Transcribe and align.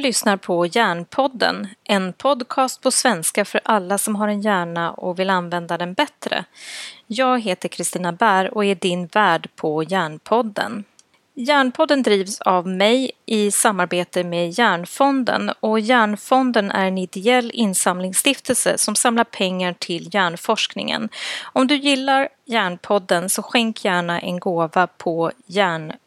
lyssnar 0.00 0.36
på 0.36 0.66
Hjärnpodden, 0.66 1.68
en 1.84 2.12
podcast 2.12 2.82
på 2.82 2.90
svenska 2.90 3.44
för 3.44 3.60
alla 3.64 3.98
som 3.98 4.16
har 4.16 4.28
en 4.28 4.40
hjärna 4.40 4.92
och 4.92 5.18
vill 5.18 5.30
använda 5.30 5.78
den 5.78 5.94
bättre. 5.94 6.44
Jag 7.06 7.40
heter 7.40 7.68
Kristina 7.68 8.12
Bär 8.12 8.54
och 8.54 8.64
är 8.64 8.74
din 8.74 9.06
värd 9.06 9.48
på 9.56 9.82
Hjärnpodden. 9.82 10.84
Hjärnpodden 11.34 12.02
drivs 12.02 12.40
av 12.40 12.68
mig 12.68 13.10
i 13.26 13.50
samarbete 13.50 14.24
med 14.24 14.50
Hjärnfonden 14.50 15.50
och 15.60 15.80
Hjärnfonden 15.80 16.70
är 16.70 16.86
en 16.86 16.98
ideell 16.98 17.50
insamlingsstiftelse 17.54 18.78
som 18.78 18.96
samlar 18.96 19.24
pengar 19.24 19.74
till 19.78 20.14
hjärnforskningen. 20.14 21.08
Om 21.42 21.66
du 21.66 21.76
gillar 21.76 22.28
Hjärnpodden 22.44 23.28
så 23.28 23.42
skänk 23.42 23.84
gärna 23.84 24.20
en 24.20 24.38
gåva 24.38 24.86
på 24.86 25.30
Hjärnfonden 25.46 25.98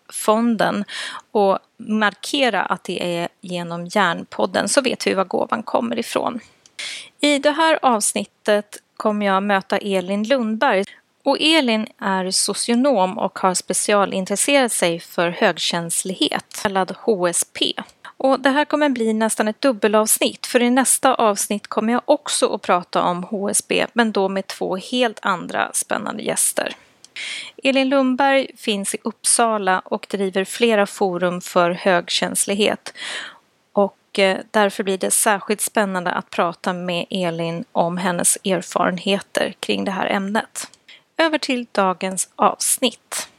och 1.32 1.60
markera 1.78 2.62
att 2.62 2.84
det 2.84 3.18
är 3.18 3.28
genom 3.42 3.86
Hjärnpodden 3.86 4.70
så 4.70 4.82
vet 4.82 5.08
vi 5.08 5.14
var 5.14 5.26
gåvan 5.26 5.64
kommer 5.64 6.00
ifrån. 6.00 6.40
I 7.22 7.40
det 7.40 7.52
här 7.52 7.80
avsnittet 7.82 8.78
kommer 8.98 9.26
jag 9.26 9.44
möta 9.44 9.78
Elin 9.78 10.24
Lundberg 10.24 10.84
och 11.24 11.38
Elin 11.40 11.88
är 11.98 12.32
socionom 12.32 13.18
och 13.18 13.40
har 13.40 13.54
specialintresserat 13.54 14.72
sig 14.72 15.00
för 15.00 15.30
högkänslighet, 15.30 16.46
kallad 16.62 16.96
HSP. 17.00 17.74
Och 18.18 18.40
det 18.40 18.50
här 18.50 18.66
kommer 18.66 18.90
bli 18.90 19.14
nästan 19.14 19.48
ett 19.48 19.62
dubbelavsnitt 19.62 20.46
för 20.46 20.62
i 20.62 20.70
nästa 20.70 21.14
avsnitt 21.14 21.68
kommer 21.68 21.94
jag 21.94 22.02
också 22.06 22.54
att 22.54 22.62
prata 22.62 23.04
om 23.04 23.24
HSB 23.24 23.86
men 23.94 24.12
då 24.12 24.30
med 24.30 24.48
två 24.48 24.76
helt 24.76 25.20
andra 25.22 25.72
spännande 25.74 26.24
gäster. 26.24 26.76
Elin 27.64 27.90
Lundberg 27.90 28.48
finns 28.58 28.96
i 28.96 28.98
Uppsala 29.04 29.80
och 29.80 30.08
driver 30.10 30.46
flera 30.46 30.86
forum 30.86 31.42
för 31.42 31.72
högkänslighet. 31.72 32.94
Och 33.74 34.20
eh, 34.20 34.38
därför 34.52 34.84
blir 34.84 34.98
det 34.98 35.12
särskilt 35.12 35.62
spännande 35.62 36.12
att 36.12 36.30
prata 36.30 36.74
med 36.74 37.06
Elin 37.10 37.66
om 37.72 37.98
hennes 37.98 38.38
erfarenheter 38.46 39.54
kring 39.60 39.86
det 39.86 39.92
här 39.92 40.08
ämnet. 40.08 40.70
Över 41.18 41.38
till 41.38 41.68
dagens 41.72 42.30
avsnitt. 42.36 43.30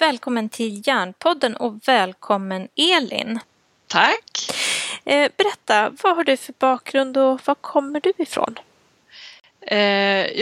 Välkommen 0.00 0.48
till 0.48 0.82
Järnpodden 0.86 1.56
och 1.56 1.74
välkommen 1.86 2.68
Elin. 2.76 3.38
Tack. 3.86 4.50
Eh, 5.04 5.30
berätta, 5.36 5.92
vad 6.02 6.16
har 6.16 6.24
du 6.24 6.36
för 6.36 6.54
bakgrund 6.58 7.16
och 7.16 7.40
var 7.44 7.54
kommer 7.54 8.00
du 8.00 8.12
ifrån? 8.18 8.58
Eh, 9.66 9.78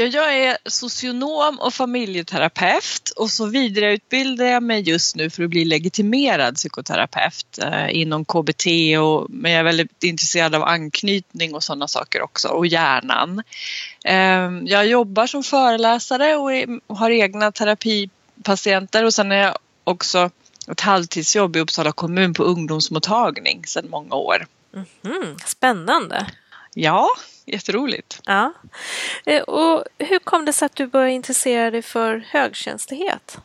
jag 0.04 0.36
är 0.36 0.58
socionom 0.64 1.60
och 1.60 1.74
familjeterapeut 1.74 3.10
och 3.16 3.30
så 3.30 3.46
vidareutbildar 3.46 4.44
jag 4.44 4.62
mig 4.62 4.80
just 4.80 5.16
nu 5.16 5.30
för 5.30 5.42
att 5.42 5.50
bli 5.50 5.64
legitimerad 5.64 6.54
psykoterapeut 6.54 7.58
eh, 7.62 7.96
inom 7.96 8.24
KBT 8.24 8.66
och, 9.00 9.26
men 9.30 9.52
jag 9.52 9.60
är 9.60 9.64
väldigt 9.64 10.02
intresserad 10.02 10.54
av 10.54 10.62
anknytning 10.62 11.54
och 11.54 11.62
sådana 11.62 11.88
saker 11.88 12.22
också 12.22 12.48
och 12.48 12.66
hjärnan. 12.66 13.42
Jag 14.64 14.86
jobbar 14.86 15.26
som 15.26 15.42
föreläsare 15.42 16.36
och 16.36 16.50
har 16.98 17.10
egna 17.10 17.52
terapi 17.52 18.10
patienter 18.42 19.04
och 19.04 19.14
sen 19.14 19.32
är 19.32 19.36
jag 19.36 19.58
också 19.84 20.30
ett 20.70 20.80
halvtidsjobb 20.80 21.56
i 21.56 21.60
Uppsala 21.60 21.92
kommun 21.92 22.34
på 22.34 22.42
ungdomsmottagning 22.42 23.66
sedan 23.66 23.90
många 23.90 24.14
år. 24.14 24.46
Mm, 25.04 25.36
spännande! 25.46 26.26
Ja, 26.74 27.08
jätteroligt. 27.46 28.20
Ja. 28.24 28.52
Eh, 29.26 29.42
och 29.42 29.84
hur 29.98 30.18
kom 30.18 30.44
det 30.44 30.52
sig 30.52 30.66
att 30.66 30.76
du 30.76 30.86
började 30.86 31.12
intressera 31.12 31.70
dig 31.70 31.82
för 31.82 32.24
högkänslighet? 32.28 33.38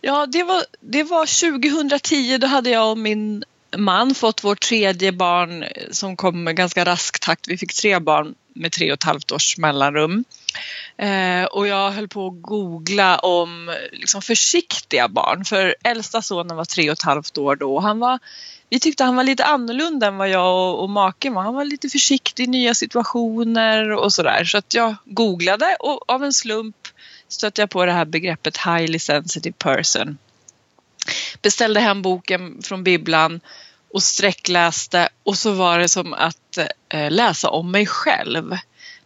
Ja, 0.00 0.26
det 0.26 0.42
var, 0.42 0.62
det 0.80 1.02
var 1.02 1.50
2010. 1.50 2.38
Då 2.38 2.46
hade 2.46 2.70
jag 2.70 2.90
och 2.90 2.98
min 2.98 3.44
man 3.76 4.14
fått 4.14 4.44
vårt 4.44 4.60
tredje 4.60 5.12
barn 5.12 5.64
som 5.90 6.16
kom 6.16 6.44
med 6.44 6.56
ganska 6.56 6.84
rask 6.84 7.20
takt. 7.20 7.48
Vi 7.48 7.58
fick 7.58 7.74
tre 7.74 7.98
barn 7.98 8.34
med 8.58 8.72
tre 8.72 8.92
och 8.92 8.94
ett 8.94 9.04
halvt 9.04 9.32
års 9.32 9.58
mellanrum. 9.58 10.24
Eh, 10.96 11.44
och 11.44 11.66
jag 11.66 11.90
höll 11.90 12.08
på 12.08 12.26
att 12.26 12.42
googla 12.42 13.18
om 13.18 13.76
liksom, 13.92 14.22
försiktiga 14.22 15.08
barn 15.08 15.44
för 15.44 15.76
äldsta 15.84 16.22
sonen 16.22 16.56
var 16.56 16.64
tre 16.64 16.90
och 16.90 16.92
ett 16.92 17.02
halvt 17.02 17.38
år 17.38 17.56
då. 17.56 17.80
Han 17.80 17.98
var, 17.98 18.18
vi 18.70 18.80
tyckte 18.80 19.04
han 19.04 19.16
var 19.16 19.24
lite 19.24 19.44
annorlunda 19.44 20.06
än 20.06 20.16
vad 20.16 20.28
jag 20.28 20.56
och, 20.56 20.82
och 20.82 20.90
maken 20.90 21.34
var. 21.34 21.42
Han 21.42 21.54
var 21.54 21.64
lite 21.64 21.88
försiktig 21.88 22.44
i 22.44 22.46
nya 22.46 22.74
situationer 22.74 23.90
och 23.90 24.12
sådär. 24.12 24.44
Så 24.44 24.58
att 24.58 24.74
jag 24.74 24.96
googlade 25.04 25.76
och 25.80 26.10
av 26.10 26.24
en 26.24 26.32
slump 26.32 26.76
stötte 27.28 27.62
jag 27.62 27.70
på 27.70 27.84
det 27.84 27.92
här 27.92 28.04
begreppet 28.04 28.56
highly 28.56 28.98
sensitive 28.98 29.56
person. 29.58 30.18
Beställde 31.42 31.80
hem 31.80 32.02
boken 32.02 32.62
från 32.62 32.84
bibblan 32.84 33.40
och 33.92 34.02
sträckläste 34.02 35.08
och 35.22 35.38
så 35.38 35.52
var 35.52 35.78
det 35.78 35.88
som 35.88 36.14
att 36.14 36.58
eh, 36.88 37.10
läsa 37.10 37.50
om 37.50 37.70
mig 37.70 37.86
själv. 37.86 38.56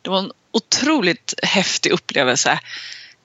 Det 0.03 0.11
var 0.11 0.19
en 0.19 0.33
otroligt 0.53 1.35
häftig 1.43 1.91
upplevelse. 1.91 2.61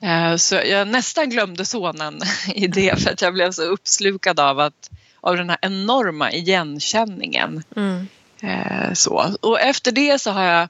Eh, 0.02 0.36
så 0.36 0.54
jag 0.54 0.88
nästan 0.88 1.30
glömde 1.30 1.64
sonen 1.64 2.20
i 2.54 2.66
det 2.66 3.02
för 3.02 3.10
att 3.10 3.22
jag 3.22 3.34
blev 3.34 3.52
så 3.52 3.62
uppslukad 3.62 4.40
av, 4.40 4.60
att, 4.60 4.90
av 5.20 5.36
den 5.36 5.50
här 5.50 5.58
enorma 5.62 6.32
igenkänningen. 6.32 7.62
Mm. 7.76 8.08
Eh, 8.42 8.92
så. 8.92 9.34
Och 9.40 9.60
efter 9.60 9.92
det 9.92 10.18
så 10.18 10.30
har 10.30 10.42
jag 10.42 10.68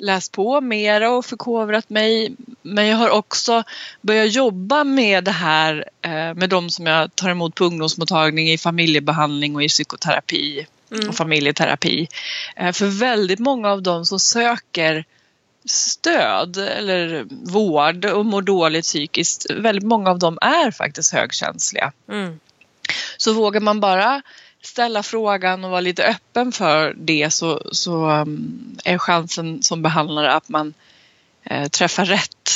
läst 0.00 0.32
på 0.32 0.60
mera 0.60 1.10
och 1.10 1.26
förkovrat 1.26 1.90
mig. 1.90 2.32
Men 2.62 2.86
jag 2.86 2.96
har 2.96 3.10
också 3.10 3.62
börjat 4.00 4.34
jobba 4.34 4.84
med 4.84 5.24
det 5.24 5.30
här 5.30 5.84
eh, 6.02 6.34
med 6.34 6.48
de 6.48 6.70
som 6.70 6.86
jag 6.86 7.14
tar 7.14 7.30
emot 7.30 7.54
på 7.54 7.64
ungdomsmottagning 7.64 8.50
i 8.50 8.58
familjebehandling 8.58 9.56
och 9.56 9.62
i 9.62 9.68
psykoterapi 9.68 10.66
mm. 10.92 11.08
och 11.08 11.14
familjeterapi. 11.14 12.08
För 12.72 12.86
väldigt 12.86 13.38
många 13.38 13.70
av 13.70 13.82
dem 13.82 14.06
som 14.06 14.20
söker 14.20 15.04
stöd 15.64 16.56
eller 16.56 17.26
vård 17.52 18.04
och 18.04 18.26
mår 18.26 18.42
dåligt 18.42 18.84
psykiskt, 18.84 19.46
väldigt 19.50 19.84
många 19.84 20.10
av 20.10 20.18
dem 20.18 20.38
är 20.40 20.70
faktiskt 20.70 21.12
högkänsliga. 21.12 21.92
Mm. 22.08 22.40
Så 23.16 23.32
vågar 23.32 23.60
man 23.60 23.80
bara 23.80 24.22
ställa 24.62 25.02
frågan 25.02 25.64
och 25.64 25.70
vara 25.70 25.80
lite 25.80 26.04
öppen 26.04 26.52
för 26.52 26.94
det 26.96 27.30
så, 27.30 27.62
så 27.72 28.10
um, 28.10 28.78
är 28.84 28.98
chansen 28.98 29.62
som 29.62 29.82
behandlare 29.82 30.32
att 30.32 30.48
man 30.48 30.74
eh, 31.44 31.68
träffar 31.68 32.04
rätt 32.04 32.50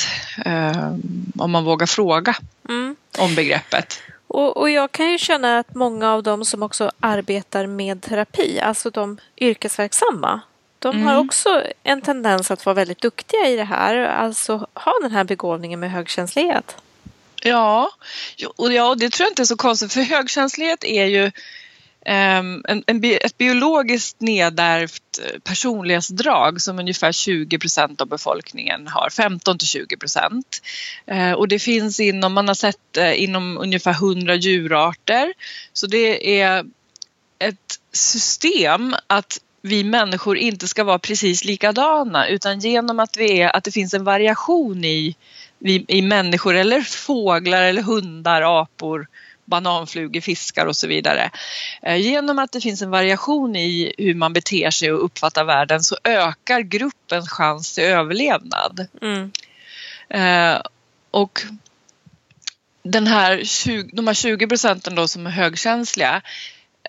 eh, 0.44 0.95
om 1.39 1.51
man 1.51 1.65
vågar 1.65 1.86
fråga 1.86 2.36
mm. 2.68 2.97
om 3.18 3.34
begreppet. 3.34 4.03
Och, 4.27 4.56
och, 4.56 4.71
jag 4.71 4.92
kan 4.92 5.10
ju 5.10 5.18
känna 5.18 5.59
att 5.59 5.74
många 5.74 6.12
av 6.12 6.22
dem 6.22 6.45
som 6.45 6.62
också 6.62 6.91
arbetar 7.01 7.66
med 7.66 8.03
terapi, 8.03 8.60
alltså 8.60 8.91
de 8.91 9.18
yrkesverksamma, 9.36 10.41
de 10.78 11.03
har 11.03 11.12
mm. 11.12 11.27
också 11.27 11.62
en 11.83 12.03
tendens 12.03 12.51
att 12.51 12.66
vara 12.66 12.74
väldigt 12.74 13.01
duktiga 13.01 13.48
i 13.48 13.56
det 13.56 13.65
här, 13.65 13.97
alltså 13.97 14.68
ha 14.74 14.92
den 15.03 15.10
här 15.10 15.24
begåvningen 15.24 15.80
med 15.80 15.91
högkänslighet. 15.91 16.77
Ja, 17.42 17.91
och 18.56 18.72
ja, 18.72 18.95
det 18.95 19.10
tror 19.10 19.24
jag 19.24 19.30
inte 19.30 19.42
är 19.42 19.45
så 19.45 19.56
konstigt 19.56 19.92
för 19.92 20.01
högkänslighet 20.01 20.84
är 20.84 21.04
ju 21.04 21.30
Ehm, 22.04 22.62
en, 22.68 22.84
en, 22.86 23.04
ett 23.04 23.39
biologiskt 23.39 24.21
nedärvt 24.21 25.18
eh, 25.22 25.41
personlighetsdrag 25.41 26.60
som 26.60 26.78
ungefär 26.78 27.12
20 27.12 27.59
procent 27.59 28.01
av 28.01 28.09
befolkningen 28.09 28.89
har, 28.89 29.10
15 29.10 29.59
till 29.59 29.68
20 29.68 29.97
procent. 29.97 30.62
Ehm, 31.06 31.34
och 31.34 31.48
det 31.48 31.59
finns 31.59 32.01
inom, 32.01 32.33
man 32.33 32.48
har 32.48 32.54
sett 32.54 32.97
eh, 32.97 33.22
inom 33.22 33.59
ungefär 33.59 33.92
100 33.92 34.34
djurarter. 34.34 35.33
Så 35.72 35.86
det 35.86 36.41
är 36.41 36.65
ett 37.39 37.80
system 37.92 38.95
att 39.06 39.41
vi 39.62 39.84
människor 39.84 40.36
inte 40.36 40.68
ska 40.68 40.84
vara 40.84 40.98
precis 40.98 41.45
likadana 41.45 42.28
utan 42.28 42.60
genom 42.60 43.01
att, 43.01 43.16
vi 43.16 43.41
är, 43.41 43.56
att 43.56 43.65
det 43.65 43.72
finns 43.72 43.95
en 43.95 44.04
variation 44.04 44.84
i, 44.84 45.16
i, 45.60 45.98
i 45.98 46.03
människor 46.03 46.54
eller 46.54 46.80
fåglar 46.80 47.62
eller 47.62 47.83
hundar, 47.83 48.60
apor, 48.62 49.06
bananflugor, 49.44 50.20
fiskar 50.20 50.66
och 50.66 50.76
så 50.76 50.86
vidare. 50.86 51.30
Eh, 51.82 51.96
genom 51.96 52.38
att 52.38 52.52
det 52.52 52.60
finns 52.60 52.82
en 52.82 52.91
variation 52.91 53.56
i 53.56 53.94
hur 53.98 54.14
man 54.14 54.32
beter 54.32 54.70
sig 54.70 54.92
och 54.92 55.04
uppfattar 55.04 55.44
världen 55.44 55.82
så 55.82 55.96
ökar 56.04 56.60
gruppens 56.60 57.30
chans 57.30 57.74
till 57.74 57.84
överlevnad. 57.84 58.86
Mm. 59.02 59.32
Eh, 60.08 60.60
och 61.10 61.42
den 62.82 63.06
här 63.06 63.44
20, 63.44 63.91
de 63.92 64.06
här 64.06 64.14
20 64.14 64.46
procenten 64.46 64.94
då 64.94 65.08
som 65.08 65.26
är 65.26 65.30
högkänsliga 65.30 66.22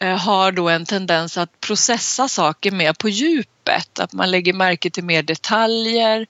eh, 0.01 0.17
har 0.17 0.51
då 0.51 0.69
en 0.69 0.85
tendens 0.85 1.37
att 1.37 1.59
processa 1.59 2.27
saker 2.27 2.71
mer 2.71 2.93
på 2.93 3.09
djupet, 3.09 3.99
att 3.99 4.13
man 4.13 4.31
lägger 4.31 4.53
märke 4.53 4.89
till 4.89 5.03
mer 5.03 5.23
detaljer, 5.23 6.27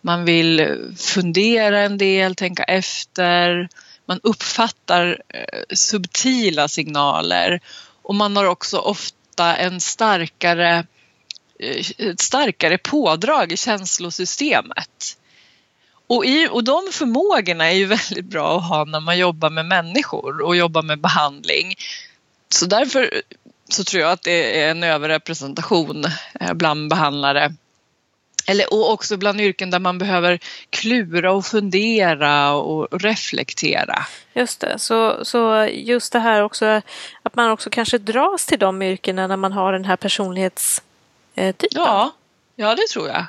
man 0.00 0.24
vill 0.24 0.78
fundera 0.98 1.80
en 1.80 1.98
del, 1.98 2.34
tänka 2.34 2.62
efter, 2.62 3.68
man 4.06 4.20
uppfattar 4.22 5.22
eh, 5.28 5.76
subtila 5.76 6.68
signaler 6.68 7.60
och 8.02 8.14
man 8.14 8.36
har 8.36 8.44
också 8.44 8.78
ofta 8.78 9.56
en 9.56 9.80
starkare, 9.80 10.86
eh, 11.60 11.86
ett 11.98 12.20
starkare 12.20 12.78
pådrag 12.78 13.52
i 13.52 13.56
känslosystemet. 13.56 15.18
Och, 16.06 16.24
i, 16.24 16.48
och 16.50 16.64
de 16.64 16.82
förmågorna 16.92 17.70
är 17.70 17.74
ju 17.74 17.86
väldigt 17.96 18.24
bra 18.24 18.58
att 18.58 18.68
ha 18.68 18.84
när 18.84 19.00
man 19.00 19.18
jobbar 19.18 19.50
med 19.50 19.66
människor 19.66 20.40
och 20.40 20.56
jobbar 20.56 20.82
med 20.82 21.00
behandling. 21.00 21.74
Så 22.48 22.66
därför 22.66 23.22
så 23.68 23.84
tror 23.84 24.02
jag 24.02 24.12
att 24.12 24.22
det 24.22 24.60
är 24.60 24.70
en 24.70 24.82
överrepresentation 24.82 26.04
eh, 26.40 26.52
bland 26.54 26.90
behandlare 26.90 27.54
eller, 28.46 28.72
och 28.72 28.92
också 28.92 29.16
bland 29.16 29.40
yrken 29.40 29.70
där 29.70 29.78
man 29.78 29.98
behöver 29.98 30.38
klura 30.70 31.32
och 31.32 31.46
fundera 31.46 32.52
och 32.52 33.02
reflektera. 33.02 34.06
Just 34.34 34.60
det, 34.60 34.78
så, 34.78 35.24
så 35.24 35.68
just 35.72 36.12
det 36.12 36.18
här 36.18 36.42
också 36.42 36.82
att 37.22 37.34
man 37.34 37.50
också 37.50 37.70
kanske 37.70 37.98
dras 37.98 38.46
till 38.46 38.58
de 38.58 38.82
yrkena 38.82 39.26
när 39.26 39.36
man 39.36 39.52
har 39.52 39.72
den 39.72 39.84
här 39.84 39.96
personlighetstypen. 39.96 41.68
Ja, 41.70 42.12
ja 42.56 42.74
det 42.74 42.86
tror 42.88 43.08
jag. 43.08 43.26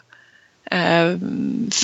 Eh, 0.72 1.18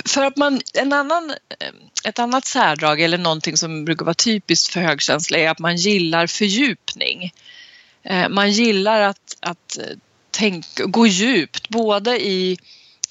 för 0.06 0.24
att 0.24 0.38
man, 0.38 0.62
en 0.74 0.94
annan, 0.94 1.30
eh, 1.30 1.68
ett 2.04 2.20
annat 2.20 2.46
särdrag 2.46 3.02
eller 3.02 3.18
någonting 3.18 3.58
som 3.58 3.86
brukar 3.86 4.06
vara 4.06 4.14
typiskt 4.14 4.74
för 4.74 4.80
högkänsla 4.80 5.38
är 5.38 5.50
att 5.50 5.60
man 5.60 5.76
gillar 5.76 6.28
fördjupning. 6.28 7.34
Eh, 8.04 8.30
man 8.30 8.52
gillar 8.52 9.02
att, 9.02 9.38
att 9.40 9.78
tänka, 10.32 10.86
gå 10.86 11.08
djupt 11.08 11.70
både 11.70 12.26
i 12.26 12.58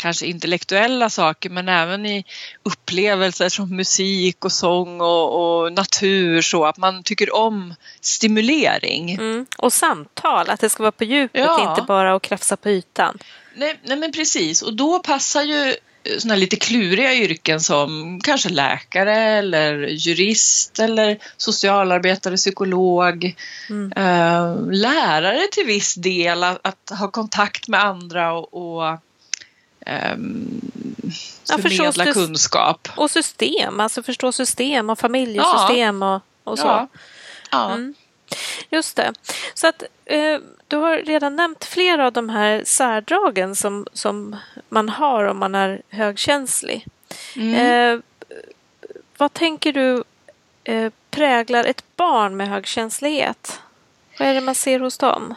kanske 0.03 0.27
intellektuella 0.27 1.11
saker 1.11 1.51
men 1.51 1.69
även 1.69 2.07
i 2.07 2.25
upplevelser 2.63 3.49
som 3.49 3.77
musik 3.77 4.45
och 4.45 4.53
sång 4.53 5.01
och, 5.01 5.63
och 5.63 5.73
natur 5.73 6.43
så 6.43 6.65
att 6.65 6.77
man 6.77 7.03
tycker 7.03 7.35
om 7.35 7.75
stimulering. 8.01 9.13
Mm. 9.13 9.47
Och 9.59 9.73
samtal, 9.73 10.51
att 10.51 10.61
det 10.61 10.69
ska 10.69 10.83
vara 10.83 10.93
på 10.93 11.05
djupet, 11.05 11.41
ja. 11.41 11.71
inte 11.71 11.83
bara 11.83 12.15
att 12.15 12.23
krafsa 12.23 12.57
på 12.57 12.71
ytan. 12.71 13.19
Nej, 13.55 13.81
nej 13.85 13.97
men 13.97 14.13
precis 14.13 14.63
och 14.63 14.77
då 14.77 14.99
passar 14.99 15.43
ju 15.43 15.75
såna 16.19 16.37
lite 16.37 16.57
kluriga 16.57 17.15
yrken 17.15 17.61
som 17.61 18.21
kanske 18.25 18.49
läkare 18.49 19.17
eller 19.17 19.75
jurist 19.79 20.79
eller 20.79 21.19
socialarbetare, 21.37 22.37
psykolog, 22.37 23.37
mm. 23.71 23.93
äh, 23.93 24.71
lärare 24.71 25.47
till 25.53 25.67
viss 25.67 25.95
del, 25.95 26.45
att, 26.45 26.61
att, 26.67 26.99
ha 26.99 27.11
kontakt 27.11 27.69
med 27.69 27.85
andra 27.85 28.33
och, 28.33 28.55
och 28.55 28.99
förmedla 31.63 32.07
ja, 32.07 32.13
kunskap. 32.13 32.89
Och 32.97 33.11
system, 33.11 33.81
alltså 33.81 34.03
förstå 34.03 34.33
system 34.33 34.91
och 34.91 34.99
familjesystem 34.99 36.03
ja. 36.03 36.15
och, 36.15 36.53
och 36.53 36.59
så. 36.59 36.67
Ja. 36.67 36.89
ja. 37.51 37.73
Mm. 37.73 37.95
Just 38.71 38.97
det. 38.97 39.13
Så 39.55 39.67
att 39.67 39.83
eh, 40.05 40.39
du 40.69 40.77
har 40.77 40.97
redan 40.97 41.37
nämnt 41.37 41.65
flera 41.65 42.07
av 42.07 42.13
de 42.13 42.29
här 42.29 42.63
särdragen 42.65 43.57
som, 43.57 43.87
som 43.93 44.37
man 44.69 44.89
har 44.89 45.25
om 45.25 45.39
man 45.39 45.55
är 45.55 45.83
högkänslig. 45.89 46.87
Mm. 47.37 47.55
Eh, 47.55 48.01
vad 49.17 49.33
tänker 49.33 49.73
du 49.73 50.05
eh, 50.65 50.93
präglar 51.11 51.65
ett 51.65 51.85
barn 51.97 52.37
med 52.37 52.49
högkänslighet? 52.49 53.61
Vad 54.19 54.29
är 54.29 54.35
det 54.35 54.41
man 54.41 54.55
ser 54.55 54.81
hos 54.81 54.99
dem? 54.99 55.35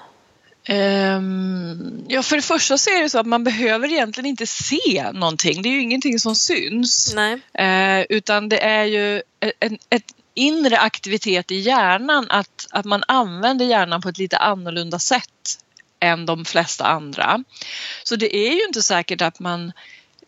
Um, 0.69 2.05
ja, 2.07 2.23
för 2.23 2.35
det 2.35 2.41
första 2.41 2.77
så 2.77 2.89
är 2.89 3.01
det 3.01 3.09
så 3.09 3.19
att 3.19 3.25
man 3.25 3.43
behöver 3.43 3.87
egentligen 3.87 4.25
inte 4.25 4.47
se 4.47 5.11
någonting. 5.13 5.61
Det 5.61 5.69
är 5.69 5.71
ju 5.71 5.81
ingenting 5.81 6.19
som 6.19 6.35
syns. 6.35 7.15
Uh, 7.59 8.01
utan 8.09 8.49
det 8.49 8.63
är 8.63 8.83
ju 8.83 9.21
en, 9.59 9.77
ett 9.89 10.13
inre 10.33 10.77
aktivitet 10.77 11.51
i 11.51 11.55
hjärnan 11.55 12.27
att, 12.29 12.67
att 12.71 12.85
man 12.85 13.03
använder 13.07 13.65
hjärnan 13.65 14.01
på 14.01 14.09
ett 14.09 14.17
lite 14.17 14.37
annorlunda 14.37 14.99
sätt 14.99 15.59
än 15.99 16.25
de 16.25 16.45
flesta 16.45 16.85
andra. 16.85 17.43
Så 18.03 18.15
det 18.15 18.35
är 18.35 18.53
ju 18.53 18.65
inte 18.65 18.81
säkert 18.81 19.21
att 19.21 19.39
man 19.39 19.71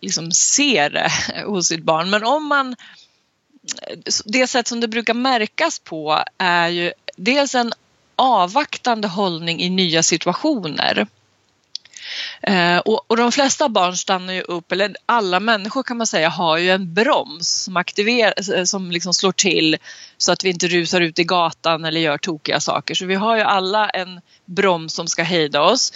liksom 0.01 0.31
ser 0.31 0.89
det 0.89 1.11
hos 1.45 1.67
sitt 1.67 1.83
barn 1.83 2.09
men 2.09 2.23
om 2.23 2.47
man 2.47 2.75
det 4.25 4.47
sätt 4.47 4.67
som 4.67 4.79
det 4.79 4.87
brukar 4.87 5.13
märkas 5.13 5.79
på 5.79 6.23
är 6.37 6.67
ju 6.67 6.91
dels 7.15 7.55
en 7.55 7.73
avvaktande 8.17 9.07
hållning 9.07 9.61
i 9.61 9.69
nya 9.69 10.03
situationer. 10.03 11.07
Eh, 12.41 12.77
och, 12.77 13.05
och, 13.07 13.17
de 13.17 13.31
flesta 13.31 13.69
barn 13.69 13.97
stannar 13.97 14.33
ju 14.33 14.41
upp, 14.41 14.71
eller 14.71 14.95
alla 15.05 15.39
människor 15.39 15.83
kan 15.83 15.97
man 15.97 16.07
säga 16.07 16.29
har 16.29 16.57
ju 16.57 16.71
en 16.71 16.93
broms 16.93 17.63
som, 17.63 17.77
aktiverar, 17.77 18.65
som 18.65 18.91
liksom 18.91 19.13
slår 19.13 19.31
till 19.31 19.77
så 20.17 20.31
att 20.31 20.43
vi 20.43 20.49
inte 20.49 20.67
rusar 20.67 21.01
ut 21.01 21.19
i 21.19 21.23
gatan 21.23 21.85
eller 21.85 22.01
gör 22.01 22.17
tokiga 22.17 22.59
saker. 22.59 22.95
Så 22.95 23.05
vi 23.05 23.15
har 23.15 23.35
ju 23.35 23.41
alla 23.41 23.89
en 23.89 24.21
broms 24.45 24.93
som 24.93 25.07
ska 25.07 25.23
hejda 25.23 25.61
oss 25.61 25.93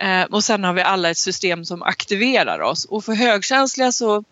eh, 0.00 0.22
och 0.22 0.44
sen 0.44 0.64
har 0.64 0.72
vi 0.72 0.82
alla 0.82 1.10
ett 1.10 1.18
system 1.18 1.64
som 1.64 1.82
aktiverar 1.82 2.60
oss 2.60 2.84
och 2.84 3.04
för 3.04 3.14
högkänsliga 3.14 3.92
så 3.92 4.24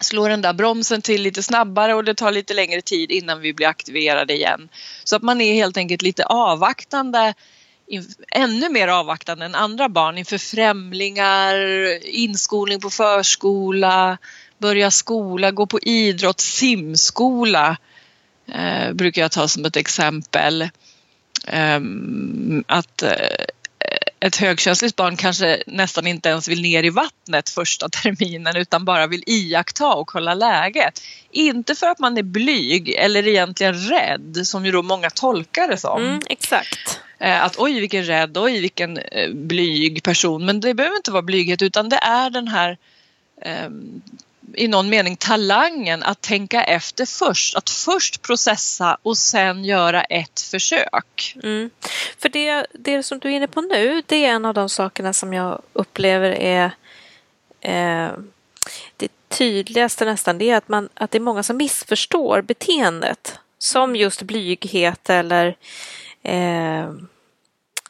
slår 0.00 0.28
den 0.28 0.42
där 0.42 0.52
bromsen 0.52 1.02
till 1.02 1.22
lite 1.22 1.42
snabbare 1.42 1.94
och 1.94 2.04
det 2.04 2.14
tar 2.14 2.32
lite 2.32 2.54
längre 2.54 2.82
tid 2.82 3.12
innan 3.12 3.40
vi 3.40 3.54
blir 3.54 3.66
aktiverade 3.66 4.34
igen. 4.34 4.68
Så 5.04 5.16
att 5.16 5.22
man 5.22 5.40
är 5.40 5.54
helt 5.54 5.76
enkelt 5.76 6.02
lite 6.02 6.24
avvaktande, 6.24 7.34
ännu 8.32 8.68
mer 8.68 8.88
avvaktande 8.88 9.44
än 9.44 9.54
andra 9.54 9.88
barn 9.88 10.18
inför 10.18 10.38
främlingar, 10.38 11.56
inskolning 12.06 12.80
på 12.80 12.90
förskola, 12.90 14.18
börja 14.58 14.90
skola, 14.90 15.50
gå 15.50 15.66
på 15.66 15.80
idrott, 15.80 16.40
simskola 16.40 17.76
eh, 18.52 18.92
brukar 18.92 19.22
jag 19.22 19.32
ta 19.32 19.48
som 19.48 19.64
ett 19.64 19.76
exempel. 19.76 20.62
Eh, 21.46 21.80
att 22.66 23.02
eh, 23.02 23.10
ett 24.26 24.36
högkänsligt 24.36 24.96
barn 24.96 25.16
kanske 25.16 25.62
nästan 25.66 26.06
inte 26.06 26.28
ens 26.28 26.48
vill 26.48 26.62
ner 26.62 26.82
i 26.82 26.90
vattnet 26.90 27.50
första 27.50 27.88
terminen 28.02 28.56
utan 28.56 28.84
bara 28.84 29.06
vill 29.06 29.22
iaktta 29.26 29.94
och 29.94 30.06
kolla 30.06 30.34
läget. 30.34 31.02
Inte 31.30 31.74
för 31.74 31.86
att 31.86 31.98
man 31.98 32.18
är 32.18 32.22
blyg 32.22 32.88
eller 32.88 33.28
egentligen 33.28 33.74
rädd 33.74 34.40
som 34.44 34.66
ju 34.66 34.72
då 34.72 34.82
många 34.82 35.10
tolkar 35.10 35.68
det 35.68 35.76
som. 35.76 36.02
Mm, 36.02 36.20
exakt. 36.28 37.00
Eh, 37.18 37.44
att 37.44 37.58
oj 37.58 37.80
vilken 37.80 38.04
rädd, 38.04 38.38
oj 38.38 38.60
vilken 38.60 38.98
eh, 38.98 39.30
blyg 39.32 40.02
person. 40.02 40.46
Men 40.46 40.60
det 40.60 40.74
behöver 40.74 40.96
inte 40.96 41.10
vara 41.10 41.22
blyghet 41.22 41.62
utan 41.62 41.88
det 41.88 41.96
är 41.96 42.30
den 42.30 42.48
här 42.48 42.78
um, 43.66 44.02
i 44.54 44.68
någon 44.68 44.88
mening 44.88 45.16
talangen 45.16 46.02
att 46.02 46.20
tänka 46.20 46.64
efter 46.64 47.06
först. 47.06 47.56
Att 47.56 47.70
först 47.70 48.22
processa 48.22 48.98
och 49.02 49.18
sen 49.18 49.64
göra 49.64 50.02
ett 50.02 50.40
försök. 50.40 51.36
Mm. 51.42 51.70
För 52.18 52.28
det, 52.28 52.66
det 52.72 53.02
som 53.02 53.18
du 53.18 53.28
är 53.28 53.32
inne 53.32 53.46
på 53.46 53.60
nu, 53.60 54.02
det 54.06 54.24
är 54.24 54.28
en 54.28 54.44
av 54.44 54.54
de 54.54 54.68
sakerna 54.68 55.12
som 55.12 55.32
jag 55.32 55.62
upplever 55.72 56.30
är 56.30 56.64
eh, 57.60 58.10
det 58.96 59.08
tydligaste 59.28 60.04
nästan. 60.04 60.38
Det 60.38 60.50
är 60.50 60.56
att, 60.56 60.68
man, 60.68 60.88
att 60.94 61.10
det 61.10 61.18
är 61.18 61.20
många 61.20 61.42
som 61.42 61.56
missförstår 61.56 62.42
beteendet. 62.42 63.38
Som 63.58 63.96
just 63.96 64.22
blyghet 64.22 65.10
eller 65.10 65.56
eh, 66.22 66.90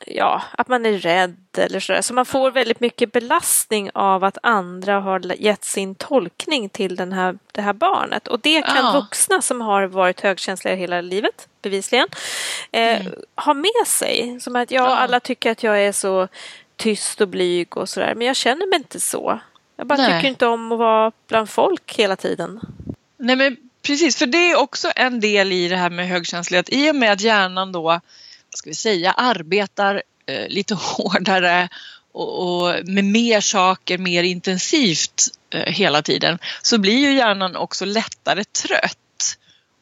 ja, 0.07 0.43
att 0.59 0.69
man 0.69 0.87
är 0.87 0.93
rädd 0.93 1.37
eller 1.57 1.81
sådär. 1.81 2.03
Så 2.03 2.15
man 2.15 2.27
får 2.27 2.51
väldigt 2.51 2.81
mycket 2.81 3.13
belastning 3.13 3.91
av 3.95 4.25
att 4.25 4.39
andra 4.43 5.01
har 5.01 5.33
gett 5.43 5.65
sin 5.65 5.95
tolkning 5.95 6.69
till 6.69 6.97
den 6.97 7.13
här, 7.13 7.39
det 7.53 7.63
här 7.63 7.73
barnet. 7.73 8.29
Och 8.29 8.41
det 8.41 8.63
kan 8.63 8.85
ja. 8.85 8.93
vuxna 8.93 9.43
som 9.43 9.61
har 9.61 9.87
varit 9.87 10.21
högkänsliga 10.21 10.75
hela 10.75 11.01
livet, 11.01 11.49
bevisligen, 11.63 12.09
eh, 12.73 13.01
mm. 13.01 13.13
ha 13.35 13.55
med 13.55 13.87
sig. 13.87 14.41
Som 14.41 14.57
att 14.57 14.71
ja, 14.71 14.83
ja, 14.83 14.97
alla 14.97 15.21
tycker 15.21 15.51
att 15.51 15.63
jag 15.63 15.83
är 15.83 15.93
så 15.93 16.29
tyst 16.77 17.21
och 17.21 17.29
blyg 17.29 17.77
och 17.77 17.89
sådär. 17.89 18.15
Men 18.15 18.27
jag 18.27 18.37
känner 18.37 18.67
mig 18.67 18.77
inte 18.77 19.01
så. 19.01 19.41
Jag 19.77 19.87
bara 19.87 19.99
Nej. 19.99 20.07
tycker 20.13 20.29
inte 20.29 20.47
om 20.47 20.73
att 20.73 20.79
vara 20.79 21.13
bland 21.29 21.51
folk 21.51 21.95
hela 21.95 22.17
tiden. 22.17 22.61
Nej 23.17 23.37
men 23.37 23.57
precis, 23.83 24.17
för 24.17 24.27
det 24.27 24.51
är 24.51 24.57
också 24.57 24.91
en 24.97 25.21
del 25.21 25.53
i 25.53 25.69
det 25.69 25.77
här 25.77 25.91
med 25.91 26.09
högkänslighet. 26.09 26.69
I 26.69 26.91
och 26.91 26.97
med 26.97 27.13
att 27.13 27.21
hjärnan 27.21 27.73
då 27.73 28.01
ska 28.57 28.71
vi 28.71 28.75
säga, 28.75 29.13
arbetar 29.13 30.03
eh, 30.27 30.49
lite 30.49 30.75
hårdare 30.81 31.69
och, 32.13 32.63
och, 32.63 32.89
med 32.89 33.05
mer 33.05 33.41
saker 33.41 33.99
mer 33.99 34.23
intensivt 34.23 35.23
eh, 35.51 35.73
hela 35.73 36.03
tiden 36.03 36.39
så 36.63 36.79
blir 36.79 36.99
ju 36.99 37.13
hjärnan 37.13 37.57
också 37.57 37.85
lättare 37.85 38.45
trött 38.45 38.99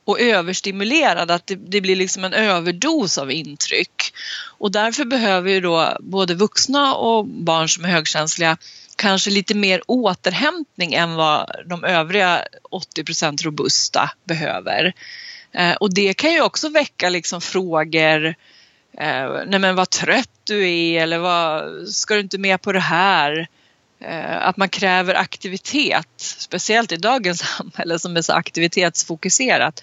och 0.04 0.20
överstimulerad, 0.20 1.30
att 1.30 1.46
det, 1.46 1.54
det, 1.54 1.80
blir 1.80 1.96
liksom 1.96 2.24
en 2.24 2.32
överdos 2.32 3.18
av 3.18 3.30
intryck. 3.30 4.12
Och 4.58 4.72
därför 4.72 5.04
behöver 5.04 5.50
ju 5.50 5.60
då 5.60 5.96
både 6.00 6.34
vuxna 6.34 6.94
och 6.94 7.26
barn 7.26 7.68
som 7.68 7.84
är 7.84 7.88
högkänsliga 7.88 8.56
kanske 8.96 9.30
lite 9.30 9.54
mer 9.54 9.82
återhämtning 9.86 10.94
än 10.94 11.14
vad 11.14 11.50
de 11.66 11.84
övriga 11.84 12.44
80% 12.96 13.44
robusta 13.44 14.10
behöver. 14.24 14.94
Eh, 15.52 15.72
och 15.74 15.94
det 15.94 16.14
kan 16.14 16.32
ju 16.32 16.40
också 16.40 16.68
väcka 16.68 17.08
liksom 17.08 17.40
frågor 17.40 18.26
eh, 18.26 18.34
nej 19.46 19.58
men 19.58 19.76
vad 19.76 19.90
trött 19.90 20.30
du 20.44 20.70
är 20.70 21.02
eller 21.02 21.18
vad, 21.18 21.88
ska 21.88 22.14
du 22.14 22.20
inte 22.20 22.38
med 22.38 22.62
på 22.62 22.72
det 22.72 22.80
här? 22.80 23.48
Eh, 24.00 24.46
att 24.46 24.56
man 24.56 24.68
kräver 24.68 25.14
aktivitet, 25.14 26.08
speciellt 26.16 26.92
i 26.92 26.96
dagens 26.96 27.40
samhälle 27.56 27.98
som 27.98 28.16
är 28.16 28.22
så 28.22 28.32
aktivitetsfokuserat. 28.32 29.82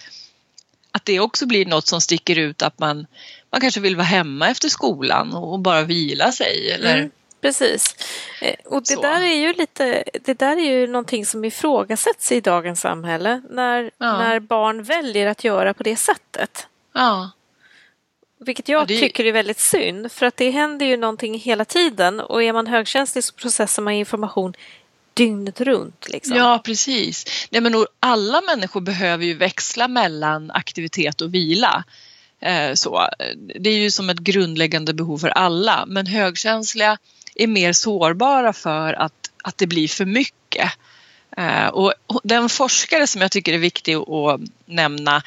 Att 0.91 1.06
det 1.06 1.20
också 1.20 1.46
blir 1.46 1.65
något 1.65 1.88
som 1.88 2.01
sticker 2.01 2.39
ut 2.39 2.62
att 2.62 2.80
man, 2.80 3.08
man 3.51 3.62
kanske 3.62 3.80
vill 3.80 3.96
vara 3.96 4.06
hemma 4.06 4.50
efter 4.50 4.70
skolan 4.70 5.34
och 5.34 5.60
bara 5.60 5.82
vila 5.82 6.32
sig 6.32 6.72
eller 6.72 6.98
mm. 6.98 7.12
Precis. 7.41 7.96
Eh, 8.41 8.56
och 8.65 8.84
det 8.84 9.01
där 9.01 9.22
är 9.22 9.36
ju 9.36 9.53
lite, 9.53 10.03
det 10.22 10.39
där 10.39 10.58
är 10.58 10.72
ju 10.72 10.88
någonting 10.88 11.25
som 11.25 11.46
ifrågasätts 11.46 12.32
i 12.32 12.41
dagens 12.41 12.82
samhälle 12.82 13.41
när, 13.50 13.91
ja. 13.98 14.18
när 14.18 14.39
barn 14.39 14.84
väljer 14.84 15.27
att 15.27 15.44
göra 15.44 15.74
på 15.74 15.84
det 15.84 15.96
sättet. 15.96 16.68
Ja. 16.94 17.32
Vilket 18.45 18.69
jag 18.69 18.88
det... 18.88 19.00
tycker 19.00 19.25
är 19.25 19.31
väldigt 19.31 19.60
synd 19.60 20.12
för 20.12 20.25
att 20.25 20.38
det 20.38 20.51
händer 20.51 20.86
ju 20.86 20.98
någonting 20.98 21.39
hela 21.39 21.65
tiden 21.65 22.19
och 22.19 22.43
är 22.43 22.53
man 22.53 22.67
högkänslig 22.67 23.24
så 23.24 23.33
processar 23.33 23.83
man 23.83 23.93
information 23.93 24.53
dygnet 25.13 25.62
runt. 25.62 26.10
Liksom. 26.10 26.38
Ja 26.38 26.62
precis. 26.65 27.48
Nej, 27.50 27.62
men 27.62 27.86
alla 28.00 28.41
människor 28.41 28.81
behöver 28.81 29.25
ju 29.25 29.33
växla 29.33 29.88
mellan 29.88 30.51
aktivitet 30.51 31.21
och 31.21 31.33
vila. 31.33 31.83
Eh, 32.39 32.74
så. 32.74 33.07
Det 33.60 33.69
är 33.69 33.77
ju 33.77 33.91
som 33.91 34.10
ett 34.10 34.19
grundläggande 34.19 34.93
behov 34.93 35.17
för 35.17 35.29
alla 35.29 35.86
men 35.88 36.07
högkänsliga 36.07 36.98
är 37.36 37.48
mer 37.48 37.74
sårbara 37.74 38.53
för 38.53 38.93
att, 38.93 39.31
att 39.43 39.57
det 39.57 39.67
blir 39.67 39.88
för 39.88 40.05
mycket. 40.05 40.71
Uh, 41.39 41.67
och 41.67 41.93
den 42.23 42.50
forskare 42.50 43.07
som 43.07 43.21
jag 43.21 43.31
tycker 43.31 43.53
är 43.53 43.57
viktig 43.57 43.95
att 43.95 44.41
nämna, 44.65 45.21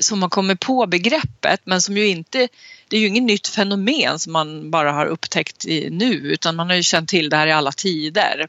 som 0.00 0.22
har 0.22 0.28
kommit 0.28 0.60
på 0.60 0.86
begreppet 0.86 1.60
men 1.64 1.82
som 1.82 1.96
ju 1.96 2.06
inte, 2.06 2.48
det 2.88 2.96
är 2.96 3.00
ju 3.00 3.06
inget 3.06 3.22
nytt 3.22 3.48
fenomen 3.48 4.18
som 4.18 4.32
man 4.32 4.70
bara 4.70 4.92
har 4.92 5.06
upptäckt 5.06 5.64
nu 5.90 6.12
utan 6.12 6.56
man 6.56 6.68
har 6.68 6.76
ju 6.76 6.82
känt 6.82 7.08
till 7.08 7.30
det 7.30 7.36
här 7.36 7.46
i 7.46 7.52
alla 7.52 7.72
tider. 7.72 8.40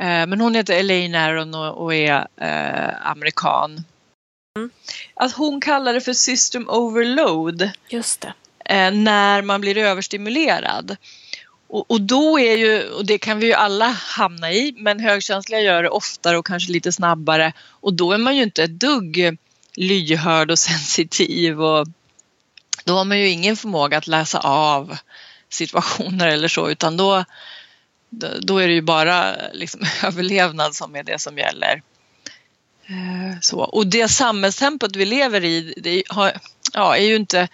Uh, 0.00 0.26
men 0.26 0.40
hon 0.40 0.54
heter 0.54 0.74
Elaine 0.74 1.14
Aron 1.14 1.54
och, 1.54 1.94
är 1.94 2.18
uh, 2.42 3.06
amerikan. 3.06 3.84
Mm. 4.58 4.70
Att 5.14 5.32
hon 5.32 5.60
kallar 5.60 5.94
det 5.94 6.00
för 6.00 6.12
system 6.12 6.68
overload. 6.68 7.70
Just 7.88 8.20
det. 8.20 8.32
när 8.90 9.42
man 9.42 9.60
blir 9.60 9.78
överstimulerad. 9.78 10.96
Och, 11.72 11.90
och, 11.90 12.00
då 12.00 12.38
är 12.38 12.56
ju, 12.56 12.88
och 12.88 13.06
det 13.06 13.18
kan 13.18 13.38
vi 13.38 13.46
ju 13.46 13.52
alla 13.52 13.86
hamna 13.88 14.52
i, 14.52 14.74
men 14.76 15.00
högkänsliga 15.00 15.60
gör 15.60 15.82
det 15.82 15.88
oftare 15.88 16.38
och 16.38 16.46
kanske 16.46 16.72
lite 16.72 16.92
snabbare 16.92 17.52
och 17.60 17.94
då 17.94 18.12
är 18.12 18.18
man 18.18 18.36
ju 18.36 18.42
inte 18.42 18.62
ett 18.62 18.80
dugg 18.80 19.38
lyhörd 19.76 20.50
och 20.50 20.58
sensitiv 20.68 21.62
och 21.62 21.86
då 22.84 22.94
har 22.94 23.04
man 23.04 23.18
ju 23.18 23.28
ingen 23.28 23.56
förmåga 23.56 23.98
att 23.98 24.06
läsa 24.06 24.38
av 24.38 24.96
situationer 25.48 26.28
eller 26.28 26.48
så 26.48 26.70
utan 26.70 26.96
då, 26.96 27.24
då 28.40 28.58
är 28.58 28.68
det 28.68 28.74
ju 28.74 28.82
bara 28.82 29.36
liksom 29.52 29.80
överlevnad 30.04 30.74
som 30.74 30.96
är 30.96 31.02
det 31.02 31.20
som 31.20 31.38
gäller. 31.38 31.82
Eh, 32.86 33.40
så. 33.40 33.58
Och 33.58 33.86
det 33.86 34.08
samhällstempot 34.08 34.96
vi 34.96 35.04
lever 35.04 35.44
i 35.44 35.74
det 35.76 36.02
har, 36.08 36.32
ja, 36.72 36.96
är 36.96 37.04
ju 37.04 37.16
inte 37.16 37.48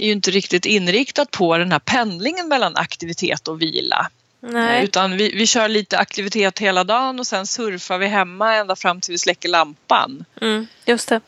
är 0.00 0.06
ju 0.06 0.12
inte 0.12 0.30
riktigt 0.30 0.66
inriktat 0.66 1.30
på 1.30 1.58
den 1.58 1.72
här 1.72 1.78
pendlingen 1.78 2.48
mellan 2.48 2.76
aktivitet 2.76 3.48
och 3.48 3.62
vila. 3.62 4.10
Nej. 4.40 4.78
Eh, 4.78 4.84
utan 4.84 5.16
vi, 5.16 5.36
vi 5.36 5.46
kör 5.46 5.68
lite 5.68 5.98
aktivitet 5.98 6.58
hela 6.58 6.84
dagen 6.84 7.20
och 7.20 7.26
sen 7.26 7.46
surfar 7.46 7.98
vi 7.98 8.06
hemma 8.06 8.54
ända 8.54 8.76
fram 8.76 9.00
till 9.00 9.12
vi 9.12 9.18
släcker 9.18 9.48
lampan. 9.48 10.24
Mm, 10.40 10.66
just 10.84 11.08
det. 11.08 11.20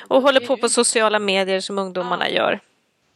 Och 0.00 0.22
håller 0.22 0.40
på 0.40 0.56
på 0.56 0.68
sociala 0.68 1.18
medier 1.18 1.60
som 1.60 1.78
ungdomarna 1.78 2.30
gör. 2.30 2.60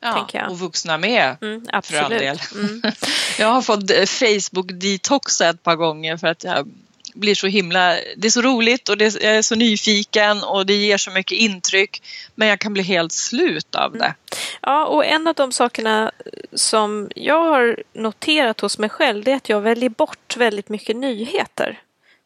Ja, 0.03 0.29
och 0.49 0.59
vuxna 0.59 0.99
med 0.99 1.37
mm, 1.41 1.67
för 1.83 1.97
all 1.97 2.11
del. 2.11 2.39
Mm. 2.55 2.83
jag 3.39 3.47
har 3.47 3.63
fått 3.63 3.91
eh, 3.91 4.05
Facebook-detoxa 4.07 5.49
ett 5.49 5.63
par 5.63 5.77
gånger 5.77 6.17
för 6.17 6.27
att 6.27 6.45
jag 6.45 6.69
blir 7.15 7.35
så 7.35 7.47
himla, 7.47 7.97
det 8.17 8.27
är 8.27 8.31
så 8.31 8.43
roligt 8.43 8.89
och 8.89 8.99
det, 8.99 9.23
jag 9.23 9.37
är 9.37 9.43
så 9.43 9.55
nyfiken 9.55 10.43
och 10.43 10.67
det 10.67 10.75
ger 10.75 10.99
så 10.99 11.11
mycket 11.11 11.39
intryck 11.39 12.03
men 12.35 12.49
jag 12.49 12.61
kan 12.61 12.73
bli 12.73 12.83
helt 12.83 13.13
slut 13.13 13.75
av 13.75 13.93
det. 13.93 14.15
Ja, 14.61 14.87
och 14.87 15.07
en 15.07 15.27
av 15.27 15.35
de 15.35 15.53
sakerna 15.53 16.13
som 16.53 17.11
jag 17.17 17.43
har 17.43 17.83
noterat 17.93 18.61
hos 18.61 18.79
mig 18.79 18.91
själv 18.91 19.25
det 19.25 19.33
är 19.33 19.37
att 19.37 19.49
jag 19.49 19.61
väljer 19.61 19.91
bort 19.91 20.37
väldigt 20.37 20.69
mycket 20.69 20.97
nyheter. 20.97 21.81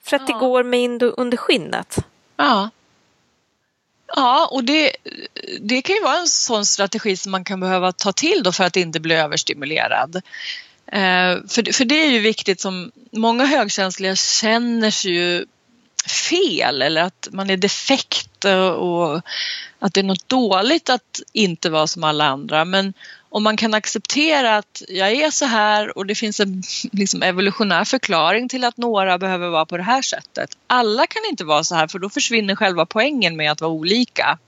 För 0.05 0.17
att 0.17 0.29
ja. 0.29 0.35
det 0.35 0.41
går 0.41 0.65
mig 0.65 0.81
in 0.81 1.01
under 1.01 1.37
skinnet. 1.37 1.97
Ja. 2.37 2.71
Ja, 4.17 4.49
och 4.51 4.65
det, 4.65 4.93
det 5.61 5.83
kan 5.83 5.97
ju 5.97 6.03
vara 6.03 6.19
en 6.19 6.27
sån 6.27 6.67
strategi 6.67 7.17
som 7.17 7.33
man 7.33 7.45
kan 7.45 7.61
behöva 7.61 7.93
ta 7.93 8.13
till 8.13 8.43
då 8.43 8.53
för 8.53 8.65
att 8.65 8.77
inte 8.77 9.01
bli 9.01 9.15
överstimulerad. 9.15 10.23
Eh, 10.87 11.37
för, 11.49 11.73
för 11.73 11.85
det 11.85 12.05
är 12.05 12.11
ju 12.11 12.19
viktigt 12.19 12.61
som 12.61 12.93
många 13.11 13.45
högkänsliga 13.45 14.17
känner 14.17 14.91
sig 14.91 15.13
ju 15.13 15.47
fel 16.31 16.83
eller 16.83 17.03
att 17.03 17.29
man 17.33 17.51
är 17.51 17.57
defekt 17.57 18.45
och 18.79 19.21
att 19.79 19.95
det 19.95 20.01
är 20.01 20.05
något 20.05 20.29
dåligt 20.29 20.91
att 20.91 21.21
inte 21.33 21.71
vara 21.71 21.87
som 21.87 22.05
alla 22.05 22.25
andra. 22.25 22.65
Men 22.65 22.93
om 23.29 23.43
man 23.43 23.57
kan 23.57 23.75
acceptera 23.75 24.57
att 24.57 24.83
jag 24.89 25.13
är 25.13 25.31
så 25.31 25.45
här 25.45 25.99
och 25.99 26.07
det 26.07 26.15
finns 26.15 26.41
en 26.41 26.63
liksom, 26.93 27.23
evolutionär 27.23 27.85
förklaring 27.85 28.49
till 28.49 28.65
att 28.65 28.77
några 28.77 29.19
behöver 29.19 29.49
vara 29.49 29.67
på 29.67 29.77
det 29.77 29.83
här 29.83 30.03
sättet. 30.03 30.57
Alla 30.67 31.07
kan 31.07 31.23
inte 31.31 31.45
vara 31.45 31.65
så 31.65 31.75
här 31.75 31.89
för 31.89 31.99
då 31.99 32.11
försvinner 32.11 32.57
själva 32.57 32.87
poängen 32.87 33.37
med 33.37 33.53
att 33.53 33.61
vara 33.61 33.71
olika. 33.71 34.39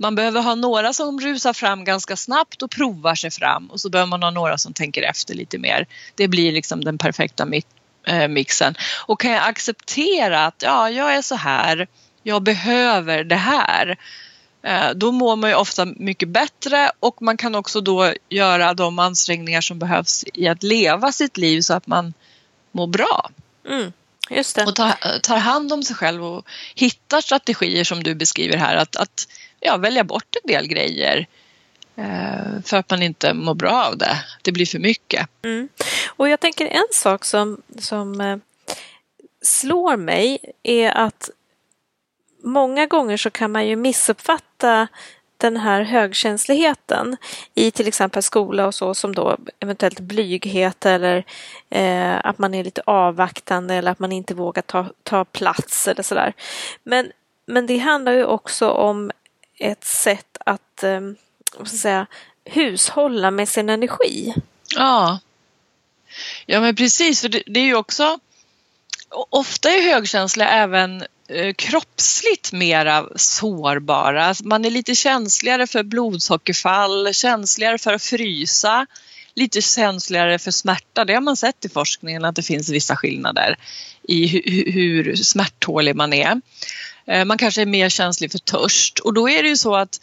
Man 0.00 0.14
behöver 0.14 0.42
ha 0.42 0.54
några 0.54 0.92
som 0.92 1.20
rusar 1.20 1.52
fram 1.52 1.84
ganska 1.84 2.16
snabbt 2.16 2.62
och 2.62 2.70
provar 2.70 3.14
sig 3.14 3.30
fram 3.30 3.70
och 3.70 3.80
så 3.80 3.90
behöver 3.90 4.08
man 4.10 4.22
ha 4.22 4.30
några 4.30 4.58
som 4.58 4.72
tänker 4.72 5.02
efter 5.02 5.34
lite 5.34 5.58
mer. 5.58 5.86
Det 6.14 6.28
blir 6.28 6.52
liksom 6.52 6.84
den 6.84 6.98
perfekta 6.98 7.48
eh, 8.06 8.28
mixen. 8.28 8.74
Och 9.06 9.20
kan 9.20 9.30
jag 9.30 9.48
acceptera 9.48 10.46
att 10.46 10.62
ja, 10.62 10.90
jag 10.90 11.14
är 11.14 11.22
så 11.22 11.34
här, 11.34 11.88
jag 12.22 12.42
behöver 12.42 13.24
det 13.24 13.36
här. 13.36 13.98
Eh, 14.62 14.90
då 14.94 15.12
mår 15.12 15.36
man 15.36 15.50
ju 15.50 15.56
ofta 15.56 15.84
mycket 15.84 16.28
bättre 16.28 16.90
och 17.00 17.22
man 17.22 17.36
kan 17.36 17.54
också 17.54 17.80
då 17.80 18.12
göra 18.28 18.74
de 18.74 18.98
ansträngningar 18.98 19.60
som 19.60 19.78
behövs 19.78 20.24
i 20.34 20.48
att 20.48 20.62
leva 20.62 21.12
sitt 21.12 21.36
liv 21.36 21.60
så 21.60 21.74
att 21.74 21.86
man 21.86 22.14
mår 22.72 22.86
bra. 22.86 23.30
Mm, 23.68 23.92
just 24.30 24.56
det. 24.56 24.64
Och 24.64 24.74
tar, 24.74 25.18
tar 25.18 25.38
hand 25.38 25.72
om 25.72 25.82
sig 25.82 25.96
själv 25.96 26.24
och 26.24 26.46
hittar 26.74 27.20
strategier 27.20 27.84
som 27.84 28.02
du 28.02 28.14
beskriver 28.14 28.56
här. 28.56 28.76
Att, 28.76 28.96
att 28.96 29.26
ja, 29.60 29.76
välja 29.76 30.04
bort 30.04 30.36
en 30.42 30.52
del 30.52 30.66
grejer 30.66 31.26
eh, 31.96 32.62
för 32.64 32.76
att 32.76 32.90
man 32.90 33.02
inte 33.02 33.34
mår 33.34 33.54
bra 33.54 33.84
av 33.84 33.98
det. 33.98 34.24
Det 34.42 34.52
blir 34.52 34.66
för 34.66 34.78
mycket. 34.78 35.28
Mm. 35.42 35.68
Och 36.16 36.28
jag 36.28 36.40
tänker 36.40 36.66
en 36.66 36.88
sak 36.92 37.24
som, 37.24 37.62
som 37.78 38.20
eh, 38.20 38.36
slår 39.42 39.96
mig 39.96 40.38
är 40.62 40.90
att 40.90 41.30
många 42.42 42.86
gånger 42.86 43.16
så 43.16 43.30
kan 43.30 43.52
man 43.52 43.66
ju 43.66 43.76
missuppfatta 43.76 44.88
den 45.36 45.56
här 45.56 45.82
högkänsligheten 45.82 47.16
i 47.54 47.70
till 47.70 47.88
exempel 47.88 48.22
skola 48.22 48.66
och 48.66 48.74
så 48.74 48.94
som 48.94 49.14
då 49.14 49.36
eventuellt 49.60 50.00
blyghet 50.00 50.86
eller 50.86 51.24
eh, 51.70 52.26
att 52.26 52.38
man 52.38 52.54
är 52.54 52.64
lite 52.64 52.82
avvaktande 52.86 53.74
eller 53.74 53.92
att 53.92 53.98
man 53.98 54.12
inte 54.12 54.34
vågar 54.34 54.62
ta, 54.62 54.86
ta 55.02 55.24
plats 55.24 55.88
eller 55.88 56.02
sådär. 56.02 56.32
Men, 56.82 57.12
men 57.46 57.66
det 57.66 57.78
handlar 57.78 58.12
ju 58.12 58.24
också 58.24 58.70
om 58.70 59.10
ett 59.60 59.84
sätt 59.84 60.36
att 60.46 60.82
ehm, 60.82 61.16
vad 61.56 61.68
ska 61.68 61.76
säga, 61.76 62.06
hushålla 62.44 63.30
med 63.30 63.48
sin 63.48 63.68
energi. 63.68 64.34
Ja, 64.74 65.18
ja 66.46 66.60
men 66.60 66.76
precis 66.76 67.20
för 67.20 67.28
det, 67.28 67.42
det 67.46 67.60
är 67.60 67.64
ju 67.64 67.74
också 67.74 68.18
ofta 69.10 69.70
är 69.70 69.82
högkänsliga 69.82 70.48
även 70.48 71.04
eh, 71.28 71.54
kroppsligt 71.54 72.52
mera 72.52 73.08
sårbara. 73.16 74.24
Alltså, 74.24 74.46
man 74.46 74.64
är 74.64 74.70
lite 74.70 74.94
känsligare 74.94 75.66
för 75.66 75.82
blodsockerfall, 75.82 77.14
känsligare 77.14 77.78
för 77.78 77.92
att 77.92 78.02
frysa, 78.02 78.86
lite 79.34 79.62
känsligare 79.62 80.38
för 80.38 80.50
smärta. 80.50 81.04
Det 81.04 81.14
har 81.14 81.20
man 81.20 81.36
sett 81.36 81.64
i 81.64 81.68
forskningen 81.68 82.24
att 82.24 82.36
det 82.36 82.42
finns 82.42 82.68
vissa 82.68 82.96
skillnader 82.96 83.56
i 84.02 84.26
hu 84.26 84.70
hur 84.70 85.16
smärttålig 85.16 85.96
man 85.96 86.12
är. 86.12 86.40
Eh, 87.06 87.24
man 87.24 87.38
kanske 87.38 87.62
är 87.62 87.66
mer 87.66 87.88
känslig 87.88 88.32
för 88.32 88.38
törst 88.38 88.98
och 88.98 89.14
då 89.14 89.28
är 89.28 89.42
det 89.42 89.48
ju 89.48 89.56
så 89.56 89.76
att 89.76 90.00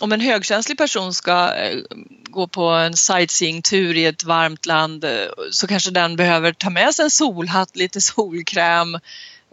om 0.00 0.12
en 0.12 0.20
högkänslig 0.20 0.78
person 0.78 1.14
ska 1.14 1.54
eh, 1.54 1.78
gå 2.22 2.46
på 2.46 2.64
en 2.64 2.96
sightseeingtur 2.96 3.96
i 3.96 4.04
ett 4.04 4.24
varmt 4.24 4.66
land 4.66 5.04
eh, 5.04 5.26
så 5.50 5.66
kanske 5.66 5.90
den 5.90 6.16
behöver 6.16 6.52
ta 6.52 6.70
med 6.70 6.94
sig 6.94 7.04
en 7.04 7.10
solhatt, 7.10 7.76
lite 7.76 8.00
solkräm, 8.00 8.98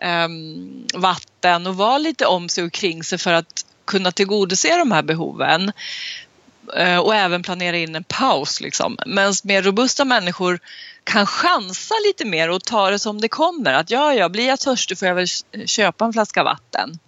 ehm, 0.02 0.88
vatten 0.94 1.68
och 1.68 1.78
vara 1.78 1.98
lite 1.98 2.26
om 2.26 2.50
sig 2.50 2.64
och 2.64 2.74
kring 2.74 3.04
sig 3.04 3.18
för 3.18 3.34
att 3.34 3.66
kunna 3.86 4.12
tillgodose 4.12 4.78
de 4.78 4.92
här 4.92 5.04
behoven. 5.04 5.72
Och 7.04 7.16
även 7.16 7.44
planera 7.44 7.78
in 7.78 7.96
en 7.96 8.04
paus 8.04 8.62
liksom. 8.62 8.98
Medan 9.06 9.34
mer 9.44 9.62
robusta 9.62 10.06
människor 10.06 10.60
kan 11.06 11.26
chansa 11.26 11.96
lite 12.08 12.26
mer 12.26 12.50
och 12.50 12.64
ta 12.64 12.90
det 12.90 13.00
som 13.00 13.22
det 13.22 13.28
kommer. 13.28 13.74
Att 13.74 13.92
ja, 13.92 14.14
ja, 14.14 14.30
blir 14.30 14.48
jag 14.48 14.60
törstig 14.60 15.00
får 15.00 15.08
jag 15.08 15.16
väl 15.16 15.28
köpa 15.66 16.06
en 16.06 16.14
flaska 16.14 16.44
vatten. 16.44 17.00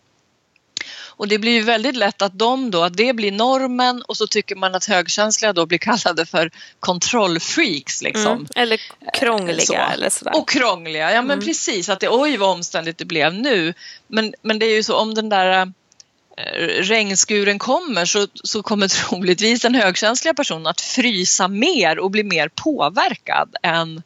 Och 1.17 1.27
det 1.27 1.39
blir 1.39 1.51
ju 1.51 1.61
väldigt 1.61 1.95
lätt 1.95 2.21
att 2.21 2.39
de 2.39 2.71
då, 2.71 2.83
att 2.83 2.97
det 2.97 3.13
blir 3.13 3.31
normen 3.31 4.01
och 4.01 4.17
så 4.17 4.27
tycker 4.27 4.55
man 4.55 4.75
att 4.75 4.85
högkänsliga 4.85 5.53
då 5.53 5.65
blir 5.65 5.77
kallade 5.77 6.25
för 6.25 6.51
kontrollfreaks 6.79 8.01
liksom. 8.01 8.31
Mm, 8.31 8.47
eller 8.55 8.81
krångliga 9.13 9.65
så. 9.65 9.73
eller 9.73 10.09
sådär. 10.09 10.35
Och 10.35 10.49
krångliga, 10.49 11.11
ja 11.11 11.21
men 11.21 11.31
mm. 11.31 11.45
precis 11.45 11.89
att 11.89 11.99
det 11.99 12.09
oj 12.09 12.37
vad 12.37 12.49
omständigt 12.49 12.97
det 12.97 13.05
blev 13.05 13.33
nu. 13.33 13.73
Men, 14.07 14.33
men 14.41 14.59
det 14.59 14.65
är 14.65 14.75
ju 14.75 14.83
så 14.83 14.95
om 14.95 15.13
den 15.13 15.29
där 15.29 15.61
eh, 15.61 15.65
Eh, 16.37 16.83
regnskuren 16.83 17.59
kommer 17.59 18.05
så, 18.05 18.27
så 18.43 18.63
kommer 18.63 18.87
troligtvis 19.09 19.61
den 19.61 19.75
högkänsliga 19.75 20.33
personen 20.33 20.67
att 20.67 20.81
frysa 20.81 21.47
mer 21.47 21.99
och 21.99 22.11
bli 22.11 22.23
mer 22.23 22.49
påverkad 22.55 23.55
än 23.63 24.03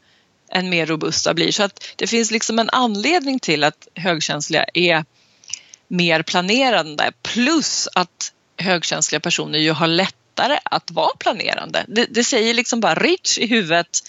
än 0.52 0.70
mer 0.70 0.86
robusta 0.86 1.34
blir. 1.34 1.52
Så 1.52 1.64
att 1.64 1.94
det 1.96 2.08
finns 2.08 2.32
liksom 2.32 2.60
en 2.60 2.70
anledning 2.70 3.40
till 3.40 3.64
att 3.64 3.88
högkänsliga 3.96 4.66
är 4.74 5.06
mer 5.88 6.24
planerande 6.24 7.12
plus 7.22 7.88
att 7.96 8.32
högkänsliga 8.58 9.20
personer 9.20 9.60
ju 9.60 9.72
har 9.72 9.88
lättare 9.88 10.60
att 10.64 10.92
vara 10.92 11.16
planerande. 11.20 11.86
Det, 11.88 12.06
det 12.10 12.24
säger 12.24 12.54
liksom 12.54 12.80
bara 12.80 12.96
rich 12.96 13.38
i 13.38 13.48
huvudet 13.48 14.00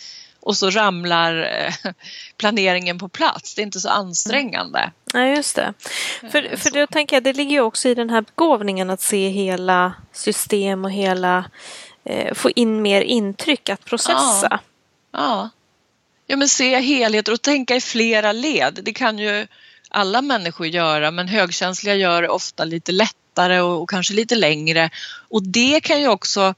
och 0.42 0.56
så 0.56 0.70
ramlar 0.70 1.36
eh, 1.36 1.92
planeringen 2.36 2.98
på 2.98 3.08
plats. 3.08 3.54
Det 3.54 3.62
är 3.62 3.64
inte 3.64 3.80
så 3.80 3.88
ansträngande. 3.88 4.90
Nej, 5.14 5.30
ja, 5.30 5.36
just 5.36 5.56
det. 5.56 5.74
För, 6.32 6.52
eh, 6.52 6.58
för 6.58 6.70
då 6.70 6.86
tänker 6.86 7.16
jag, 7.16 7.22
det 7.22 7.32
ligger 7.32 7.52
ju 7.52 7.60
också 7.60 7.88
i 7.88 7.94
den 7.94 8.10
här 8.10 8.20
begåvningen 8.20 8.90
att 8.90 9.00
se 9.00 9.28
hela 9.28 9.92
system 10.12 10.84
och 10.84 10.90
hela, 10.90 11.44
eh, 12.04 12.34
få 12.34 12.50
in 12.50 12.82
mer 12.82 13.00
intryck 13.00 13.68
att 13.68 13.84
processa. 13.84 14.48
Ja. 14.50 14.58
ja. 15.12 15.50
Ja, 16.26 16.36
men 16.36 16.48
se 16.48 16.80
helheter 16.80 17.32
och 17.32 17.42
tänka 17.42 17.76
i 17.76 17.80
flera 17.80 18.32
led. 18.32 18.80
Det 18.82 18.92
kan 18.92 19.18
ju 19.18 19.46
alla 19.88 20.22
människor 20.22 20.66
göra 20.66 21.10
men 21.10 21.28
högkänsliga 21.28 21.94
gör 21.94 22.22
det 22.22 22.28
ofta 22.28 22.64
lite 22.64 22.92
lättare 22.92 23.60
och, 23.60 23.82
och 23.82 23.90
kanske 23.90 24.14
lite 24.14 24.34
längre. 24.34 24.90
Och 25.28 25.42
det 25.42 25.80
kan 25.80 26.00
ju 26.00 26.08
också 26.08 26.54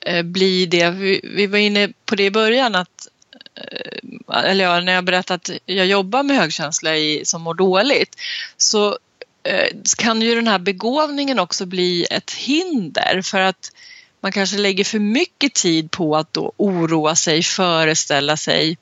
Eh, 0.00 0.22
bli 0.22 0.66
det, 0.66 0.90
vi, 0.90 1.20
vi, 1.24 1.46
var 1.46 1.58
inne 1.58 1.88
på 2.04 2.14
det 2.14 2.24
i 2.24 2.30
början 2.30 2.74
att 2.74 3.08
eh, 3.54 4.44
eller 4.50 4.64
ja, 4.64 4.80
när 4.80 4.92
jag 4.92 5.04
berättade 5.04 5.34
att 5.34 5.60
jag 5.64 5.86
jobbar 5.86 6.22
med 6.22 6.36
högkänsliga 6.36 6.96
i, 6.96 7.24
som 7.24 7.42
mår 7.42 7.54
dåligt 7.54 8.16
så 8.56 8.98
eh, 9.42 9.68
kan 9.98 10.22
ju 10.22 10.34
den 10.34 10.48
här 10.48 10.58
begåvningen 10.58 11.38
också 11.38 11.66
bli 11.66 12.06
ett 12.10 12.30
hinder 12.30 13.22
för 13.22 13.40
att 13.40 13.72
man 14.20 14.32
kanske 14.32 14.58
lägger 14.58 14.84
för 14.84 14.98
mycket 14.98 15.54
tid 15.54 15.90
på 15.90 16.16
att 16.16 16.32
då 16.32 16.52
oroa 16.56 17.16
sig, 17.16 17.42
föreställa 17.42 18.36
sig 18.36 18.78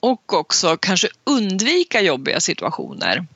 och 0.00 0.32
också 0.32 0.76
kanske 0.76 1.08
undvika 1.24 2.00
jobbiga 2.00 2.40
situationer. 2.40 3.26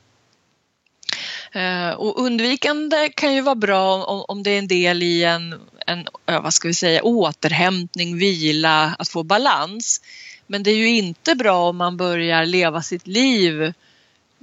Eh, 1.51 1.89
och 1.89 2.25
undvikande 2.25 3.09
kan 3.09 3.33
ju 3.33 3.41
vara 3.41 3.55
bra 3.55 4.03
om, 4.03 4.43
det 4.43 4.51
är 4.51 4.59
en 4.59 4.67
del 4.67 5.03
i 5.03 5.23
en, 5.23 5.61
en 5.85 6.07
vad 6.25 6.53
ska 6.53 6.67
vi 6.67 6.73
säga, 6.73 7.03
återhämtning, 7.03 8.17
vila, 8.17 8.95
att 8.99 9.09
få 9.09 9.23
balans. 9.23 10.01
Men 10.47 10.63
det 10.63 10.71
är 10.71 10.75
ju 10.75 10.89
inte 10.89 11.35
bra 11.35 11.69
om 11.69 11.77
man 11.77 11.97
börjar 11.97 12.45
leva 12.45 12.81
sitt 12.81 13.07
liv 13.07 13.73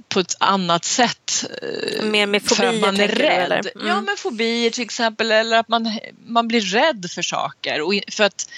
på 0.09 0.19
ett 0.19 0.35
annat 0.39 0.85
sätt. 0.85 1.45
Eh, 1.61 2.05
Mer 2.05 2.25
med 2.25 2.43
fobier 2.43 2.71
för 2.71 2.75
att 2.75 2.81
man 2.81 2.99
är 2.99 3.07
rädd. 3.07 3.67
Mm. 3.75 3.87
Ja, 3.87 4.01
med 4.01 4.17
fobier 4.17 4.69
till 4.69 4.83
exempel 4.83 5.31
eller 5.31 5.57
att 5.57 5.67
man, 5.67 5.99
man 6.25 6.47
blir 6.47 6.61
rädd 6.61 7.05
för 7.11 7.21
saker. 7.21 7.81
Och, 7.81 7.93
för 8.11 8.23
att, 8.23 8.49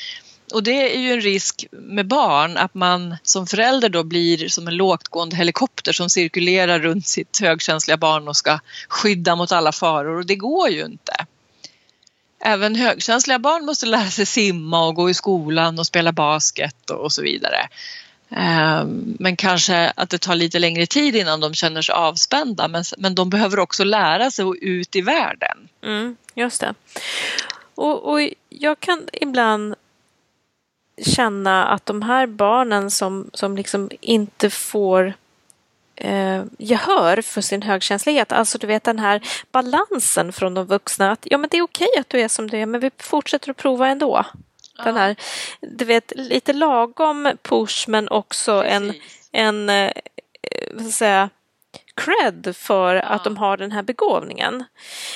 och 0.54 0.64
det 0.64 0.96
är 0.96 1.00
ju 1.00 1.14
en 1.14 1.22
risk 1.22 1.66
med 1.72 2.08
barn 2.08 2.58
att 2.58 2.74
man 2.74 3.18
som 3.24 3.48
förälder 3.48 3.90
då 3.90 4.04
blir 4.04 4.48
som 4.48 4.68
en 4.68 4.76
lågtgående 4.76 5.36
helikopter 5.36 5.94
som 5.94 6.10
cirkulerar 6.10 6.80
runt 6.80 7.08
sitt 7.08 7.40
högkänsliga 7.42 7.98
barn 7.98 8.28
och 8.28 8.38
ska 8.38 8.60
skydda 8.90 9.36
mot 9.36 9.52
alla 9.52 9.72
faror 9.72 10.18
och 10.20 10.26
det 10.26 10.36
går 10.36 10.70
ju 10.70 10.86
inte. 10.86 11.26
Även 12.46 12.76
högkänsliga 12.76 13.40
barn 13.40 13.66
måste 13.66 13.86
lära 13.86 14.10
sig 14.10 14.26
simma 14.26 14.88
och 14.88 14.96
gå 14.96 15.10
i 15.10 15.14
skolan 15.14 15.80
och 15.80 15.86
spela 15.86 16.12
basket 16.12 16.90
och 16.90 17.12
så 17.12 17.22
vidare. 17.22 17.68
Ehm, 18.30 19.16
men 19.20 19.36
kanske 19.36 19.94
att 19.96 20.10
det 20.10 20.18
tar 20.18 20.36
lite 20.36 20.60
längre 20.60 20.86
tid 20.86 21.16
innan 21.16 21.40
de 21.40 21.54
känner 21.54 21.82
sig 21.82 21.96
avspända. 21.96 22.68
Men, 22.68 22.84
men 22.98 23.16
de 23.16 23.30
behöver 23.30 23.60
också 23.60 23.84
lära 23.84 24.32
sig 24.32 24.46
att 24.46 24.56
ut 24.62 24.96
i 24.96 25.02
världen. 25.02 25.70
Mm, 25.84 26.16
just 26.36 26.62
det. 26.62 26.74
Och, 27.76 28.12
och 28.12 28.30
jag 28.50 28.80
kan 28.80 29.02
ibland 29.14 29.76
känna 31.06 31.66
att 31.66 31.86
de 31.86 32.02
här 32.02 32.28
barnen 32.28 32.92
som, 32.92 33.30
som 33.34 33.58
liksom 33.58 33.90
inte 34.02 34.50
får 34.50 35.14
eh, 35.96 36.44
gehör 36.58 37.22
för 37.22 37.42
sin 37.42 37.62
högkänslighet, 37.62 38.32
alltså 38.32 38.58
du 38.58 38.68
vet 38.68 38.84
den 38.84 39.00
här 39.00 39.22
balansen 39.52 40.34
från 40.34 40.54
de 40.54 40.66
vuxna 40.66 41.12
att 41.12 41.28
ja 41.32 41.38
men 41.38 41.50
det 41.50 41.58
är 41.58 41.62
okej 41.62 41.90
att 42.00 42.10
du 42.10 42.20
är 42.20 42.28
som 42.28 42.50
du 42.50 42.58
är 42.58 42.66
men 42.66 42.82
vi 42.82 42.92
fortsätter 42.98 43.52
att 43.52 43.58
prova 43.58 43.88
ändå. 43.88 44.26
Den 44.84 44.98
här, 44.98 45.16
du 45.62 45.86
vet, 45.86 46.12
lite 46.16 46.54
lagom 46.54 47.32
push 47.42 47.90
men 47.90 48.10
också 48.10 48.62
Precis. 48.62 49.02
en, 49.32 49.68
en 49.68 49.70
eh, 49.70 49.92
säga, 50.92 51.30
cred 51.96 52.56
för 52.56 52.96
ja. 52.96 53.02
att 53.02 53.24
de 53.24 53.38
har 53.38 53.58
den 53.58 53.72
här 53.72 53.84
begåvningen. 53.84 54.64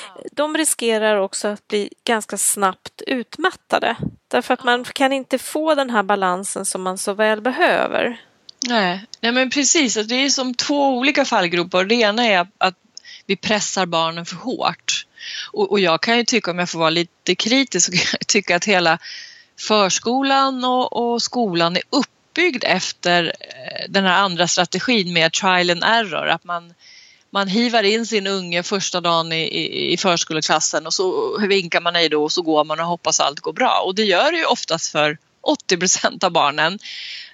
Ja. 0.06 0.22
De 0.32 0.56
riskerar 0.56 1.16
också 1.16 1.48
att 1.48 1.68
bli 1.68 1.90
ganska 2.04 2.38
snabbt 2.38 3.02
utmattade 3.06 3.96
därför 4.28 4.54
att 4.54 4.64
man 4.64 4.84
kan 4.84 5.12
inte 5.12 5.38
få 5.38 5.74
den 5.74 5.90
här 5.90 6.02
balansen 6.02 6.64
som 6.64 6.82
man 6.82 6.98
så 6.98 7.12
väl 7.12 7.40
behöver. 7.40 8.20
Nej, 8.68 9.06
Nej 9.20 9.32
men 9.32 9.50
precis, 9.50 9.96
alltså, 9.96 10.08
det 10.08 10.24
är 10.24 10.28
som 10.28 10.54
två 10.54 10.88
olika 10.88 11.24
fallgropar. 11.24 11.84
Det 11.84 11.94
ena 11.94 12.26
är 12.26 12.46
att 12.58 12.74
vi 13.26 13.36
pressar 13.36 13.86
barnen 13.86 14.26
för 14.26 14.36
hårt. 14.36 15.06
Och, 15.52 15.70
och 15.70 15.80
jag 15.80 16.02
kan 16.02 16.16
ju 16.16 16.24
tycka, 16.24 16.50
om 16.50 16.58
jag 16.58 16.70
får 16.70 16.78
vara 16.78 16.90
lite 16.90 17.34
kritisk, 17.34 17.86
så 17.86 17.92
kan 17.92 18.00
jag 18.12 18.26
tycka 18.26 18.56
att 18.56 18.64
hela 18.64 18.98
förskolan 19.58 20.64
och, 20.64 20.96
och 20.96 21.22
skolan 21.22 21.76
är 21.76 21.82
uppbyggd 21.90 22.64
efter 22.64 23.24
eh, 23.40 23.88
den 23.88 24.04
här 24.04 24.22
andra 24.22 24.48
strategin 24.48 25.12
med 25.12 25.32
trial 25.32 25.70
and 25.70 25.84
error. 25.84 26.28
Att 26.28 26.44
man, 26.44 26.74
man 27.30 27.48
hivar 27.48 27.82
in 27.82 28.06
sin 28.06 28.26
unge 28.26 28.62
första 28.62 29.00
dagen 29.00 29.32
i, 29.32 29.42
i, 29.42 29.92
i 29.92 29.96
förskoleklassen 29.96 30.86
och 30.86 30.94
så 30.94 31.38
vinkar 31.38 31.80
man 31.80 31.94
hej 31.94 32.08
då 32.08 32.24
och 32.24 32.32
så 32.32 32.42
går 32.42 32.64
man 32.64 32.80
och 32.80 32.86
hoppas 32.86 33.20
allt 33.20 33.40
går 33.40 33.52
bra. 33.52 33.82
Och 33.86 33.94
det 33.94 34.04
gör 34.04 34.32
det 34.32 34.38
ju 34.38 34.44
oftast 34.44 34.92
för 34.92 35.18
80 35.42 35.76
procent 35.76 36.24
av 36.24 36.30
barnen. 36.30 36.78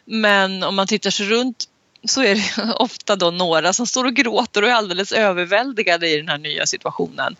Men 0.06 0.62
om 0.62 0.76
man 0.76 0.86
tittar 0.86 1.10
sig 1.10 1.26
runt 1.26 1.68
så 2.04 2.22
är 2.22 2.34
det 2.34 2.72
ofta 2.76 3.16
då 3.16 3.30
några 3.30 3.72
som 3.72 3.86
står 3.86 4.04
och 4.04 4.14
gråter 4.14 4.62
och 4.62 4.68
är 4.68 4.72
alldeles 4.72 5.12
överväldigade 5.12 6.08
i 6.08 6.16
den 6.16 6.28
här 6.28 6.38
nya 6.38 6.66
situationen. 6.66 7.36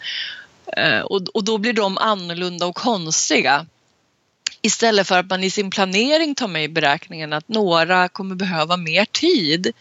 Eh, 0.77 1.01
och, 1.01 1.45
då 1.45 1.59
blir 1.59 1.73
de 1.73 1.99
annorlunda 1.99 2.67
och 2.67 2.77
konstiga. 2.77 3.67
Istället 4.63 5.09
för 5.09 5.19
att 5.19 5.31
man 5.31 5.45
i 5.45 5.51
sin 5.51 5.71
planering 5.71 6.35
tar 6.35 6.49
med 6.49 6.65
i 6.65 6.69
beräkningen 6.69 7.33
att 7.33 7.49
några 7.49 8.09
kommer 8.09 8.35
behöva 8.35 8.77
mer 8.77 9.05
tid 9.05 9.73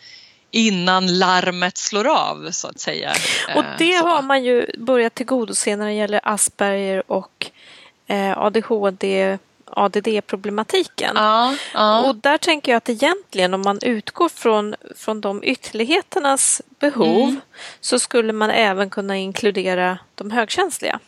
innan 0.52 1.19
larmet 1.19 1.78
slår 1.78 2.08
av 2.08 2.52
så 2.52 2.67
att 2.67 2.80
säga. 2.80 3.13
Och 3.56 3.63
det 3.78 4.00
så. 4.00 4.08
har 4.08 4.21
man 4.21 4.43
ju 4.43 4.65
börjat 4.78 5.15
tillgodose 5.15 5.76
när 5.76 5.86
det 5.86 5.93
gäller 5.93 6.19
Asperger 6.24 7.12
och 7.12 7.52
eh, 8.08 8.38
ADHD 8.38 9.38
ADD-problematiken. 9.76 11.12
Ja, 11.16 11.56
ja. 11.74 12.00
Och 12.00 12.16
där 12.16 12.38
tänker 12.38 12.72
jag 12.72 12.78
att 12.78 12.90
egentligen 12.90 13.54
om 13.54 13.62
man 13.62 13.80
utgår 13.82 14.30
från, 14.30 14.76
från 14.96 15.22
de 15.22 15.44
ytterligheternas 15.44 16.62
behov 16.80 17.24
mm. 17.24 17.42
så 17.82 18.00
skulle 18.00 18.34
man 18.34 18.50
även 18.50 18.90
kunna 18.90 19.18
inkludera 19.18 19.98
de 20.16 20.32
högkänsliga. 20.32 21.00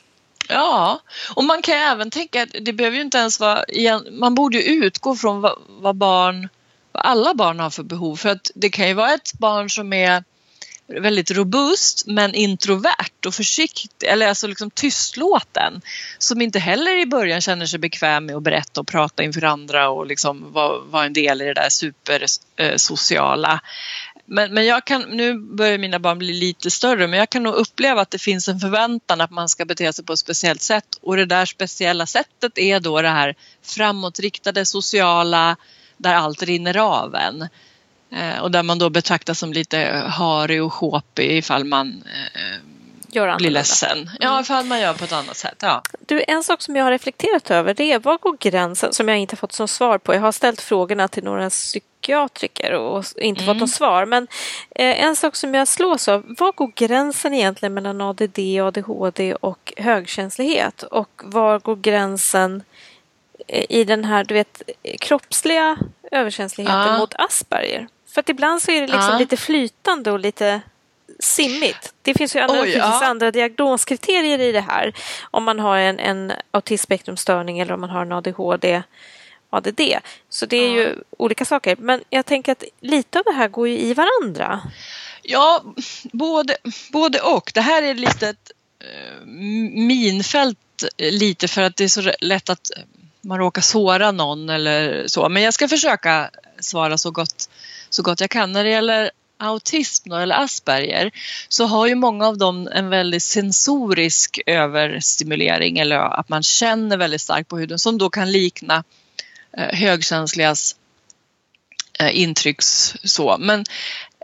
Ja, 0.49 1.01
och 1.35 1.43
man 1.43 1.61
kan 1.61 1.75
även 1.75 2.11
tänka 2.11 2.43
att 2.43 2.49
det 2.61 2.73
behöver 2.73 2.97
ju 2.97 3.03
inte 3.03 3.17
ens 3.17 3.39
vara, 3.39 3.63
man 4.11 4.35
borde 4.35 4.57
ju 4.57 4.85
utgå 4.85 5.15
från 5.15 5.41
vad, 5.41 5.53
vad 5.67 5.95
barn, 5.95 6.49
vad 6.91 7.05
alla 7.05 7.33
barn 7.33 7.59
har 7.59 7.69
för 7.69 7.83
behov 7.83 8.15
för 8.15 8.29
att 8.29 8.51
det 8.55 8.69
kan 8.69 8.87
ju 8.87 8.93
vara 8.93 9.13
ett 9.13 9.33
barn 9.33 9.69
som 9.69 9.93
är 9.93 10.23
väldigt 10.87 11.31
robust 11.31 12.03
men 12.07 12.33
introvert 12.33 13.25
och 13.25 13.33
försiktig, 13.33 14.07
eller 14.07 14.27
alltså 14.27 14.47
liksom 14.47 14.71
tystlåten 14.71 15.81
som 16.17 16.41
inte 16.41 16.59
heller 16.59 17.01
i 17.01 17.05
början 17.05 17.41
känner 17.41 17.65
sig 17.65 17.79
bekväm 17.79 18.25
med 18.25 18.35
att 18.35 18.43
berätta 18.43 18.81
och 18.81 18.87
prata 18.87 19.23
inför 19.23 19.43
andra 19.43 19.89
och 19.89 20.07
liksom 20.07 20.53
vara, 20.53 20.79
var 20.79 21.05
en 21.05 21.13
del 21.13 21.41
i 21.41 21.45
det 21.45 21.53
där 21.53 21.69
supersociala. 21.69 23.53
Eh, 23.53 23.59
men, 24.25 24.53
men 24.53 24.65
jag 24.65 24.85
kan, 24.85 25.01
nu 25.01 25.39
börjar 25.39 25.77
mina 25.77 25.99
barn 25.99 26.17
bli 26.17 26.33
lite 26.33 26.71
större 26.71 27.07
men 27.07 27.19
jag 27.19 27.29
kan 27.29 27.43
nog 27.43 27.53
uppleva 27.53 28.01
att 28.01 28.11
det 28.11 28.19
finns 28.19 28.47
en 28.47 28.59
förväntan 28.59 29.21
att 29.21 29.31
man 29.31 29.49
ska 29.49 29.65
bete 29.65 29.93
sig 29.93 30.05
på 30.05 30.13
ett 30.13 30.19
speciellt 30.19 30.61
sätt 30.61 30.87
och 31.01 31.17
det 31.17 31.25
där 31.25 31.45
speciella 31.45 32.05
sättet 32.05 32.57
är 32.57 32.79
då 32.79 33.01
det 33.01 33.09
här 33.09 33.35
framåtriktade 33.63 34.65
sociala 34.65 35.57
där 35.97 36.13
allt 36.13 36.43
rinner 36.43 36.77
av 36.77 37.15
en. 37.15 37.47
Eh, 38.11 38.39
och 38.39 38.51
där 38.51 38.63
man 38.63 38.79
då 38.79 38.89
betraktas 38.89 39.39
som 39.39 39.53
lite 39.53 40.03
harig 40.07 40.63
och 40.63 40.73
sjåpig 40.73 41.37
ifall 41.37 41.65
man 41.65 42.03
eh, 42.33 42.71
Gör 43.09 43.37
blir 43.37 43.49
ledsen. 43.49 44.09
Ja, 44.19 44.29
mm. 44.29 44.41
ifall 44.41 44.65
man 44.65 44.79
gör 44.79 44.93
på 44.93 45.03
ett 45.03 45.13
annat 45.13 45.37
sätt. 45.37 45.57
Ja. 45.61 45.81
Du, 46.05 46.23
en 46.27 46.43
sak 46.43 46.61
som 46.61 46.75
jag 46.75 46.83
har 46.83 46.91
reflekterat 46.91 47.51
över 47.51 47.73
det 47.73 47.91
är 47.91 47.99
var 47.99 48.17
går 48.17 48.37
gränsen, 48.39 48.93
som 48.93 49.09
jag 49.09 49.17
inte 49.17 49.35
fått 49.35 49.51
som 49.51 49.67
svar 49.67 49.97
på. 49.97 50.13
Jag 50.13 50.21
har 50.21 50.31
ställt 50.31 50.61
frågorna 50.61 51.07
till 51.07 51.23
några 51.23 51.49
psyk 51.49 51.83
psykiatriker 52.07 52.73
och 52.73 53.05
inte 53.17 53.43
mm. 53.43 53.55
fått 53.55 53.61
något 53.61 53.69
svar. 53.69 54.05
Men 54.05 54.27
eh, 54.75 55.03
en 55.03 55.15
sak 55.15 55.35
som 55.35 55.53
jag 55.53 55.67
slås 55.67 56.07
av, 56.07 56.35
var 56.39 56.51
går 56.51 56.71
gränsen 56.75 57.33
egentligen 57.33 57.73
mellan 57.73 58.01
ADD, 58.01 58.39
ADHD 58.61 59.35
och 59.35 59.73
högkänslighet? 59.77 60.83
Och 60.83 61.21
var 61.23 61.59
går 61.59 61.75
gränsen 61.75 62.63
eh, 63.47 63.65
i 63.69 63.83
den 63.83 64.05
här 64.05 64.23
du 64.23 64.33
vet, 64.33 64.61
kroppsliga 64.99 65.77
överkänsligheten 66.11 66.93
ja. 66.93 66.97
mot 66.97 67.13
Asperger? 67.15 67.87
För 68.09 68.19
att 68.19 68.29
ibland 68.29 68.61
så 68.61 68.71
är 68.71 68.81
det 68.81 68.87
liksom 68.87 69.11
ja. 69.11 69.19
lite 69.19 69.37
flytande 69.37 70.11
och 70.11 70.19
lite 70.19 70.61
simmigt. 71.19 71.93
Det 72.01 72.13
finns 72.13 72.35
ju 72.35 72.39
andra, 72.39 72.61
Oj, 72.61 72.69
ja. 72.69 73.05
andra 73.05 73.31
diagnoskriterier 73.31 74.39
i 74.39 74.51
det 74.51 74.61
här. 74.61 74.93
Om 75.31 75.43
man 75.43 75.59
har 75.59 75.77
en, 75.77 75.99
en 75.99 76.33
autismspektrumstörning 76.51 77.59
eller 77.59 77.73
om 77.73 77.81
man 77.81 77.89
har 77.89 78.01
en 78.01 78.11
ADHD. 78.11 78.83
ADD. 79.49 79.81
Så 80.29 80.45
det 80.45 80.57
är 80.57 80.67
ja. 80.67 80.75
ju 80.75 80.95
olika 81.17 81.45
saker. 81.45 81.75
Men 81.79 82.03
jag 82.09 82.25
tänker 82.25 82.51
att 82.51 82.63
lite 82.79 83.19
av 83.19 83.25
det 83.25 83.33
här 83.33 83.47
går 83.47 83.67
ju 83.67 83.79
i 83.79 83.93
varandra. 83.93 84.61
Ja, 85.21 85.63
både, 86.11 86.57
både 86.91 87.19
och. 87.19 87.51
Det 87.53 87.61
här 87.61 87.83
är 87.83 87.93
lite 87.93 88.29
ett 88.29 88.51
uh, 88.83 89.25
minfält 89.87 90.57
lite 90.97 91.47
för 91.47 91.61
att 91.61 91.75
det 91.75 91.83
är 91.83 91.87
så 91.87 92.11
lätt 92.21 92.49
att 92.49 92.71
man 93.21 93.37
råkar 93.37 93.61
såra 93.61 94.11
någon 94.11 94.49
eller 94.49 95.07
så. 95.07 95.29
Men 95.29 95.43
jag 95.43 95.53
ska 95.53 95.67
försöka 95.67 96.29
svara 96.59 96.97
så 96.97 97.11
gott, 97.11 97.49
så 97.89 98.03
gott 98.03 98.21
jag 98.21 98.29
kan. 98.29 98.51
När 98.51 98.63
det 98.63 98.69
gäller 98.69 99.11
autism 99.37 100.11
eller 100.11 100.35
Asperger 100.35 101.11
så 101.49 101.65
har 101.65 101.87
ju 101.87 101.95
många 101.95 102.27
av 102.27 102.37
dem 102.37 102.69
en 102.73 102.89
väldigt 102.89 103.23
sensorisk 103.23 104.39
överstimulering 104.45 105.79
eller 105.79 105.95
att 105.95 106.29
man 106.29 106.43
känner 106.43 106.97
väldigt 106.97 107.21
starkt 107.21 107.49
på 107.49 107.57
huden 107.57 107.79
som 107.79 107.97
då 107.97 108.09
kan 108.09 108.31
likna 108.31 108.83
eh, 109.57 109.79
högkänsligas 109.79 110.75
eh, 111.99 112.19
intrycks 112.19 112.95
så. 113.03 113.37
Men 113.39 113.65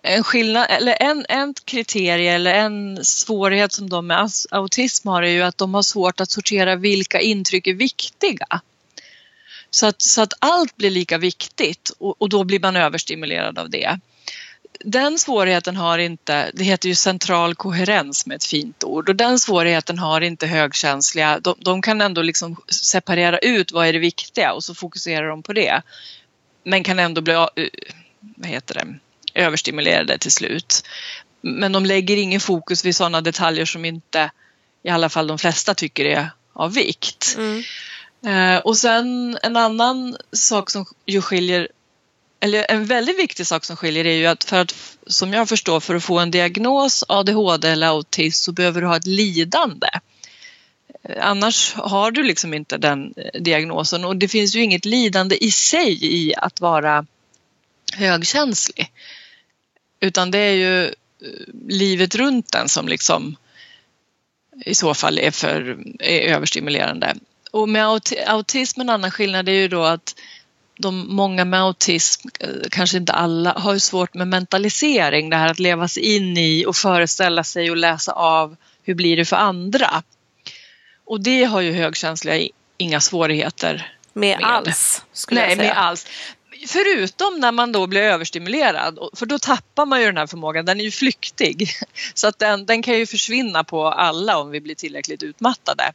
en 0.04 0.24
skillnad 0.24 0.68
eller 0.70 0.98
en, 1.00 1.26
en 1.30 1.54
kriterie 1.66 2.34
eller 2.34 2.54
en 2.54 3.06
svårighet 3.06 3.72
som 3.72 3.90
de 3.90 4.08
med 4.08 4.30
autism 4.52 5.08
har 5.08 5.24
är 5.24 5.32
ju 5.32 5.42
att 5.42 5.58
de 5.58 5.74
har 5.74 5.84
svårt 5.84 6.20
att 6.20 6.32
sortera 6.32 6.76
vilka 6.76 7.20
intryck 7.20 7.68
är 7.68 7.74
viktiga. 7.74 8.62
Så 9.74 9.86
att, 9.86 10.02
så 10.02 10.22
att 10.22 10.34
allt 10.40 10.78
blir 10.78 10.90
lika 10.90 11.18
viktigt 11.18 11.92
och, 12.00 12.22
och 12.22 12.30
då 12.30 12.44
blir 12.44 12.60
man 12.60 12.76
överstimulerad 12.76 13.60
av 13.60 13.70
det 13.70 14.00
den 14.80 15.20
svårigheten 15.20 15.76
har 15.76 15.98
inte, 15.98 16.52
det 16.54 16.64
heter 16.64 16.90
ju 16.90 16.96
central 16.96 17.56
koherens 17.56 18.26
med 18.26 18.36
ett 18.36 18.46
fint 18.46 18.84
ord 18.84 19.10
och 19.10 19.16
den 19.16 19.40
svårigheten 19.40 20.00
har 20.00 20.22
inte 20.22 20.48
högkänsliga. 20.48 21.40
De, 21.40 21.56
de, 21.60 21.82
kan 21.82 22.02
ändå 22.02 22.22
liksom 22.22 22.56
separera 22.68 23.38
ut 23.38 23.72
vad 23.72 23.88
är 23.88 23.94
det 23.94 24.00
viktiga 24.00 24.54
och 24.54 24.64
så 24.64 24.76
fokuserar 24.76 25.28
de 25.28 25.44
på 25.44 25.54
det. 25.54 25.82
Men 26.64 26.84
kan 26.84 27.00
ändå 27.00 27.22
bli 27.22 27.34
vad 27.34 27.50
heter 28.44 28.74
det, 28.74 29.00
överstimulerade 29.42 30.18
till 30.18 30.32
slut. 30.32 30.84
Men 31.42 31.72
de 31.72 31.86
lägger 31.86 32.18
ingen 32.18 32.40
fokus 32.40 32.86
vid 32.86 32.96
sådana 32.96 33.22
detaljer 33.22 33.66
som 33.66 33.86
inte 33.86 34.32
i 34.84 34.90
alla 34.90 35.10
fall 35.10 35.28
de 35.28 35.38
flesta 35.38 35.74
tycker 35.74 36.06
är 36.06 36.30
av 36.54 36.74
vikt. 36.74 37.36
Mm. 37.38 37.64
Eh, 38.26 38.58
och 38.58 38.78
sen 38.78 39.38
en 39.44 39.58
annan 39.58 40.18
sak 40.32 40.70
som 40.70 40.86
ju 41.06 41.22
skiljer 41.22 41.68
eller 42.40 42.72
en 42.72 42.86
väldigt 42.86 43.20
viktig 43.20 43.48
sak 43.48 43.66
som 43.66 43.76
skiljer 43.76 44.06
är 44.06 44.16
ju 44.16 44.26
att 44.26 44.44
för 44.44 44.62
att, 44.62 44.98
som 45.08 45.34
jag 45.34 45.50
förstår, 45.50 45.80
för 45.80 45.96
att 45.96 46.04
få 46.04 46.20
en 46.20 46.32
diagnos 46.32 47.04
ADHD 47.08 47.70
eller 47.70 47.88
autism 47.88 48.44
så 48.46 48.52
behöver 48.52 48.82
du 48.82 48.88
ha 48.88 48.98
ett 48.98 49.08
lidande. 49.08 49.88
Eh, 51.04 51.28
annars 51.28 51.74
har 51.74 52.12
du 52.12 52.24
liksom 52.24 52.54
inte 52.54 52.78
den 52.78 53.14
eh, 53.18 53.42
diagnosen 53.42 54.06
och 54.06 54.16
det 54.16 54.28
finns 54.28 54.56
ju 54.56 54.64
inget 54.64 54.86
lidande 54.86 55.36
i 55.44 55.52
sig 55.52 56.00
i 56.02 56.36
att 56.36 56.62
vara 56.62 57.06
högkänslig. 57.94 58.92
Utan 60.00 60.32
det 60.32 60.40
är 60.40 60.54
ju 60.54 60.86
eh, 60.86 60.92
livet 61.68 62.16
runt 62.16 62.52
den 62.52 62.70
som 62.70 62.88
liksom 62.88 63.36
i 64.66 64.76
så 64.76 64.94
fall 64.94 65.20
är, 65.20 65.32
för, 65.32 65.78
är 66.00 66.22
överstimulerande. 66.22 67.16
Och 67.54 67.70
med 67.70 67.86
autism 68.28 68.82
en 68.82 68.90
annan 68.90 69.12
skillnad 69.12 69.50
är 69.50 69.54
ju 69.54 69.68
då 69.68 69.84
att 69.84 70.16
de 70.80 71.16
många 71.16 71.46
med 71.46 71.62
autism, 71.62 72.28
eh, 72.40 72.50
kanske 72.72 72.98
inte 72.98 73.14
alla, 73.14 73.54
har 73.54 73.74
ju 73.74 73.80
svårt 73.80 74.14
med 74.14 74.28
mentalisering, 74.28 75.30
det 75.30 75.36
här 75.36 75.52
att 75.52 75.60
leva 75.60 75.88
sig 75.88 76.16
in 76.16 76.38
i 76.38 76.66
och 76.66 76.76
föreställa 76.76 77.44
sig 77.44 77.72
och 77.72 77.78
läsa 77.78 78.12
av 78.12 78.56
hur 78.84 78.96
blir 78.96 79.18
det 79.18 79.26
för 79.26 79.36
andra. 79.36 80.04
Och 81.06 81.22
det 81.22 81.44
har 81.44 81.62
ju 81.62 81.74
högkänsliga 81.74 82.50
inga 82.78 83.02
svårigheter 83.02 83.96
med. 84.14 84.40
med. 84.40 84.50
alls, 84.50 85.04
skulle 85.14 85.42
Nej, 85.42 85.50
jag 85.50 85.58
säga. 85.58 85.74
med 85.74 85.84
alls. 85.84 86.08
Förutom 86.68 87.40
när 87.40 87.52
man 87.52 87.72
då 87.72 87.88
blir 87.88 88.02
överstimulerad, 88.02 89.00
för 89.14 89.26
då 89.26 89.40
tappar 89.40 89.86
man 89.86 90.00
ju 90.00 90.06
den 90.06 90.18
här 90.18 90.28
förmågan, 90.28 90.66
den 90.66 90.80
är 90.80 90.84
ju 90.84 90.92
flyktig. 90.92 91.70
Så 92.14 92.28
att 92.28 92.40
den, 92.40 92.66
den 92.66 92.84
kan 92.84 92.98
ju 92.98 93.06
försvinna 93.06 93.64
på 93.64 93.88
alla 93.88 94.38
om 94.38 94.50
vi 94.50 94.62
blir 94.62 94.76
tillräckligt 94.76 95.24
utmattade. 95.24 95.94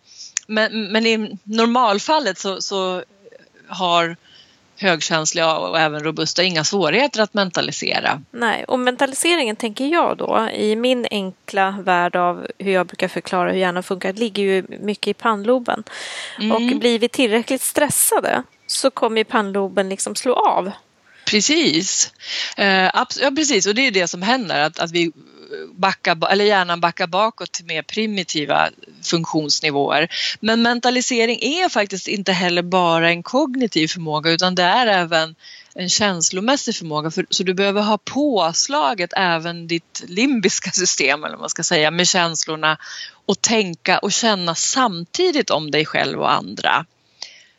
Men, 0.49 0.93
men 0.93 1.07
i 1.07 1.39
normalfallet 1.45 2.39
så, 2.39 2.61
så 2.61 3.03
har 3.69 4.17
högkänsliga 4.77 5.57
och 5.57 5.81
även 5.81 6.03
robusta 6.05 6.43
inga 6.43 6.65
svårigheter 6.65 7.23
att 7.23 7.35
mentalisera. 7.35 8.23
Nej, 8.31 8.65
och 8.65 8.79
mentaliseringen 8.79 9.57
tänker 9.57 9.87
jag 9.87 10.17
då 10.17 10.49
i 10.55 10.77
min 10.77 11.07
enkla 11.11 11.71
värld 11.71 12.17
av 12.17 12.47
hur 12.59 12.73
jag 12.73 12.87
brukar 12.87 13.09
förklara 13.09 13.51
hur 13.51 13.59
hjärnan 13.59 13.83
funkar 13.83 14.13
ligger 14.13 14.43
ju 14.43 14.65
mycket 14.81 15.09
i 15.09 15.15
pannloben. 15.15 15.85
Mm. 16.39 16.53
Och 16.53 16.79
blir 16.79 16.99
vi 16.99 17.09
tillräckligt 17.09 17.63
stressade 17.63 18.43
så 18.67 18.91
kommer 18.91 19.25
pannloben 19.25 19.89
liksom 19.89 20.15
slå 20.15 20.35
av. 20.35 20.71
Precis. 21.27 22.13
Eh, 22.57 22.91
ja, 22.95 23.07
precis, 23.37 23.67
och 23.67 23.75
det 23.75 23.87
är 23.87 23.91
det 23.91 24.09
som 24.09 24.23
händer 24.23 24.61
att, 24.61 24.79
att 24.79 24.93
vi 24.93 25.13
backa, 25.75 26.19
eller 26.31 26.45
hjärnan 26.45 26.81
backar 26.81 27.07
bakåt 27.07 27.53
till 27.53 27.65
mer 27.65 27.83
primitiva 27.83 28.71
funktionsnivåer. 29.03 30.09
Men 30.41 30.63
mentalisering 30.63 31.39
är 31.43 31.69
faktiskt 31.69 32.09
inte 32.09 32.33
heller 32.33 32.63
bara 32.63 33.11
en 33.11 33.23
kognitiv 33.23 33.89
förmåga 33.89 34.31
utan 34.31 34.55
det 34.55 34.63
är 34.63 34.87
även 34.87 35.35
en 35.75 35.89
känslomässig 35.89 36.77
förmåga. 36.77 37.11
För, 37.11 37.27
så 37.31 37.43
du 37.43 37.55
behöver 37.55 37.83
ha 37.83 37.99
påslaget 37.99 39.13
även 39.17 39.67
ditt 39.67 40.05
limbiska 40.07 40.71
system 40.71 41.25
eller 41.25 41.35
vad 41.35 41.41
man 41.41 41.51
ska 41.51 41.63
säga 41.63 41.91
med 41.91 42.09
känslorna 42.09 42.79
och 43.27 43.41
tänka 43.41 43.99
och 43.99 44.13
känna 44.13 44.55
samtidigt 44.55 45.51
om 45.51 45.71
dig 45.71 45.87
själv 45.87 46.21
och 46.21 46.33
andra. 46.33 46.87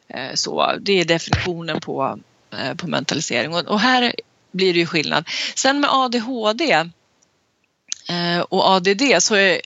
Eh, 0.08 0.34
så 0.34 0.75
det 0.82 0.99
är 0.99 1.06
definitionen 1.06 1.80
på, 1.80 2.19
eh, 2.52 2.75
på 2.75 2.88
mentalisering 2.88 3.54
och 3.54 3.80
här 3.80 4.13
blir 4.52 4.73
det 4.73 4.80
ju 4.80 4.86
skillnad. 4.86 5.28
Sen 5.56 5.80
med 5.80 5.89
ADHD 5.93 6.89
Eh, 8.10 8.39
och 8.39 8.65
ADD 8.69 9.02
så, 9.19 9.36
är, 9.36 9.62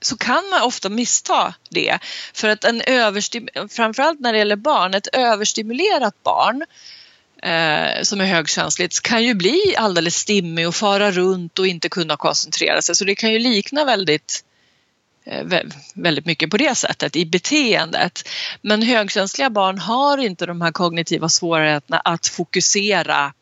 så 0.00 0.16
kan 0.16 0.48
man 0.50 0.62
ofta 0.62 0.88
missta 0.88 1.54
det. 1.70 1.98
För 2.34 2.48
att 2.48 2.64
en 2.64 2.80
överstim, 2.80 3.48
framförallt 3.70 4.20
när 4.20 4.32
det 4.32 4.38
gäller 4.38 4.56
barn, 4.56 4.94
ett 4.94 5.06
överstimulerat 5.12 6.22
barn 6.22 6.64
eh, 7.42 8.02
som 8.02 8.20
är 8.20 8.24
högkänsligt 8.24 9.02
kan 9.02 9.24
ju 9.24 9.34
bli 9.34 9.74
alldeles 9.78 10.16
stimmig 10.16 10.68
och 10.68 10.74
fara 10.74 11.10
runt 11.10 11.58
och 11.58 11.66
inte 11.66 11.88
kunna 11.88 12.16
koncentrera 12.16 12.82
sig. 12.82 12.96
Så 12.96 13.04
det 13.04 13.14
kan 13.14 13.32
ju 13.32 13.38
likna 13.38 13.84
väldigt 13.84 14.44
eh, 15.24 15.46
väldigt 15.94 16.26
mycket 16.26 16.50
på 16.50 16.56
det 16.56 16.74
sättet 16.74 17.16
i 17.16 17.26
beteendet. 17.26 18.28
Men 18.62 18.82
högkänsliga 18.82 19.50
barn 19.50 19.78
har 19.78 20.18
inte 20.18 20.46
de 20.46 20.60
här 20.60 20.72
kognitiva 20.72 21.28
svårigheterna 21.28 21.98
att 21.98 22.26
fokusera 22.26 23.32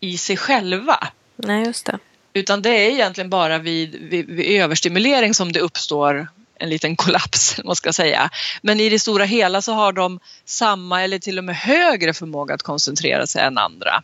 i 0.00 0.18
sig 0.18 0.36
själva. 0.36 1.08
Nej, 1.36 1.64
just 1.64 1.86
det. 1.86 1.98
Utan 2.36 2.62
det 2.62 2.70
är 2.70 2.90
egentligen 2.90 3.30
bara 3.30 3.58
vid, 3.58 3.94
vid, 3.94 4.26
vid 4.26 4.60
överstimulering 4.60 5.34
som 5.34 5.52
det 5.52 5.60
uppstår 5.60 6.28
en 6.58 6.70
liten 6.70 6.96
kollaps, 6.96 7.60
man 7.64 7.76
ska 7.76 7.92
säga. 7.92 8.30
Men 8.62 8.80
i 8.80 8.88
det 8.88 8.98
stora 8.98 9.24
hela 9.24 9.62
så 9.62 9.72
har 9.72 9.92
de 9.92 10.20
samma 10.44 11.02
eller 11.02 11.18
till 11.18 11.38
och 11.38 11.44
med 11.44 11.56
högre 11.56 12.14
förmåga 12.14 12.54
att 12.54 12.62
koncentrera 12.62 13.26
sig 13.26 13.42
än 13.42 13.58
andra 13.58 14.02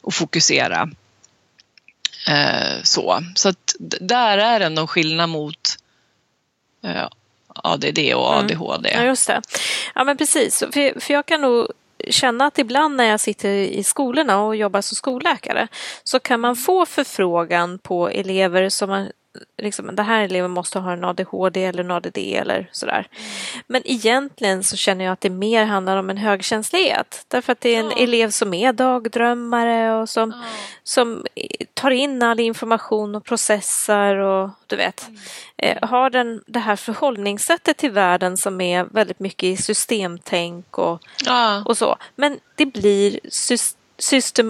och 0.00 0.14
fokusera. 0.14 0.90
Eh, 2.28 2.82
så 2.82 3.24
så 3.34 3.48
att 3.48 3.74
där 4.00 4.38
är 4.38 4.60
det 4.60 4.68
någon 4.68 4.86
skillnad 4.86 5.28
mot 5.28 5.78
eh, 6.84 7.08
ADD 7.46 7.98
och 8.14 8.34
ADHD. 8.34 8.90
Mm. 8.90 9.02
Ja, 9.02 9.08
just 9.08 9.26
det. 9.26 9.42
Ja, 9.94 10.04
men 10.04 10.16
precis. 10.16 10.58
För, 10.58 11.00
för 11.00 11.14
jag 11.14 11.26
kan 11.26 11.40
nog 11.40 11.68
känna 12.10 12.46
att 12.46 12.58
ibland 12.58 12.96
när 12.96 13.04
jag 13.04 13.20
sitter 13.20 13.48
i 13.48 13.82
skolorna 13.82 14.42
och 14.42 14.56
jobbar 14.56 14.80
som 14.80 14.96
skolläkare 14.96 15.68
så 16.04 16.20
kan 16.20 16.40
man 16.40 16.56
få 16.56 16.86
förfrågan 16.86 17.78
på 17.78 18.08
elever 18.08 18.68
som 18.68 18.88
man 18.90 19.08
liksom, 19.58 19.96
den 19.96 20.06
här 20.06 20.22
eleven 20.22 20.50
måste 20.50 20.78
ha 20.78 20.92
en 20.92 21.04
ADHD 21.04 21.64
eller 21.64 21.84
en 21.84 21.90
ADD 21.90 22.18
eller 22.18 22.68
sådär. 22.72 23.06
Men 23.66 23.82
egentligen 23.84 24.64
så 24.64 24.76
känner 24.76 25.04
jag 25.04 25.12
att 25.12 25.20
det 25.20 25.30
mer 25.30 25.64
handlar 25.64 25.96
om 25.96 26.10
en 26.10 26.16
högkänslighet. 26.16 27.24
Därför 27.28 27.52
att 27.52 27.60
det 27.60 27.74
är 27.74 27.80
en 27.80 27.90
ja. 27.90 27.96
elev 27.96 28.30
som 28.30 28.54
är 28.54 28.72
dagdrömmare 28.72 29.94
och 29.94 30.08
som, 30.08 30.30
ja. 30.30 30.48
som 30.82 31.24
tar 31.74 31.90
in 31.90 32.22
all 32.22 32.40
information 32.40 33.14
och 33.14 33.24
processar 33.24 34.16
och 34.16 34.50
du 34.66 34.76
vet, 34.76 35.08
mm. 35.08 35.18
eh, 35.56 35.88
har 35.88 36.10
den, 36.10 36.42
det 36.46 36.60
här 36.60 36.76
förhållningssättet 36.76 37.76
till 37.76 37.90
världen 37.90 38.36
som 38.36 38.60
är 38.60 38.84
väldigt 38.84 39.20
mycket 39.20 39.44
i 39.44 39.56
systemtänk 39.56 40.78
och, 40.78 41.02
ja. 41.26 41.62
och 41.64 41.76
så. 41.76 41.96
Men 42.16 42.38
det 42.56 42.66
blir 42.66 43.20
system 43.28 43.83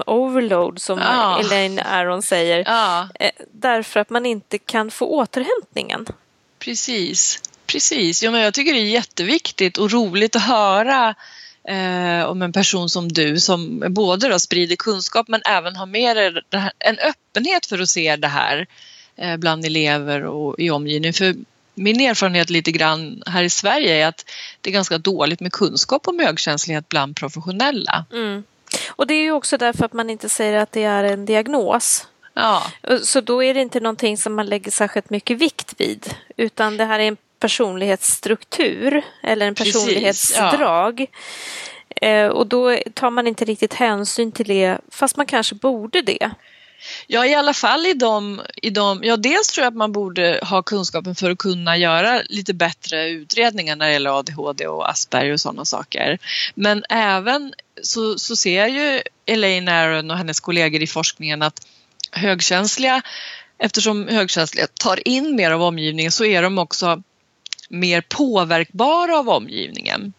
overload 0.07 0.81
som 0.83 0.99
Ja. 0.99 1.41
Elaine 1.41 1.79
Aron 1.81 2.23
säger. 2.23 2.63
Ja, 2.67 3.09
Eh, 3.21 3.31
Därför 3.53 4.01
att 4.01 4.11
man 4.11 4.27
inte 4.27 4.59
kan 4.59 4.91
få 4.91 5.07
återhämtningen. 5.07 6.07
precis. 6.59 7.41
Precis. 7.67 8.23
Ja, 8.23 8.31
men 8.31 8.41
jag 8.41 8.55
tycker 8.55 8.73
det 8.73 8.79
är 8.79 8.85
jätteviktigt 8.85 9.79
och 9.79 9.91
roligt 9.93 10.37
att 10.37 10.43
höra 10.43 11.15
eh, 11.69 12.25
om 12.25 12.43
en 12.43 12.53
person 12.53 12.91
som 12.91 13.09
du 13.13 13.41
som 13.41 13.85
både 13.89 14.29
då 14.29 14.39
sprider 14.39 14.77
kunskap 14.77 15.29
men 15.29 15.43
även 15.45 15.77
har 15.77 15.87
med 15.87 16.17
här, 16.17 16.73
en 16.79 16.99
öppenhet 16.99 17.67
för 17.67 17.79
att 17.79 17.89
se 17.89 18.17
det 18.17 18.29
här 18.29 18.67
eh, 19.17 19.37
bland 19.37 19.65
elever 19.65 20.25
och 20.25 20.55
i 20.59 20.71
omgivningen. 20.71 21.13
För 21.15 21.35
min 21.75 22.01
erfarenhet 22.01 22.51
lite 22.51 22.73
grann 22.73 23.23
här 23.27 23.43
i 23.43 23.51
Sverige 23.51 23.95
är 24.05 24.07
att 24.07 24.25
det 24.61 24.71
är 24.71 24.75
ganska 24.75 24.99
dåligt 24.99 25.41
med 25.41 25.53
kunskap 25.53 26.09
om 26.09 26.19
högkänslighet 26.19 26.89
bland 26.89 27.17
professionella. 27.17 28.05
Mm. 28.13 28.43
Och 28.97 29.07
det 29.07 29.15
är 29.15 29.23
ju 29.23 29.33
också 29.33 29.57
därför 29.57 29.85
att 29.85 29.93
man 29.93 30.11
inte 30.11 30.29
säger 30.29 30.59
att 30.59 30.73
det 30.73 30.85
är 30.85 31.05
en 31.05 31.27
diagnos. 31.27 32.09
Ja, 32.35 32.63
Så 33.03 33.21
då 33.21 33.43
är 33.43 33.55
det 33.55 33.61
inte 33.61 33.81
någonting 33.81 34.17
som 34.17 34.35
man 34.35 34.47
lägger 34.47 34.71
särskilt 34.71 35.11
mycket 35.11 35.39
vikt 35.39 35.75
vid. 35.77 36.15
Utan 36.37 36.77
det 36.77 36.85
här 36.85 36.99
är 36.99 37.09
en 37.09 37.17
personlighetsstruktur 37.39 39.03
eller 39.23 39.47
en 39.47 39.55
Precis, 39.55 39.75
personlighetsdrag. 39.75 41.07
Eh, 41.97 42.27
och 42.27 42.47
då 42.47 42.79
tar 42.95 43.11
man 43.11 43.27
inte 43.27 43.45
riktigt 43.45 43.75
hänsyn 43.75 44.33
till 44.33 44.47
det 44.49 44.79
fast 44.91 45.17
man 45.17 45.27
kanske 45.27 45.55
borde 45.55 46.03
det. 46.03 46.31
Ja, 47.07 47.27
i 47.27 47.35
alla 47.35 47.55
fall 47.55 47.87
i 47.87 47.95
de, 47.95 48.43
i 48.63 48.71
de... 48.71 49.01
Ja, 49.05 49.17
dels 49.17 49.49
tror 49.49 49.63
jag 49.63 49.71
att 49.71 49.77
man 49.77 49.93
borde 49.93 50.41
ha 50.43 50.63
kunskapen 50.63 51.15
för 51.15 51.31
att 51.31 51.39
kunna 51.39 51.77
göra 51.77 52.23
lite 52.29 52.55
bättre 52.55 53.09
utredningar 53.09 53.77
när 53.77 53.87
det 53.87 53.93
gäller 53.93 54.19
ADHD 54.19 54.67
och 54.67 54.91
Asperger 54.91 55.33
och 55.33 55.41
sådana 55.41 55.65
saker. 55.65 56.19
Men 56.55 56.85
även 56.89 57.55
så, 57.83 58.19
så 58.19 58.37
ser 58.37 58.67
ju 58.67 59.03
Elaine 59.27 59.69
Aron 59.69 60.11
och 60.11 60.17
hennes 60.17 60.41
kollegor 60.41 60.83
i 60.83 60.87
forskningen 60.87 61.43
att 61.43 61.67
högkänsliga, 62.11 63.03
eftersom 63.59 64.09
högkänsliga 64.09 64.67
tar 64.67 65.09
in 65.09 65.37
mer 65.37 65.51
av 65.51 65.63
omgivningen 65.63 66.13
så 66.13 66.25
är 66.25 66.43
de 66.43 66.59
också 66.59 67.03
mer 67.69 68.01
påverkbara 68.01 69.19
av 69.19 69.29
omgivningen 69.29 70.13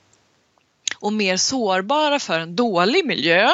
och 0.99 1.13
mer 1.13 1.37
sårbara 1.37 2.19
för 2.19 2.39
en 2.39 2.55
dålig 2.55 3.05
miljö. 3.05 3.49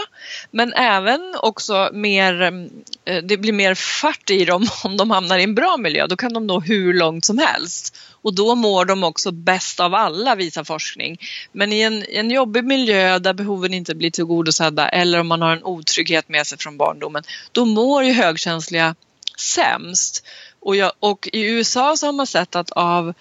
Men 0.52 0.74
även 0.74 1.36
också 1.42 1.90
mer, 1.94 2.42
mm, 2.42 2.70
eh, 3.06 3.24
det 3.24 3.38
blir 3.38 3.54
mer 3.54 3.76
fart 3.76 4.30
i 4.30 4.46
dem 4.46 4.68
om 4.84 4.98
de 4.98 5.12
hamnar 5.12 5.40
i 5.40 5.44
en 5.44 5.56
bra 5.56 5.78
miljö. 5.78 6.08
Då 6.08 6.16
kan 6.16 6.34
de 6.34 6.48
nå 6.48 6.60
hur 6.60 6.94
långt 6.94 7.26
som 7.26 7.38
helst. 7.38 7.98
Och 8.22 8.36
då 8.36 8.56
mår 8.56 8.86
de 8.86 9.04
också 9.04 9.32
bäst 9.32 9.80
av 9.80 9.96
alla, 9.96 10.36
visar 10.36 10.64
forskning. 10.64 11.18
Men 11.52 11.74
i 11.74 11.82
en, 11.82 12.06
en 12.10 12.32
jobbig 12.32 12.64
miljö 12.64 13.20
där 13.20 13.34
behoven 13.34 13.74
inte 13.74 13.96
blir 13.96 14.12
tillgodosedda 14.12 14.90
eller 14.90 15.20
om 15.20 15.28
man 15.28 15.42
har 15.42 15.52
en 15.52 15.64
otrygghet 15.64 16.30
med 16.30 16.48
sig 16.48 16.58
från 16.58 16.78
barndomen, 16.78 17.24
då 17.52 17.66
mår 17.66 18.04
ju 18.04 18.14
högkänsliga 18.14 18.96
sämst. 19.38 20.26
Och, 20.60 20.76
jag, 20.76 20.92
och 21.00 21.30
i 21.34 21.42
USA 21.42 21.98
så 21.98 22.06
har 22.06 22.14
man 22.14 22.28
sett 22.28 22.56
att 22.56 22.72
av 22.72 23.14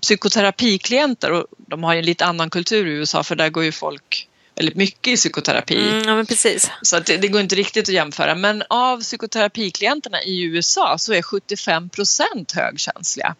psykoterapiklienter, 0.00 1.32
och 1.32 1.46
de 1.56 1.84
har 1.84 1.92
ju 1.92 1.98
en 1.98 2.04
lite 2.04 2.24
annan 2.24 2.50
kultur 2.50 2.86
i 2.86 2.90
USA 2.90 3.22
för 3.22 3.36
där 3.36 3.48
går 3.48 3.64
ju 3.64 3.72
folk 3.72 4.28
väldigt 4.58 4.76
mycket 4.76 5.12
i 5.12 5.16
psykoterapi. 5.16 5.88
Mm, 5.88 6.08
ja, 6.08 6.16
men 6.16 6.26
precis. 6.26 6.70
Så 6.82 7.00
det, 7.00 7.16
det 7.16 7.28
går 7.28 7.40
inte 7.40 7.54
riktigt 7.54 7.88
att 7.88 7.94
jämföra. 7.94 8.34
Men 8.34 8.62
av 8.68 9.00
psykoterapiklienterna 9.00 10.22
i 10.22 10.42
USA 10.42 10.98
så 10.98 11.12
är 11.12 11.22
75 11.22 11.88
procent 11.88 12.52
högkänsliga. 12.52 13.34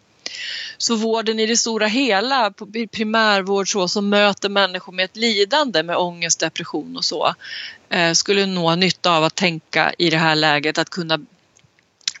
Så 0.77 0.95
vården 0.95 1.39
i 1.39 1.45
det 1.45 1.57
stora 1.57 1.87
hela, 1.87 2.53
primärvård 2.91 3.71
så, 3.71 3.87
som 3.87 4.09
möter 4.09 4.49
människor 4.49 4.93
med 4.93 5.05
ett 5.05 5.17
lidande 5.17 5.83
med 5.83 5.97
ångest, 5.97 6.39
depression 6.39 6.97
och 6.97 7.05
så, 7.05 7.35
eh, 7.89 8.13
skulle 8.13 8.45
nå 8.45 8.75
nytta 8.75 9.11
av 9.11 9.23
att 9.23 9.35
tänka 9.35 9.93
i 9.97 10.09
det 10.09 10.17
här 10.17 10.35
läget 10.35 10.77
att 10.77 10.89
kunna 10.89 11.19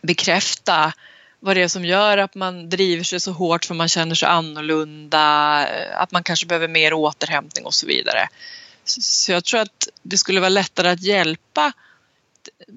bekräfta 0.01 0.93
vad 1.39 1.55
det 1.55 1.61
är 1.61 1.67
som 1.67 1.85
gör 1.85 2.17
att 2.17 2.35
man 2.35 2.69
driver 2.69 3.03
sig 3.03 3.19
så 3.19 3.31
hårt 3.31 3.65
för 3.65 3.75
man 3.75 3.87
känner 3.87 4.15
sig 4.15 4.29
annorlunda, 4.29 5.21
att 5.93 6.11
man 6.11 6.23
kanske 6.23 6.45
behöver 6.45 6.67
mer 6.67 6.93
återhämtning 6.93 7.65
och 7.65 7.73
så 7.73 7.87
vidare. 7.87 8.27
Så 8.85 9.31
jag 9.31 9.43
tror 9.43 9.59
att 9.59 9.87
det 10.01 10.17
skulle 10.17 10.39
vara 10.39 10.49
lättare 10.49 10.89
att 10.89 11.01
hjälpa 11.01 11.73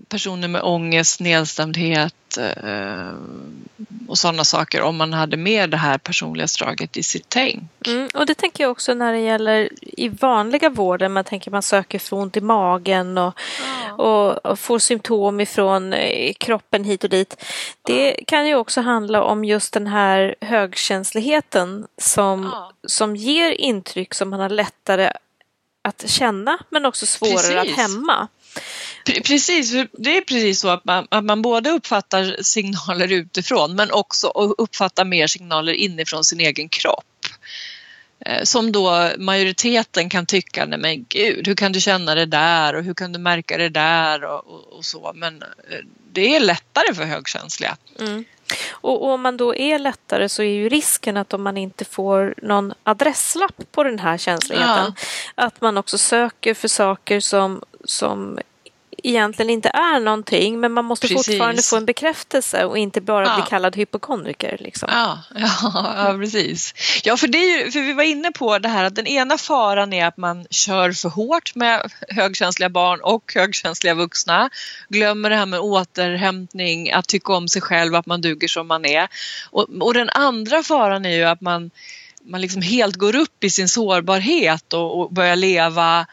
personer 0.09 0.49
med 0.49 0.63
ångest, 0.63 1.21
nedstämdhet 1.21 2.15
eh, 2.39 3.13
och 4.09 4.19
sådana 4.19 4.45
saker 4.45 4.83
om 4.83 4.97
man 4.97 5.13
hade 5.13 5.37
med 5.37 5.71
det 5.71 5.77
här 5.77 5.99
personlighetsdraget 5.99 6.97
i 6.97 7.03
sitt 7.03 7.27
tänk. 7.29 7.63
Mm, 7.87 8.09
och 8.15 8.27
det 8.27 8.35
tänker 8.35 8.65
jag 8.65 8.71
också 8.71 8.95
när 8.95 9.13
det 9.13 9.19
gäller 9.19 9.69
i 9.83 10.09
vanliga 10.09 10.71
vården. 10.71 11.13
Man 11.13 11.25
tänker 11.25 11.51
man 11.51 11.63
söker 11.63 11.99
för 11.99 12.17
ont 12.17 12.37
i 12.37 12.41
magen 12.41 13.19
och, 13.19 13.35
och, 13.99 14.47
och 14.47 14.59
får 14.59 14.79
symptom 14.79 15.41
ifrån 15.41 15.93
eh, 15.93 16.33
kroppen 16.33 16.85
hit 16.85 17.05
och 17.05 17.11
dit. 17.11 17.45
Det 17.83 18.17
kan 18.27 18.47
ju 18.49 18.55
också 18.55 18.81
handla 18.81 19.23
om 19.23 19.45
just 19.45 19.73
den 19.73 19.87
här 19.87 20.35
högkänsligheten 20.41 21.87
som, 21.99 22.43
Ja. 22.53 22.73
som 22.89 23.17
ger 23.17 23.51
intryck 23.51 24.15
som 24.15 24.31
man 24.31 24.41
har 24.41 24.49
lättare 24.49 25.13
att 25.83 26.11
känna 26.11 26.59
men 26.71 26.87
också 26.87 27.07
svårare 27.07 27.33
Precis. 27.35 27.79
att 27.79 27.79
hämma. 27.79 28.29
Precis, 29.25 29.73
det 29.93 30.17
är 30.17 30.21
precis 30.21 30.61
så 30.61 30.69
att 30.69 30.85
man, 30.85 31.07
att 31.11 31.25
man 31.25 31.43
både 31.43 31.71
uppfattar 31.71 32.37
signaler 32.43 33.13
utifrån 33.13 33.75
men 33.75 33.91
också 33.91 34.29
uppfattar 34.59 35.05
mer 35.05 35.27
signaler 35.27 35.73
inifrån 35.73 36.25
sin 36.25 36.41
egen 36.41 36.69
kropp. 36.69 37.05
Eh, 38.27 38.43
som 38.43 38.73
då 38.73 39.11
majoriteten 39.19 40.09
kan 40.09 40.27
tycka, 40.27 40.67
nej 40.67 40.79
men 40.79 41.05
gud, 41.09 41.49
hur 41.49 41.55
kan 41.55 41.73
du 41.73 41.81
känna 41.81 42.15
det 42.15 42.27
där 42.27 42.75
och 42.75 42.85
hur 42.85 42.95
kan 42.95 43.13
du 43.13 43.19
märka 43.19 43.57
det 43.57 43.69
där 43.69 44.25
och, 44.25 44.47
och, 44.47 44.73
och 44.73 44.85
så. 44.85 45.13
Men 45.15 45.43
eh, 45.43 45.79
det 46.13 46.37
är 46.37 46.41
lättare 46.41 46.95
för 46.95 47.05
högkänsliga. 47.05 47.77
Mm. 48.01 48.25
Och, 48.71 49.03
och 49.03 49.11
om 49.11 49.23
man 49.23 49.37
då 49.37 49.57
är 49.57 49.79
lättare 49.79 50.29
så 50.29 50.43
är 50.43 50.55
ju 50.55 50.69
risken 50.69 51.17
att 51.17 51.35
om 51.35 51.43
man 51.43 51.57
inte 51.57 51.85
får 51.85 52.35
någon 52.43 52.75
adresslapp 52.83 53.63
på 53.73 53.85
den 53.85 53.99
här 53.99 54.19
känsligheten 54.19 54.95
att 55.35 55.61
man 55.61 55.79
också 55.79 55.99
söker 55.99 56.55
för 56.55 56.69
saker 56.69 57.21
som, 57.21 57.63
som 57.85 58.39
egentligen 59.03 59.51
inte 59.51 59.69
är 59.69 60.01
någonting 60.01 60.61
men 60.61 60.73
man 60.73 60.85
måste 60.85 61.09
Precis. 61.09 61.27
fortfarande 61.27 61.63
få 61.63 61.77
en 61.77 61.87
bekräftelse 61.87 62.65
och 62.65 62.79
inte 62.79 63.01
bara 63.01 63.27
Ja. 63.27 63.35
bli 63.35 63.45
kallad 63.49 63.77
hypokondriker. 63.77 64.57
Liksom. 64.61 64.89
Ja, 64.93 65.19
ja, 65.35 65.95
ja 65.97 66.19
precis. 66.19 66.75
Ja, 67.05 67.17
för, 67.17 67.29
det 67.29 67.39
är 67.39 67.65
ju, 67.65 67.71
för 67.71 67.81
vi 67.81 67.93
var 67.93 68.03
inne 68.03 68.33
på 68.33 68.59
det 68.59 68.69
här 68.69 68.85
att 68.85 68.95
den 68.95 69.07
ena 69.07 69.39
faran 69.39 69.93
är 69.93 70.07
att 70.07 70.17
man 70.17 70.47
kör 70.51 70.93
för 70.93 71.09
hårt 71.09 71.55
med 71.55 71.93
högkänsliga 72.09 72.69
barn 72.69 73.01
och 73.03 73.33
högkänsliga 73.35 73.95
vuxna. 73.95 74.51
Glömmer 74.89 75.31
det 75.31 75.37
här 75.37 75.47
med 75.47 75.61
återhämtning, 75.61 76.93
att 76.93 77.09
tycka 77.09 77.33
om 77.33 77.49
sig 77.49 77.63
själv, 77.63 77.95
att 77.95 78.07
man 78.07 78.21
duger 78.21 78.49
som 78.49 78.67
man 78.69 78.85
är. 78.85 79.09
Och, 79.51 79.67
och 79.81 79.95
den 79.95 80.11
andra 80.11 80.63
faran 80.63 81.07
är 81.07 81.17
ju 81.17 81.25
att 81.25 81.41
man, 81.41 81.71
man 82.25 82.41
liksom 82.41 82.63
helt 82.63 82.97
går 82.97 83.17
upp 83.17 83.45
i 83.45 83.51
sin 83.51 83.69
sårbarhet 83.69 84.73
och, 84.73 85.01
och 85.01 85.13
börjar 85.13 85.37
leva 85.37 86.07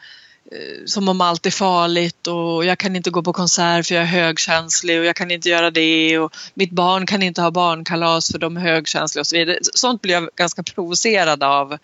Eh, 0.52 0.84
som 0.86 1.08
om 1.08 1.20
allt 1.20 1.46
är 1.46 1.50
farligt 1.50 2.26
och 2.26 2.64
jag 2.64 2.78
kan 2.78 2.96
inte 2.96 3.10
gå 3.10 3.22
på 3.22 3.32
konsert 3.32 3.86
för 3.86 3.94
jag 3.94 4.02
är 4.02 4.06
högkänslig 4.06 4.98
och 4.98 5.04
jag 5.04 5.16
kan 5.16 5.30
inte 5.30 5.48
göra 5.48 5.70
det 5.70 6.18
och 6.18 6.36
mitt 6.54 6.70
barn 6.70 7.06
kan 7.06 7.22
inte 7.22 7.42
ha 7.42 7.50
barnkalas 7.50 8.32
för 8.32 8.38
de 8.38 8.56
är 8.56 8.60
högkänsliga 8.60 9.20
och 9.20 9.26
så 9.26 9.36
vidare. 9.36 9.58
Sånt 9.62 10.02
blir 10.02 10.14
jag 10.14 10.28
ganska 10.36 10.62
provocerad 10.62 11.42
av. 11.42 11.78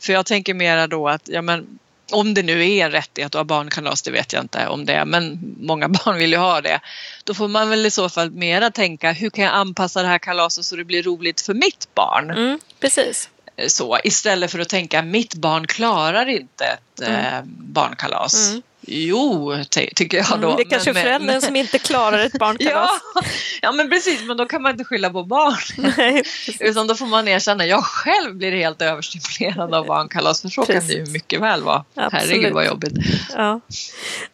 För 0.00 0.12
jag 0.12 0.26
tänker 0.26 0.54
mera 0.54 0.86
då 0.86 1.08
att, 1.08 1.28
ja 1.28 1.42
men 1.42 1.78
om 2.12 2.34
det 2.34 2.42
nu 2.42 2.70
är 2.70 2.84
en 2.84 2.92
rättighet 2.92 3.34
att 3.34 3.38
ha 3.38 3.44
barnkalas, 3.44 4.02
det 4.02 4.10
vet 4.10 4.32
jag 4.32 4.44
inte 4.44 4.66
om 4.66 4.86
det 4.86 4.92
är, 4.92 5.04
men 5.04 5.54
många 5.60 5.88
barn 6.04 6.18
vill 6.18 6.32
ju 6.32 6.38
ha 6.38 6.60
det. 6.60 6.80
Då 7.24 7.34
får 7.34 7.48
man 7.48 7.70
väl 7.70 7.86
i 7.86 7.90
så 7.90 8.08
fall 8.08 8.30
mera 8.30 8.70
tänka, 8.70 9.12
hur 9.12 9.30
kan 9.30 9.44
jag 9.44 9.54
anpassa 9.54 10.02
det 10.02 10.08
här 10.08 10.18
kalaset 10.18 10.64
så 10.64 10.76
det 10.76 10.84
blir 10.84 11.02
roligt 11.02 11.40
för 11.40 11.54
mitt 11.54 11.88
barn? 11.94 12.30
Mm, 12.30 12.58
precis 12.80 13.30
så 13.68 13.98
istället 14.04 14.50
för 14.50 14.58
att 14.58 14.68
tänka 14.68 15.02
mitt 15.02 15.34
barn 15.34 15.66
klarar 15.66 16.26
inte 16.28 16.64
ett 16.64 17.00
eh, 17.02 17.40
barnkalas. 17.46 18.48
Mm. 18.50 18.62
Jo, 18.88 19.56
ty- 19.70 19.90
tycker 19.94 20.16
jag 20.16 20.26
då. 20.40 20.46
Mm, 20.50 20.56
det 20.56 20.62
är 20.62 20.70
kanske 20.70 20.90
är 20.90 20.94
Men- 20.94 21.02
föräldern 21.02 21.26
men- 21.26 21.42
som 21.42 21.56
inte 21.56 21.78
klarar 21.78 22.18
ett 22.18 22.32
barnkalas. 22.38 22.90
Ja, 23.14 23.22
ja, 23.62 23.72
men 23.72 23.90
precis, 23.90 24.22
men 24.22 24.36
då 24.36 24.46
kan 24.46 24.62
man 24.62 24.72
inte 24.72 24.84
skylla 24.84 25.10
på 25.10 25.22
barn. 25.22 25.56
Nej, 25.96 26.22
precis. 26.22 26.60
Utan 26.60 26.86
då 26.86 26.94
får 26.94 27.06
man 27.06 27.28
erkänna, 27.28 27.66
jag 27.66 27.84
själv 27.84 28.34
blir 28.34 28.52
helt 28.52 28.82
överstimulerad 28.82 29.74
av 29.74 29.86
barnkalas, 29.86 30.42
för 30.42 30.48
så 30.48 30.62
kan 30.66 30.74
det 30.86 30.92
ju 30.92 30.98
Precis. 30.98 31.12
mycket 31.12 31.40
väl 31.40 31.62
vara. 31.62 31.84
Absolut. 31.94 32.12
Herregud 32.12 32.52
vad 32.52 32.66
jobbigt. 32.66 32.92
Ja, 33.36 33.60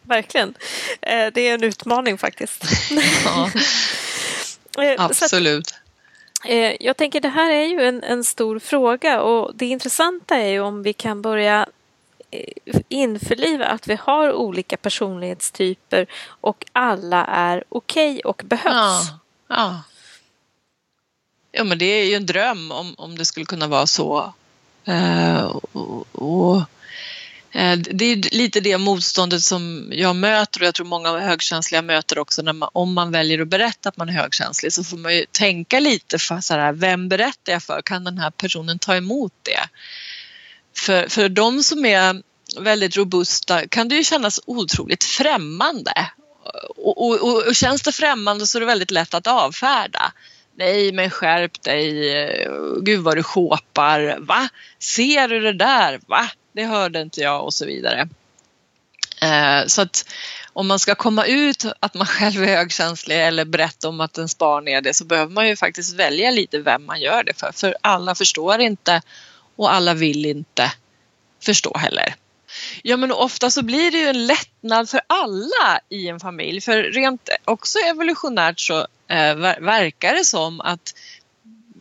verkligen. 0.02 0.54
Eh, 1.02 1.26
Det 1.34 1.48
är 1.48 1.54
en 1.54 1.64
utmaning 1.64 2.18
faktiskt. 2.18 2.64
Ja, 3.24 3.50
Eh, 4.78 4.94
absolut. 5.04 5.74
Eh, 6.44 6.76
jag 6.80 6.96
tänker 6.96 7.20
det 7.20 7.28
här 7.28 7.50
är 7.50 7.66
ju 7.66 7.80
en, 7.80 8.02
en 8.02 8.24
stor 8.24 8.58
fråga 8.58 9.22
och 9.22 9.54
det 9.54 9.66
intressanta 9.66 10.36
är 10.36 10.48
ju 10.48 10.60
om 10.60 10.82
vi 10.82 10.92
kan 10.92 11.22
börja 11.22 11.66
eh, 12.30 12.80
införliva 12.88 13.66
att 13.66 13.88
vi 13.88 13.94
har 13.94 14.32
olika 14.32 14.76
personlighetstyper 14.76 16.06
och 16.26 16.64
alla 16.72 17.24
är 17.24 17.64
okej 17.68 18.20
och 18.20 18.42
behövs. 18.44 18.74
Ja, 18.74 19.18
ja. 19.48 19.82
ja, 21.52 21.64
men 21.64 21.78
det 21.78 21.84
är 21.84 22.04
ju 22.04 22.14
en 22.14 22.26
dröm 22.26 22.72
om, 22.72 22.94
om 22.98 23.18
det 23.18 23.24
skulle 23.24 23.46
kunna 23.46 23.66
vara 23.66 23.86
så. 23.86 24.32
Eh, 24.84 25.44
och, 25.44 26.06
och, 26.12 26.62
Eh, 27.52 27.78
det 27.78 28.04
är 28.04 28.34
lite 28.34 28.60
det 28.60 28.78
motståndet 28.78 29.42
som 29.42 29.88
jag 29.92 30.16
möter 30.16 30.60
och 30.60 30.66
jag 30.66 30.74
tror 30.74 30.86
många 30.86 31.18
högkänsliga 31.18 31.82
möter 31.82 32.18
också. 32.18 32.42
När 32.42 32.52
man, 32.52 32.68
om 32.72 32.92
man 32.94 33.12
väljer 33.12 33.40
att 33.40 33.48
berätta 33.48 33.88
att 33.88 33.96
man 33.96 34.08
är 34.08 34.12
högkänslig 34.12 34.72
så 34.72 34.84
får 34.84 34.96
man 34.96 35.16
ju 35.16 35.24
tänka 35.30 35.80
lite 35.80 36.18
för 36.18 36.40
så 36.40 36.54
här, 36.54 36.72
vem 36.72 37.08
berättar 37.08 37.52
jag 37.52 37.62
för? 37.62 37.82
Kan 37.82 38.04
den 38.04 38.18
här 38.18 38.30
personen 38.30 38.78
ta 38.78 38.96
emot 38.96 39.32
det? 39.42 39.68
För, 40.76 41.08
för 41.08 41.28
de 41.28 41.62
som 41.62 41.84
är 41.84 42.22
väldigt 42.60 42.96
robusta 42.96 43.68
kan 43.68 43.88
det 43.88 43.94
ju 43.94 44.04
kännas 44.04 44.40
otroligt 44.46 45.04
främmande. 45.04 46.10
Och, 46.76 47.06
och, 47.06 47.20
och, 47.20 47.46
och 47.46 47.54
känns 47.54 47.82
det 47.82 47.92
främmande 47.92 48.46
så 48.46 48.58
är 48.58 48.60
det 48.60 48.66
väldigt 48.66 48.90
lätt 48.90 49.14
att 49.14 49.26
avfärda. 49.26 50.12
Nej 50.56 50.92
men 50.92 51.10
skärp 51.10 51.62
dig, 51.62 51.92
gud 52.82 53.00
vad 53.00 53.16
du 53.16 53.22
sjåpar, 53.22 54.16
va? 54.20 54.48
Ser 54.78 55.28
du 55.28 55.40
det 55.40 55.52
där, 55.52 56.00
va? 56.06 56.30
Det 56.52 56.64
hörde 56.64 57.00
inte 57.00 57.20
jag 57.20 57.44
och 57.44 57.54
så 57.54 57.66
vidare. 57.66 58.08
Eh, 59.22 59.66
så 59.66 59.82
att 59.82 60.04
om 60.52 60.68
man 60.68 60.78
ska 60.78 60.94
komma 60.94 61.24
ut 61.24 61.64
att 61.80 61.94
man 61.94 62.06
själv 62.16 62.42
är 62.42 62.56
högkänslig 62.56 63.26
eller 63.26 63.44
berätta 63.44 63.88
om 63.88 64.00
att 64.00 64.18
ens 64.18 64.38
barn 64.38 64.68
är 64.68 64.80
det 64.80 64.94
så 64.94 65.04
behöver 65.04 65.32
man 65.32 65.48
ju 65.48 65.56
faktiskt 65.56 65.94
välja 65.94 66.30
lite 66.30 66.58
vem 66.58 66.86
man 66.86 67.00
gör 67.00 67.24
det 67.24 67.40
för. 67.40 67.52
För 67.52 67.76
alla 67.80 68.14
förstår 68.14 68.60
inte 68.60 69.02
och 69.56 69.74
alla 69.74 69.94
vill 69.94 70.26
inte 70.26 70.72
förstå 71.42 71.78
heller. 71.78 72.14
Ja 72.82 72.96
men 72.96 73.12
ofta 73.12 73.50
så 73.50 73.62
blir 73.62 73.90
det 73.90 73.98
ju 73.98 74.06
en 74.06 74.26
lättnad 74.26 74.90
för 74.90 75.00
alla 75.06 75.80
i 75.88 76.08
en 76.08 76.20
familj 76.20 76.60
för 76.60 76.82
rent 76.82 77.28
också 77.44 77.78
evolutionärt 77.78 78.60
så 78.60 78.78
eh, 79.08 79.34
verkar 79.60 80.14
det 80.14 80.24
som 80.24 80.60
att 80.60 80.94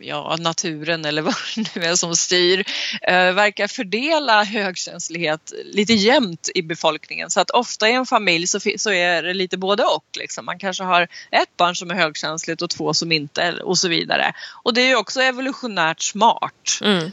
ja, 0.04 0.36
naturen 0.40 1.04
eller 1.04 1.22
vad 1.22 1.34
det 1.56 1.76
nu 1.76 1.82
är 1.82 1.94
som 1.94 2.16
styr 2.16 2.64
eh, 3.02 3.32
verkar 3.32 3.66
fördela 3.66 4.44
högkänslighet 4.44 5.52
lite 5.64 5.92
jämnt 5.92 6.48
i 6.54 6.62
befolkningen 6.62 7.30
så 7.30 7.40
att 7.40 7.50
ofta 7.50 7.88
i 7.88 7.92
en 7.92 8.06
familj 8.06 8.46
så, 8.46 8.60
så 8.76 8.92
är 8.92 9.22
det 9.22 9.34
lite 9.34 9.58
både 9.58 9.82
och. 9.82 10.06
Liksom. 10.16 10.44
Man 10.44 10.58
kanske 10.58 10.84
har 10.84 11.02
ett 11.30 11.56
barn 11.56 11.76
som 11.76 11.90
är 11.90 11.94
högkänsligt 11.94 12.62
och 12.62 12.70
två 12.70 12.94
som 12.94 13.12
inte 13.12 13.52
och 13.52 13.78
så 13.78 13.88
vidare. 13.88 14.32
Och 14.64 14.74
det 14.74 14.80
är 14.80 14.88
ju 14.88 14.96
också 14.96 15.20
evolutionärt 15.20 16.00
smart. 16.00 16.78
Mm. 16.82 17.10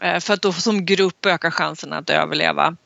Eh, 0.00 0.20
för 0.20 0.34
att 0.34 0.42
då 0.42 0.52
som 0.52 0.86
grupp 0.86 1.26
ökar 1.26 1.50
chansen 1.50 1.92
att 1.92 2.10
överleva. 2.10 2.76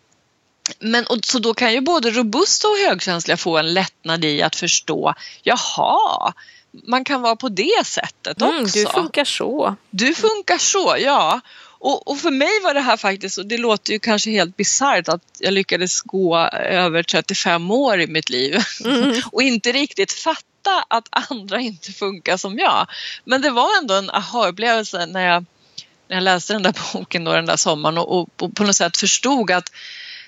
Men 0.79 1.07
och, 1.07 1.19
så 1.23 1.39
då 1.39 1.55
kan 1.55 1.73
ju 1.73 1.81
både 1.81 2.11
robusta 2.11 2.69
och 2.69 2.77
högkänsliga 2.77 3.37
få 3.37 3.59
en 3.59 3.75
lättnad 3.75 4.25
i 4.25 4.43
att 4.43 4.57
förstå, 4.57 5.15
jaha, 5.43 6.33
man 6.73 7.05
kan 7.05 7.23
vara 7.23 7.37
på 7.37 7.49
det 7.49 7.87
sättet 7.87 8.43
också. 8.43 8.55
Mm, 8.55 8.67
du 8.73 8.87
funkar 8.87 9.25
så. 9.25 9.77
Du 9.91 10.15
funkar 10.15 10.59
så, 10.59 10.97
ja. 10.99 11.41
Och, 11.85 12.09
och, 12.09 12.19
för 12.19 12.31
mig 12.31 12.61
var 12.63 12.75
det 12.75 12.81
här 12.81 12.97
faktiskt, 12.97 13.39
och 13.39 13.47
det 13.47 13.59
låter 13.59 13.93
ju 13.93 13.99
kanske 13.99 14.31
helt 14.31 14.57
bisarrt 14.57 15.09
att 15.09 15.23
jag 15.39 15.53
lyckades 15.53 16.01
gå 16.01 16.39
över 16.53 17.03
35 17.03 17.71
år 17.71 18.01
i 18.01 18.07
mitt 18.07 18.31
liv 18.31 18.61
mm. 18.85 19.23
och 19.33 19.43
inte 19.43 19.73
riktigt 19.73 20.13
fatta 20.13 20.85
att 20.89 21.09
andra 21.11 21.61
inte 21.61 21.93
funkar 21.93 22.37
som 22.37 22.59
jag. 22.59 22.87
Men 23.25 23.43
det 23.43 23.51
var 23.51 23.79
ändå 23.79 23.95
en 23.95 24.11
aha-upplevelse 24.11 25.07
när 25.07 25.27
jag, 25.27 25.45
när 26.09 26.17
jag 26.17 26.23
läste 26.23 26.53
den 26.53 26.63
där 26.63 26.75
boken 26.93 27.25
då, 27.25 27.33
den 27.33 27.47
där 27.47 27.57
sommaren 27.57 27.99
och, 27.99 28.19
och, 28.19 28.29
och 28.43 28.55
på 28.55 28.65
något 28.65 28.77
sätt 28.77 28.97
förstod 28.97 29.51
att 29.51 29.73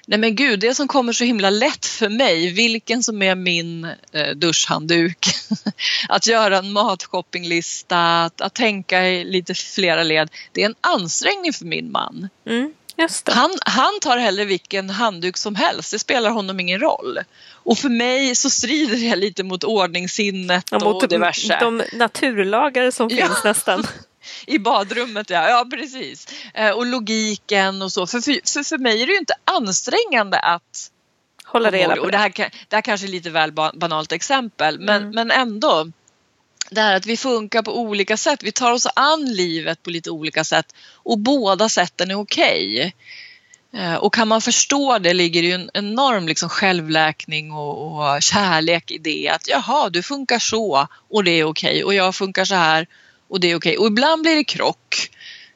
Nej 0.06 0.18
men 0.18 0.34
gud, 0.34 0.60
det 0.60 0.74
som 0.74 0.88
kommer 0.88 1.12
så 1.12 1.24
himla 1.24 1.50
lätt 1.50 1.86
för 1.86 2.08
mig, 2.08 2.52
vilken 2.52 3.02
som 3.02 3.22
är 3.22 3.34
min 3.34 3.84
eh, 3.84 4.30
duschhandduk, 4.36 5.26
att 6.08 6.26
göra 6.26 6.58
en 6.58 6.72
matshoppinglista, 6.72 8.24
att, 8.24 8.40
att 8.40 8.54
tänka 8.54 9.08
i 9.08 9.24
lite 9.24 9.54
flera 9.54 10.02
led, 10.02 10.30
det 10.52 10.62
är 10.62 10.66
en 10.66 10.74
ansträngning 10.80 11.52
för 11.52 11.64
min 11.64 11.92
man. 11.92 12.28
Mm, 12.46 12.72
han, 13.26 13.50
han 13.66 14.00
tar 14.00 14.18
hellre 14.18 14.44
vilken 14.44 14.90
handduk 14.90 15.36
som 15.36 15.54
helst, 15.54 15.90
det 15.90 15.98
spelar 15.98 16.30
honom 16.30 16.60
ingen 16.60 16.80
roll. 16.80 17.18
Och 17.52 17.78
för 17.78 17.88
mig 17.88 18.34
så 18.34 18.50
strider 18.50 18.96
det 18.96 19.16
lite 19.16 19.42
mot 19.42 19.64
ordningssinnet 19.64 20.64
ja, 20.70 20.78
mot 20.78 21.02
och 21.02 21.08
diverse. 21.08 21.58
De 21.60 21.82
naturlagar 21.92 22.90
som 22.90 23.08
ja. 23.10 23.26
finns 23.26 23.44
nästan. 23.44 23.86
i 24.46 24.58
badrummet. 24.58 25.30
Ja, 25.30 25.48
ja 25.48 25.66
precis. 25.70 26.26
Eh, 26.54 26.70
och 26.70 26.87
logiken 26.87 27.82
och 27.82 27.92
så. 27.92 28.06
För, 28.06 28.20
för, 28.20 28.62
för, 28.62 28.78
mig 28.78 29.02
är 29.02 29.06
det 29.06 29.12
ju 29.12 29.18
inte 29.18 29.34
ansträngande 29.44 30.38
att 30.38 30.90
hålla 31.44 31.70
reda 31.70 31.96
på 31.96 32.04
det. 32.04 32.10
Det 32.10 32.18
här, 32.18 32.32
det 32.68 32.76
här 32.76 32.82
kanske 32.82 33.06
är 33.06 33.08
lite 33.08 33.30
väl 33.30 33.52
banalt 33.52 34.12
exempel 34.12 34.80
men, 34.80 35.02
mm. 35.02 35.14
men 35.14 35.30
ändå. 35.30 35.90
Det 36.70 36.80
här 36.80 36.96
att 36.96 37.06
vi 37.06 37.16
funkar 37.16 37.62
på 37.62 37.78
olika 37.78 38.16
sätt. 38.16 38.42
Vi 38.42 38.52
tar 38.52 38.72
oss 38.72 38.87
an 38.96 39.24
livet 39.24 39.82
på 39.82 39.90
lite 39.90 40.10
olika 40.10 40.44
sätt 40.44 40.74
och 40.92 41.18
båda 41.18 41.68
sätten 41.68 42.10
är 42.10 42.14
okej. 42.14 42.78
Okay. 42.78 42.92
Eh, 43.74 43.94
och 43.94 44.14
kan 44.14 44.28
man 44.28 44.40
förstå 44.40 44.98
det 44.98 45.14
ligger 45.14 45.42
det 45.42 45.48
ju 45.48 45.54
en 45.54 45.70
enorm 45.74 46.28
liksom 46.28 46.48
självläkning 46.48 47.52
och, 47.52 48.14
och 48.14 48.22
kärlek 48.22 48.90
i 48.90 48.98
det 48.98 49.28
att 49.28 49.48
jaha, 49.48 49.90
du 49.90 50.02
funkar 50.02 50.38
så 50.38 50.88
och 51.10 51.24
det 51.24 51.30
är 51.30 51.44
okej 51.44 51.70
okay. 51.70 51.82
och 51.82 51.94
jag 51.94 52.14
funkar 52.14 52.44
så 52.44 52.54
här 52.54 52.87
och 53.34 53.40
det 53.40 53.50
är 53.50 53.56
okej. 53.56 53.70
Okay. 53.70 53.76
Och 53.76 53.86
ibland 53.86 54.22
blir 54.22 54.36
det 54.36 54.44
krock. 54.44 55.10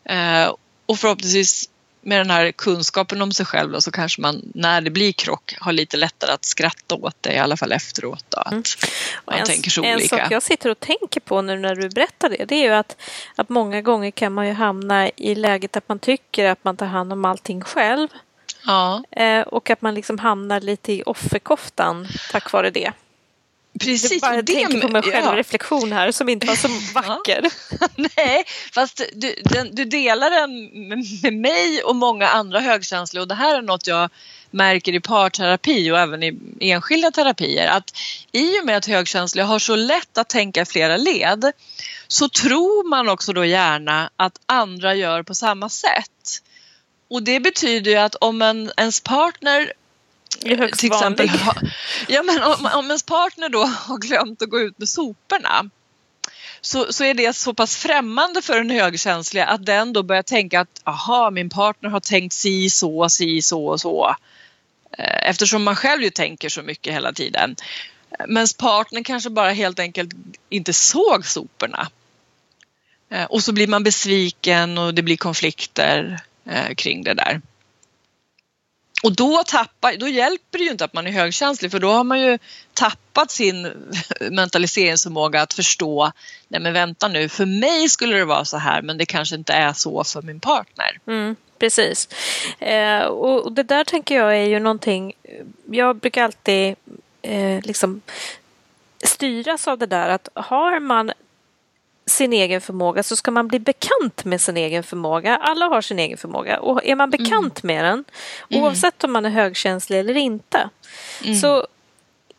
Eh, 0.05 0.55
och 0.87 0.99
förhoppningsvis 0.99 1.69
med 2.01 2.21
den 2.21 2.31
här 2.31 2.53
kunskapen 2.53 3.23
om 3.23 3.33
sig 3.33 3.47
själv 3.47 3.73
då, 3.73 3.81
så 3.81 3.91
kanske 3.91 4.21
man 4.21 4.43
när 4.55 4.81
det 4.81 4.91
blir 4.91 5.13
krock 5.13 5.57
har 5.61 5.73
lite 5.73 5.97
lättare 5.97 6.33
att 6.33 6.45
skratta 6.45 6.95
åt 6.95 7.17
det 7.21 7.33
i 7.33 7.39
alla 7.39 7.57
fall 7.57 7.73
efteråt. 7.73 8.25
Då, 8.29 8.39
att 8.39 8.53
mm. 8.53 8.63
man 9.25 9.39
en, 9.39 9.47
tänker 9.47 9.71
så 9.71 9.85
en 9.85 9.95
olika. 9.95 10.09
sak 10.09 10.31
jag 10.31 10.43
sitter 10.43 10.71
och 10.71 10.81
tänker 10.81 11.21
på 11.21 11.43
nu 11.43 11.59
när 11.59 11.75
du 11.75 11.89
berättar 11.89 12.29
det, 12.29 12.45
det 12.45 12.55
är 12.55 12.63
ju 12.63 12.75
att, 12.75 12.97
att 13.37 13.49
många 13.49 13.83
gånger 13.83 14.11
kan 14.11 14.33
man 14.33 14.47
ju 14.47 14.53
hamna 14.53 15.09
i 15.09 15.35
läget 15.35 15.77
att 15.77 15.89
man 15.89 15.99
tycker 15.99 16.45
att 16.45 16.65
man 16.65 16.77
tar 16.77 16.87
hand 16.87 17.13
om 17.13 17.25
allting 17.25 17.61
själv. 17.61 18.09
Ja. 18.67 19.03
Eh, 19.11 19.41
och 19.41 19.71
att 19.71 19.83
man 19.83 19.95
liksom 19.95 20.19
hamnar 20.19 20.61
lite 20.61 20.93
i 20.93 21.03
offerkoftan 21.07 22.09
tack 22.33 22.53
vare 22.53 22.71
det. 22.71 22.93
Precis. 23.79 24.11
Jag 24.13 24.21
bara 24.21 24.43
det, 24.43 24.53
tänker 24.53 24.81
på 24.81 24.89
mig 24.89 25.03
själv 25.03 25.45
ja. 25.71 25.87
här 25.95 26.13
som 26.13 26.29
inte 26.29 26.47
var 26.47 26.57
så 26.57 26.69
vacker. 26.95 27.51
Nej, 28.17 28.45
fast 28.75 29.03
du, 29.13 29.35
den, 29.45 29.75
du 29.75 29.85
delar 29.85 30.31
den 30.31 30.71
med 31.23 31.33
mig 31.33 31.83
och 31.83 31.97
många 31.97 32.29
andra 32.29 32.61
högkänsliga 32.61 33.23
och 33.23 33.29
det 33.29 33.35
här 33.35 33.59
är 33.59 33.63
något 33.63 33.87
jag 33.87 34.11
märker 34.51 34.95
i 34.95 35.01
parterapi 35.01 35.91
och 35.91 35.99
även 35.99 36.23
i 36.23 36.39
enskilda 36.61 37.11
terapier 37.11 37.69
att 37.69 37.99
i 38.33 38.61
och 38.61 38.67
med 38.67 38.77
att 38.77 38.87
högkänsliga 38.87 39.45
har 39.45 39.59
så 39.59 39.77
lätt 39.77 40.19
att 40.19 40.29
tänka 40.29 40.65
flera 40.65 40.97
led 40.97 41.53
så 42.09 42.29
tror 42.29 42.89
man 42.89 43.09
också 43.09 43.33
då 43.33 43.45
gärna 43.45 44.11
att 44.17 44.41
andra 44.47 44.95
gör 44.95 45.23
på 45.23 45.35
samma 45.35 45.69
sätt. 45.69 46.43
Och 47.11 47.23
det 47.23 47.41
betyder 47.41 47.91
ju 47.91 47.97
att 47.97 48.15
om 48.15 48.43
en, 48.43 48.71
ens 48.77 49.01
partner 49.01 49.73
till 50.41 50.93
exempel, 50.93 51.31
ja, 52.09 52.23
men 52.23 52.43
om, 52.43 52.69
om 52.75 52.87
ens 52.87 53.03
partner 53.03 53.49
då 53.49 53.65
har 53.65 53.99
glömt 53.99 54.43
att 54.43 54.51
gå 54.51 54.61
ut 54.61 54.79
med 54.79 54.89
soporna 54.89 55.71
så, 56.61 56.93
så 56.93 57.05
är 57.05 57.15
det 57.15 57.37
så 57.37 57.55
pass 57.55 57.77
främmande 57.77 58.43
för 58.43 58.57
den 58.57 58.71
högkänsliga 58.71 59.47
att 59.47 59.67
den 59.67 59.93
då 59.93 60.03
börjar 60.03 60.23
tänka 60.23 60.61
att 60.61 60.81
aha, 60.85 61.31
min 61.31 61.51
partner 61.51 61.91
har 61.91 62.01
tänkt 62.01 62.33
si 62.33 62.71
så, 62.71 63.09
si 63.09 63.43
så 63.43 63.67
och 63.67 63.81
så. 63.81 64.17
Eh, 64.99 65.31
eftersom 65.31 65.63
man 65.63 65.77
själv 65.77 66.03
ju 66.03 66.11
tänker 66.11 66.49
så 66.49 66.63
mycket 66.63 66.95
hela 66.95 67.13
tiden. 67.13 67.57
Men 68.29 68.47
partnern 68.59 69.05
kanske 69.05 69.31
bara 69.31 69.51
helt 69.51 69.79
enkelt 69.79 70.11
inte 70.49 70.73
såg 70.73 71.27
soporna. 71.27 71.89
Eh, 73.11 73.25
och 73.25 73.43
så 73.43 73.53
blir 73.53 73.67
man 73.67 73.85
besviken 73.85 74.79
och 74.79 74.95
det 74.95 75.03
blir 75.03 75.17
konflikter 75.17 76.21
eh, 76.51 76.75
kring 76.75 77.05
det 77.05 77.15
där. 77.15 77.41
Och 79.03 79.17
då, 79.17 79.43
tappar, 79.47 79.97
då 79.97 80.09
hjälper 80.09 80.59
det 80.59 80.65
ju 80.65 80.71
inte 80.71 80.85
att 80.85 80.95
man 80.95 81.07
är 81.07 81.11
högkänslig 81.11 81.71
för 81.71 81.79
då 81.79 81.89
har 81.89 82.05
man 82.05 82.21
ju 82.21 82.39
tappat 82.75 83.31
sin 83.31 83.73
mentaliseringsförmåga 84.31 85.43
att 85.43 85.55
förstå, 85.55 86.13
nej 86.49 86.61
men 86.61 86.73
vänta 86.73 87.09
nu, 87.09 87.29
för 87.29 87.47
mig 87.47 87.89
skulle 87.89 88.17
det 88.17 88.25
vara 88.25 88.45
så 88.45 88.57
här 88.57 88.83
men 88.83 88.99
det 88.99 89.07
kanske 89.07 89.35
inte 89.35 89.53
är 89.53 89.73
så 89.73 90.05
för 90.05 90.23
min 90.23 90.41
partner. 90.41 90.99
Mm, 91.07 91.37
precis. 91.59 92.09
Eh, 92.59 93.01
och 93.01 93.53
det 93.53 93.63
där 93.63 93.85
tänker 93.85 94.15
jag 94.17 94.37
är 94.37 94.47
ju 94.47 94.59
någonting, 94.59 95.13
jag 95.71 95.97
brukar 95.97 96.25
alltid 96.25 96.77
eh, 97.23 97.61
liksom 97.63 98.01
styras 99.05 99.69
av 99.69 99.79
det 99.79 99.87
där 99.87 100.09
att 100.09 100.29
har 100.35 100.81
man 100.81 101.13
sin 102.09 102.33
egen 102.33 102.61
förmåga 102.61 103.03
så 103.03 103.17
ska 103.17 103.31
man 103.31 103.49
bli 103.49 103.59
bekant 103.59 104.25
med 104.25 104.41
sin 104.41 104.57
egen 104.57 104.83
förmåga. 104.83 105.37
Alla 105.37 105.67
har 105.67 105.81
sin 105.81 105.99
egen 105.99 106.19
förmåga 106.19 106.61
och 106.61 106.85
är 106.85 106.97
man 106.97 107.11
bekant 107.11 107.65
mm. 107.65 107.77
med 107.77 107.85
den 107.85 108.05
mm. 108.51 108.65
oavsett 108.65 109.05
om 109.05 109.13
man 109.13 109.25
är 109.25 109.31
högkänslig 109.31 109.99
eller 109.99 110.17
inte 110.17 110.71
mm. 111.25 111.37
så 111.37 111.67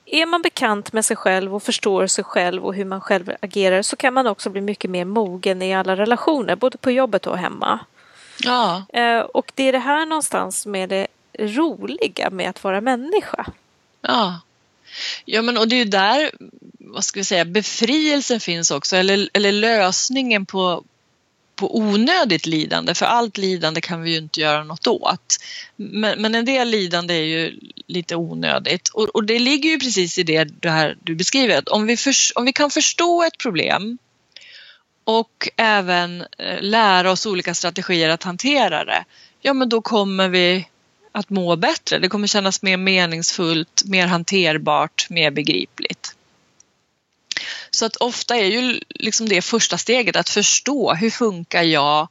är 0.06 0.26
man 0.26 0.42
bekant 0.42 0.94
med 0.94 1.06
sig 1.06 1.18
själv 1.18 1.56
och 1.56 1.64
förstår 1.64 2.08
sig 2.08 2.24
själv 2.24 2.66
och 2.66 2.76
hur 2.76 2.86
man 2.86 3.02
själv 3.02 3.32
agerar 3.42 3.82
så 3.82 3.96
kan 3.96 4.14
man 4.14 4.28
också 4.28 4.50
bli 4.50 4.62
mycket 4.62 4.92
mer 4.92 5.06
mogen 5.06 5.62
i 5.62 5.76
alla 5.76 5.96
relationer, 5.96 6.56
både 6.56 6.78
på 6.78 6.92
jobbet 6.92 7.28
och 7.28 7.38
hemma. 7.38 7.80
Ja. 8.44 8.84
Eh, 8.94 9.20
och 9.20 9.52
det 9.56 9.64
är 9.64 9.72
det 9.72 9.80
här 9.80 10.06
någonstans 10.06 10.62
som 10.62 10.76
är 10.76 10.88
det 10.88 11.08
roliga 11.40 12.30
med 12.30 12.50
att 12.50 12.64
vara 12.64 12.82
människa. 12.82 13.46
Ja. 14.02 14.40
Ja 15.26 15.42
men 15.42 15.58
och 15.58 15.68
det 15.68 15.76
är 15.76 15.78
ju 15.78 15.86
där 15.86 16.32
vad 16.92 17.06
ska 17.06 17.20
vi 17.20 17.24
säga, 17.24 17.46
befrielsen 17.46 18.40
finns 18.40 18.72
också 18.72 18.96
eller, 18.96 19.30
eller 19.34 19.52
lösningen 19.52 20.46
på, 20.46 20.84
på 21.56 21.78
onödigt 21.78 22.46
lidande 22.46 22.94
för 22.94 23.06
allt 23.06 23.38
lidande 23.38 23.82
kan 23.82 24.02
vi 24.02 24.12
ju 24.12 24.18
inte 24.18 24.42
göra 24.42 24.64
något 24.64 24.88
åt. 24.88 25.38
Men, 25.76 26.22
men 26.22 26.36
en 26.36 26.46
del 26.46 26.70
lidande 26.70 27.14
är 27.14 27.24
ju 27.24 27.60
lite 27.88 28.16
onödigt 28.16 28.88
och, 28.88 29.04
och, 29.04 29.24
det 29.24 29.40
ligger 29.40 29.70
ju 29.70 29.80
precis 29.80 30.18
i 30.18 30.24
det, 30.24 30.44
det 30.44 30.70
här 30.70 30.98
du 31.04 31.16
beskriver 31.16 31.58
att 31.58 31.68
om 31.68 31.88
vi, 31.88 31.98
för, 31.98 32.14
om 32.36 32.46
vi 32.46 32.54
kan 32.54 32.70
förstå 32.70 33.24
ett 33.24 33.38
problem 33.38 33.98
och 35.04 35.50
även 35.56 36.22
eh, 36.38 36.62
lära 36.62 37.12
oss 37.12 37.26
olika 37.26 37.54
strategier 37.56 38.10
att 38.10 38.24
hantera 38.24 38.86
det, 38.86 39.06
ja 39.42 39.54
men 39.54 39.70
då 39.70 39.82
kommer 39.82 40.30
vi 40.30 40.68
att 41.12 41.30
må 41.30 41.56
bättre. 41.56 42.00
Det 42.00 42.10
kommer 42.10 42.28
kännas 42.28 42.62
mer 42.62 42.78
meningsfullt, 42.78 43.84
mer 43.86 44.08
hanterbart, 44.08 45.08
mer 45.10 45.32
begripligt. 45.32 46.16
Så 47.72 47.86
att 47.86 47.96
ofta 47.96 48.36
är 48.36 48.46
ju 48.46 48.80
liksom 48.90 49.30
det 49.30 49.42
första 49.42 49.78
steget 49.78 50.16
att 50.16 50.30
förstå 50.30 50.94
hur 50.94 51.10
funkar 51.10 51.64
jag 51.64 52.08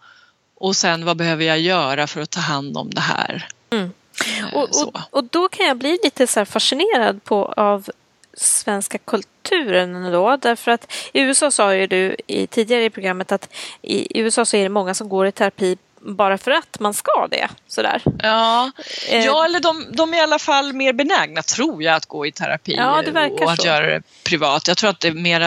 och 0.55 0.77
sen 0.77 1.05
vad 1.05 1.17
behöver 1.17 1.45
jag 1.45 1.61
göra 1.61 2.07
för 2.07 2.21
att 2.21 2.31
ta 2.31 2.41
hand 2.41 2.77
om 2.77 2.91
det 2.91 3.01
här. 3.01 3.49
Mm. 3.71 3.91
Eh, 4.27 4.55
och, 4.55 4.63
och, 4.63 5.01
och, 5.11 5.25
då 5.25 5.49
kan 5.49 5.67
jag 5.67 5.77
bli 5.77 5.99
lite 6.05 6.27
så 6.27 6.45
fascinerad 6.45 7.25
på, 7.25 7.45
av 7.57 7.91
svenska 8.35 8.99
kulturen 8.99 10.13
då. 10.13 10.37
Därför 10.37 10.71
att 10.71 10.93
i 11.13 11.21
USA 11.21 11.51
sa 11.51 11.75
ju 11.75 11.87
du 11.87 12.17
i 12.27 12.47
tidigare 12.47 12.85
i 12.85 12.91
programmet 12.91 13.33
att 13.33 13.55
i 13.83 14.21
USA 14.21 14.45
så 14.45 14.57
är 14.57 14.63
det 14.63 14.69
många 14.69 14.95
som 14.95 15.09
går 15.09 15.27
i 15.27 15.33
terapi 15.33 15.79
bara 16.01 16.39
för 16.39 16.51
att 16.51 16.81
man 16.81 16.95
ska 16.95 17.29
det. 17.31 17.49
Sådär. 17.69 18.03
Ja, 18.23 18.71
eh. 19.09 19.25
ja 19.25 19.45
eller 19.45 19.61
de, 19.61 19.87
de 19.93 20.15
är 20.15 20.19
i 20.19 20.21
alla 20.21 20.39
fall 20.39 20.73
mer 20.73 20.93
benägna, 20.93 21.43
tror 21.43 21.83
jag, 21.83 21.95
att 21.95 22.07
gå 22.07 22.27
i 22.27 22.33
terapi 22.33 22.75
ja, 22.77 23.03
och 23.41 23.53
att 23.53 23.61
så. 23.61 23.67
göra 23.67 23.87
det 23.87 24.03
privat. 24.25 24.69
Jag 24.69 24.77
tror 24.77 24.91
att 24.91 25.01
det 25.01 25.09
är 25.09 25.13
mer 25.13 25.41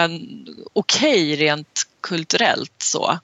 okej 0.72 1.32
okay, 1.32 1.36
rent 1.36 1.82
kulturellt 2.00 2.74
så. 2.78 3.18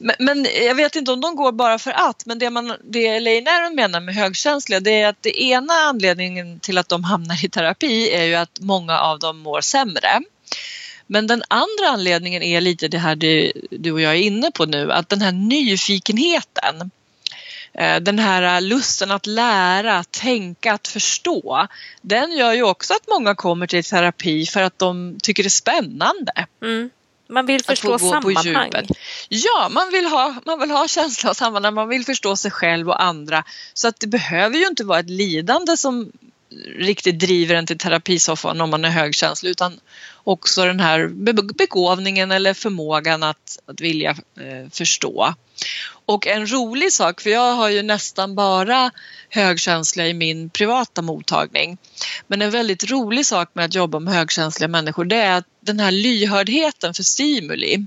Men, 0.00 0.16
men, 0.18 0.46
jag 0.66 0.74
vet 0.74 0.96
inte 0.96 1.12
om 1.12 1.20
de 1.20 1.36
går 1.36 1.52
bara 1.52 1.78
för 1.78 1.90
att, 1.90 2.26
men 2.26 2.38
det, 2.38 2.50
man, 2.50 2.76
det 2.84 3.06
Elaine 3.06 3.48
Aron 3.48 3.74
menar 3.74 4.00
med 4.00 4.14
högkänsliga 4.14 4.80
det 4.80 5.00
är 5.00 5.08
att 5.08 5.22
det 5.22 5.42
ena 5.42 5.72
anledningen 5.72 6.60
till 6.60 6.78
att 6.78 6.88
de 6.88 7.04
hamnar 7.04 7.44
i 7.44 7.48
terapi 7.48 8.10
är 8.10 8.24
ju 8.24 8.34
att 8.34 8.60
många 8.60 8.98
av 8.98 9.18
dem 9.18 9.38
mår 9.38 9.60
sämre. 9.60 10.20
Men 11.06 11.26
den 11.26 11.42
andra 11.48 11.88
anledningen 11.88 12.42
är 12.42 12.60
lite 12.60 12.88
det 12.88 12.98
här 12.98 13.16
du, 13.16 13.52
du 13.70 13.92
och 13.92 14.00
jag 14.00 14.12
är 14.12 14.20
inne 14.20 14.50
på 14.50 14.66
nu, 14.66 14.92
att 14.92 15.08
den 15.08 15.20
här 15.20 15.32
nyfikenheten 15.32 16.90
eh, 17.72 17.96
den 18.00 18.18
här 18.18 18.60
lusten 18.60 19.10
att 19.10 19.26
lära, 19.26 19.98
att 19.98 20.10
tänka, 20.10 20.72
att 20.72 20.88
förstå, 20.88 21.66
den 22.02 22.32
gör 22.32 22.52
ju 22.52 22.62
också 22.62 22.94
att 22.94 23.08
många 23.08 23.34
kommer 23.34 23.66
till 23.66 23.84
terapi 23.84 24.46
för 24.46 24.62
att 24.62 24.78
de 24.78 25.18
tycker 25.22 25.42
det 25.42 25.46
är 25.46 25.50
spännande. 25.50 26.46
Mm. 26.62 26.90
Man 27.28 27.46
vill 27.46 27.64
förstå 27.64 27.98
sammanhang. 27.98 28.70
Ja, 29.28 29.68
man 29.70 29.90
vill, 29.90 30.06
ha, 30.06 30.34
man 30.46 30.60
vill 30.60 30.70
ha 30.70 30.88
känsla 30.88 31.30
av 31.30 31.34
sammanhang, 31.34 31.74
man 31.74 31.88
vill 31.88 32.04
förstå 32.04 32.36
sig 32.36 32.50
själv 32.50 32.88
och 32.88 33.02
andra. 33.02 33.44
Så 33.74 33.88
att 33.88 34.00
det 34.00 34.06
behöver 34.06 34.56
ju 34.56 34.66
inte 34.66 34.84
vara 34.84 34.98
ett 34.98 35.10
lidande 35.10 35.76
som 35.76 36.12
riktigt 36.78 37.18
driver 37.18 37.54
en 37.54 37.66
till 37.66 37.78
terapisoffan 37.78 38.60
om 38.60 38.70
man 38.70 38.84
är 38.84 38.90
högkänslig 38.90 39.50
utan 39.50 39.80
också 40.24 40.64
den 40.64 40.80
här 40.80 41.08
begåvningen 41.54 42.32
eller 42.32 42.54
förmågan 42.54 43.22
att, 43.22 43.58
att 43.66 43.80
vilja 43.80 44.10
eh, 44.10 44.70
förstå. 44.70 45.34
Och 46.06 46.26
en 46.26 46.52
rolig 46.52 46.92
sak, 46.92 47.20
för 47.20 47.30
jag 47.30 47.52
har 47.52 47.68
ju 47.68 47.82
nästan 47.82 48.34
bara 48.34 48.90
högkänsliga 49.28 50.08
i 50.08 50.14
min 50.14 50.50
privata 50.50 51.02
mottagning. 51.02 51.78
Men 52.26 52.42
en 52.42 52.50
väldigt 52.50 52.90
rolig 52.90 53.26
sak 53.26 53.50
med 53.52 53.64
att 53.64 53.74
jobba 53.74 53.98
med 53.98 54.14
högkänsliga 54.14 54.68
människor 54.68 55.04
det 55.04 55.16
är 55.16 55.38
att 55.38 55.46
den 55.60 55.80
här 55.80 55.90
lyhördheten 55.90 56.94
för 56.94 57.02
stimuli 57.02 57.86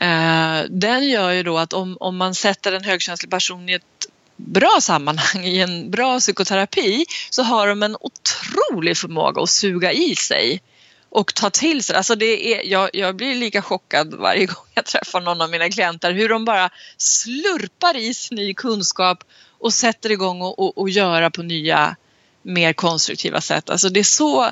eh, 0.00 0.62
den 0.70 1.08
gör 1.08 1.30
ju 1.30 1.42
då 1.42 1.58
att 1.58 1.72
om, 1.72 1.96
om 2.00 2.16
man 2.16 2.34
sätter 2.34 2.72
en 2.72 2.84
högkänslig 2.84 3.30
person 3.30 3.68
i 3.68 3.72
ett 3.72 4.06
bra 4.46 4.78
sammanhang, 4.80 5.44
i 5.44 5.60
en 5.60 5.90
bra 5.90 6.20
psykoterapi, 6.20 7.04
så 7.30 7.42
har 7.42 7.66
de 7.66 7.82
en 7.82 7.96
otrolig 8.00 8.96
förmåga 8.96 9.42
att 9.42 9.50
suga 9.50 9.92
i 9.92 10.16
sig 10.16 10.62
och 11.10 11.34
ta 11.34 11.50
till 11.50 11.84
sig. 11.84 11.96
Alltså 11.96 12.14
det 12.14 12.54
är, 12.54 12.66
jag, 12.66 12.90
jag 12.92 13.16
blir 13.16 13.34
lika 13.34 13.62
chockad 13.62 14.14
varje 14.14 14.46
gång 14.46 14.66
jag 14.74 14.84
träffar 14.84 15.20
någon 15.20 15.40
av 15.40 15.50
mina 15.50 15.68
klienter 15.70 16.12
hur 16.12 16.28
de 16.28 16.44
bara 16.44 16.70
slurpar 16.96 17.96
i 17.96 18.14
sig 18.14 18.36
ny 18.36 18.54
kunskap 18.54 19.24
och 19.58 19.72
sätter 19.72 20.10
igång 20.10 20.42
och, 20.42 20.58
och, 20.58 20.78
och 20.78 20.90
göra 20.90 21.30
på 21.30 21.42
nya 21.42 21.96
mer 22.42 22.72
konstruktiva 22.72 23.40
sätt. 23.40 23.70
Alltså 23.70 23.88
det 23.88 24.00
är 24.00 24.04
så 24.04 24.50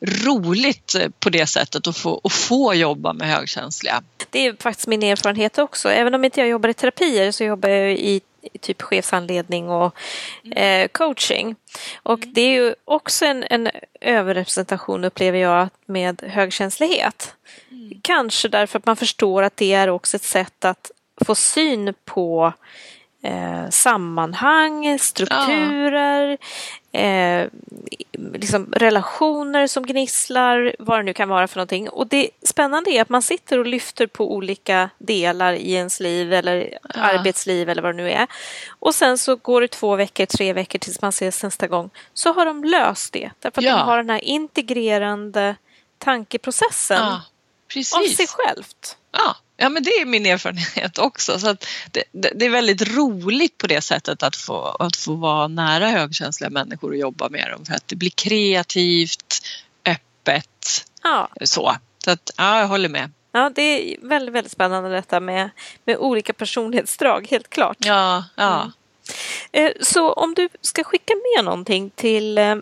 roligt 0.00 0.96
på 1.20 1.30
det 1.30 1.46
sättet 1.46 1.86
att 1.86 1.96
få, 1.96 2.20
att 2.24 2.32
få 2.32 2.74
jobba 2.74 3.12
med 3.12 3.28
högkänsliga. 3.28 4.02
Det 4.30 4.46
är 4.46 4.56
faktiskt 4.62 4.88
min 4.88 5.02
erfarenhet 5.02 5.58
också. 5.58 5.90
Även 5.90 6.14
om 6.14 6.24
inte 6.24 6.40
jag 6.40 6.48
jobbar 6.48 6.68
i 6.68 6.74
terapier 6.74 7.30
så 7.30 7.44
jobbar 7.44 7.68
jag 7.68 7.92
i 7.92 8.20
typ 8.60 8.82
chefsanledning 8.82 9.70
och 9.70 9.94
mm. 10.44 10.82
eh, 10.82 10.88
coaching. 10.88 11.56
Och 12.02 12.18
mm. 12.18 12.32
det 12.34 12.40
är 12.40 12.52
ju 12.52 12.74
också 12.84 13.24
en, 13.24 13.44
en 13.50 13.70
överrepresentation 14.00 15.04
upplever 15.04 15.38
jag 15.38 15.68
med 15.86 16.22
högkänslighet. 16.22 17.34
Mm. 17.70 18.00
Kanske 18.02 18.48
därför 18.48 18.78
att 18.78 18.86
man 18.86 18.96
förstår 18.96 19.42
att 19.42 19.56
det 19.56 19.72
är 19.72 19.88
också 19.88 20.16
ett 20.16 20.22
sätt 20.22 20.64
att 20.64 20.90
få 21.24 21.34
syn 21.34 21.94
på 22.04 22.52
eh, 23.26 23.70
sammanhang, 23.70 24.98
strukturer, 24.98 26.38
ja. 26.90 27.00
eh, 27.00 27.48
liksom 28.12 28.72
relationer 28.72 29.66
som 29.66 29.86
gnisslar, 29.86 30.76
vad 30.78 30.98
det 30.98 31.02
nu 31.02 31.12
kan 31.12 31.28
vara 31.28 31.48
för 31.48 31.56
någonting. 31.56 31.88
Och 31.88 32.06
det 32.06 32.30
spännande 32.42 32.90
är 32.90 33.02
att 33.02 33.08
man 33.08 33.22
sitter 33.22 33.58
och 33.58 33.66
lyfter 33.66 34.06
på 34.06 34.34
olika 34.34 34.90
delar 34.98 35.52
i 35.52 35.72
ens 35.72 36.00
liv 36.00 36.32
eller 36.32 36.78
ja. 36.94 37.00
arbetsliv 37.00 37.68
eller 37.68 37.82
vad 37.82 37.94
det 37.94 38.02
nu 38.02 38.10
är. 38.10 38.26
Och 38.68 38.94
sen 38.94 39.18
så 39.18 39.36
går 39.36 39.60
det 39.60 39.68
två 39.68 39.96
veckor, 39.96 40.26
tre 40.26 40.52
veckor 40.52 40.78
tills 40.78 41.02
man 41.02 41.08
ses 41.08 41.42
nästa 41.42 41.66
gång. 41.66 41.90
Så 42.14 42.32
har 42.32 42.46
de 42.46 42.64
löst 42.64 43.12
det, 43.12 43.30
därför 43.40 43.60
att 43.60 43.64
ja. 43.64 43.76
de 43.76 43.80
har 43.80 43.96
den 43.96 44.10
här 44.10 44.24
integrerande 44.24 45.56
tankeprocessen 45.98 47.02
av 47.02 48.06
sig 48.16 48.26
självt. 48.26 48.96
Ja. 49.12 49.36
Ja, 49.56 49.68
men 49.68 49.82
det 49.82 49.90
är 49.90 50.04
min 50.04 50.26
erfarenhet 50.26 50.98
också. 50.98 51.38
Så 51.38 51.56
det, 51.90 52.04
det, 52.12 52.30
det, 52.34 52.46
är 52.46 52.50
väldigt 52.50 52.96
roligt 52.96 53.58
på 53.58 53.66
det 53.66 53.80
sättet 53.80 54.22
att 54.22 54.36
få, 54.36 54.62
att 54.62 54.96
få 54.96 55.14
vara 55.14 55.48
nära 55.48 55.88
högkänsliga 55.88 56.50
människor 56.50 56.90
och 56.90 56.96
jobba 56.96 57.28
med 57.28 57.50
dem 57.50 57.64
för 57.64 57.74
att 57.74 57.88
det 57.88 57.96
blir 57.96 58.10
kreativt, 58.10 59.42
öppet, 59.84 60.86
ja. 61.02 61.28
så. 61.44 61.76
Så 62.04 62.10
att, 62.10 62.30
ja, 62.36 62.60
jag 62.60 62.68
håller 62.68 62.88
med. 62.88 63.10
Ja, 63.32 63.50
det 63.54 63.62
är 63.62 63.96
väldigt, 64.08 64.34
väldigt 64.34 64.52
spännande 64.52 64.90
detta 64.90 65.20
med, 65.20 65.50
med 65.84 65.96
olika 65.96 66.32
personlighetsdrag, 66.32 67.26
helt 67.30 67.50
klart. 67.50 67.76
Ja, 67.80 68.24
ja. 68.34 68.60
Mm. 68.60 68.72
Eh, 69.52 69.72
så 69.80 70.12
om 70.12 70.34
du 70.34 70.48
ska 70.60 70.84
skicka 70.84 71.14
med 71.14 71.44
någonting 71.44 71.90
till 71.90 72.38
eh, 72.38 72.56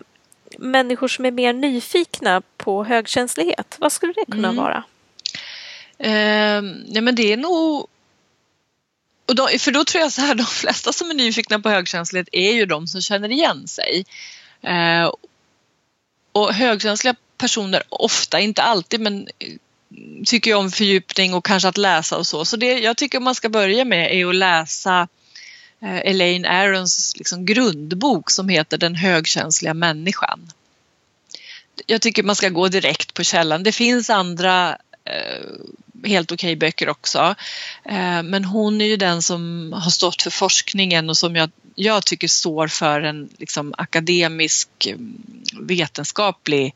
människor 0.57 1.07
som 1.07 1.25
är 1.25 1.31
mer 1.31 1.53
nyfikna 1.53 2.41
på 2.57 2.83
högkänslighet, 2.83 3.75
vad 3.79 3.91
skulle 3.91 4.13
det 4.13 4.25
kunna 4.31 4.47
mm. 4.47 4.63
vara? 4.63 4.83
Eh, 5.97 6.61
nej 6.87 7.01
men 7.01 7.15
det 7.15 7.33
är 7.33 7.37
nog 7.37 7.87
och 9.25 9.35
då, 9.35 9.47
för 9.59 9.71
då 9.71 9.83
tror 9.83 10.01
jag 10.01 10.11
så 10.11 10.21
här, 10.21 10.35
de 10.35 10.45
flesta 10.45 10.93
som 10.93 11.09
är 11.09 11.13
nyfikna 11.13 11.59
på 11.59 11.69
högkänslighet 11.69 12.29
är 12.31 12.51
ju 12.51 12.65
de 12.65 12.87
som 12.87 13.01
känner 13.01 13.31
igen 13.31 13.67
sig. 13.67 14.05
Eh, 14.61 15.11
och 16.31 16.53
högkänsliga 16.53 17.15
personer, 17.37 17.83
ofta, 17.89 18.39
inte 18.39 18.61
alltid, 18.61 18.99
men 18.99 19.27
eh, 19.39 19.53
tycker 20.25 20.51
ju 20.51 20.57
om 20.57 20.71
fördjupning 20.71 21.33
och 21.33 21.45
kanske 21.45 21.69
att 21.69 21.77
läsa 21.77 22.17
och 22.17 22.27
så. 22.27 22.45
Så 22.45 22.57
det 22.57 22.79
jag 22.79 22.97
tycker 22.97 23.19
man 23.19 23.35
ska 23.35 23.49
börja 23.49 23.85
med 23.85 24.11
är 24.11 24.25
att 24.25 24.35
läsa 24.35 25.07
eh, 25.81 25.97
Elaine 25.97 26.45
Arons 26.45 27.13
liksom, 27.17 27.45
grundbok 27.45 28.31
som 28.31 28.49
heter 28.49 28.77
Den 28.77 28.95
högkänsliga 28.95 29.73
människan. 29.73 30.51
Jag 31.85 32.01
tycker 32.01 32.23
man 32.23 32.35
ska 32.35 32.49
gå 32.49 32.67
direkt 32.67 33.13
på 33.13 33.23
källan. 33.23 33.63
Det 33.63 33.71
finns 33.71 34.09
andra 34.09 34.77
eh, 35.03 35.45
helt 36.05 36.31
okej 36.31 36.47
okay 36.47 36.55
böcker 36.55 36.89
också. 36.89 37.35
Eh, 37.85 38.23
men 38.23 38.45
hon 38.45 38.81
är 38.81 38.85
ju 38.85 38.97
den 38.97 39.21
som 39.21 39.73
har 39.73 39.91
stått 39.91 40.21
för 40.21 40.29
forskningen 40.29 41.09
och 41.09 41.17
som 41.17 41.35
jag, 41.35 41.51
jag 41.75 42.05
tycker 42.05 42.27
står 42.27 42.67
för 42.67 43.01
en 43.01 43.29
liksom, 43.37 43.73
akademisk 43.77 44.69
mm, 44.85 45.21
vetenskaplig 45.61 46.73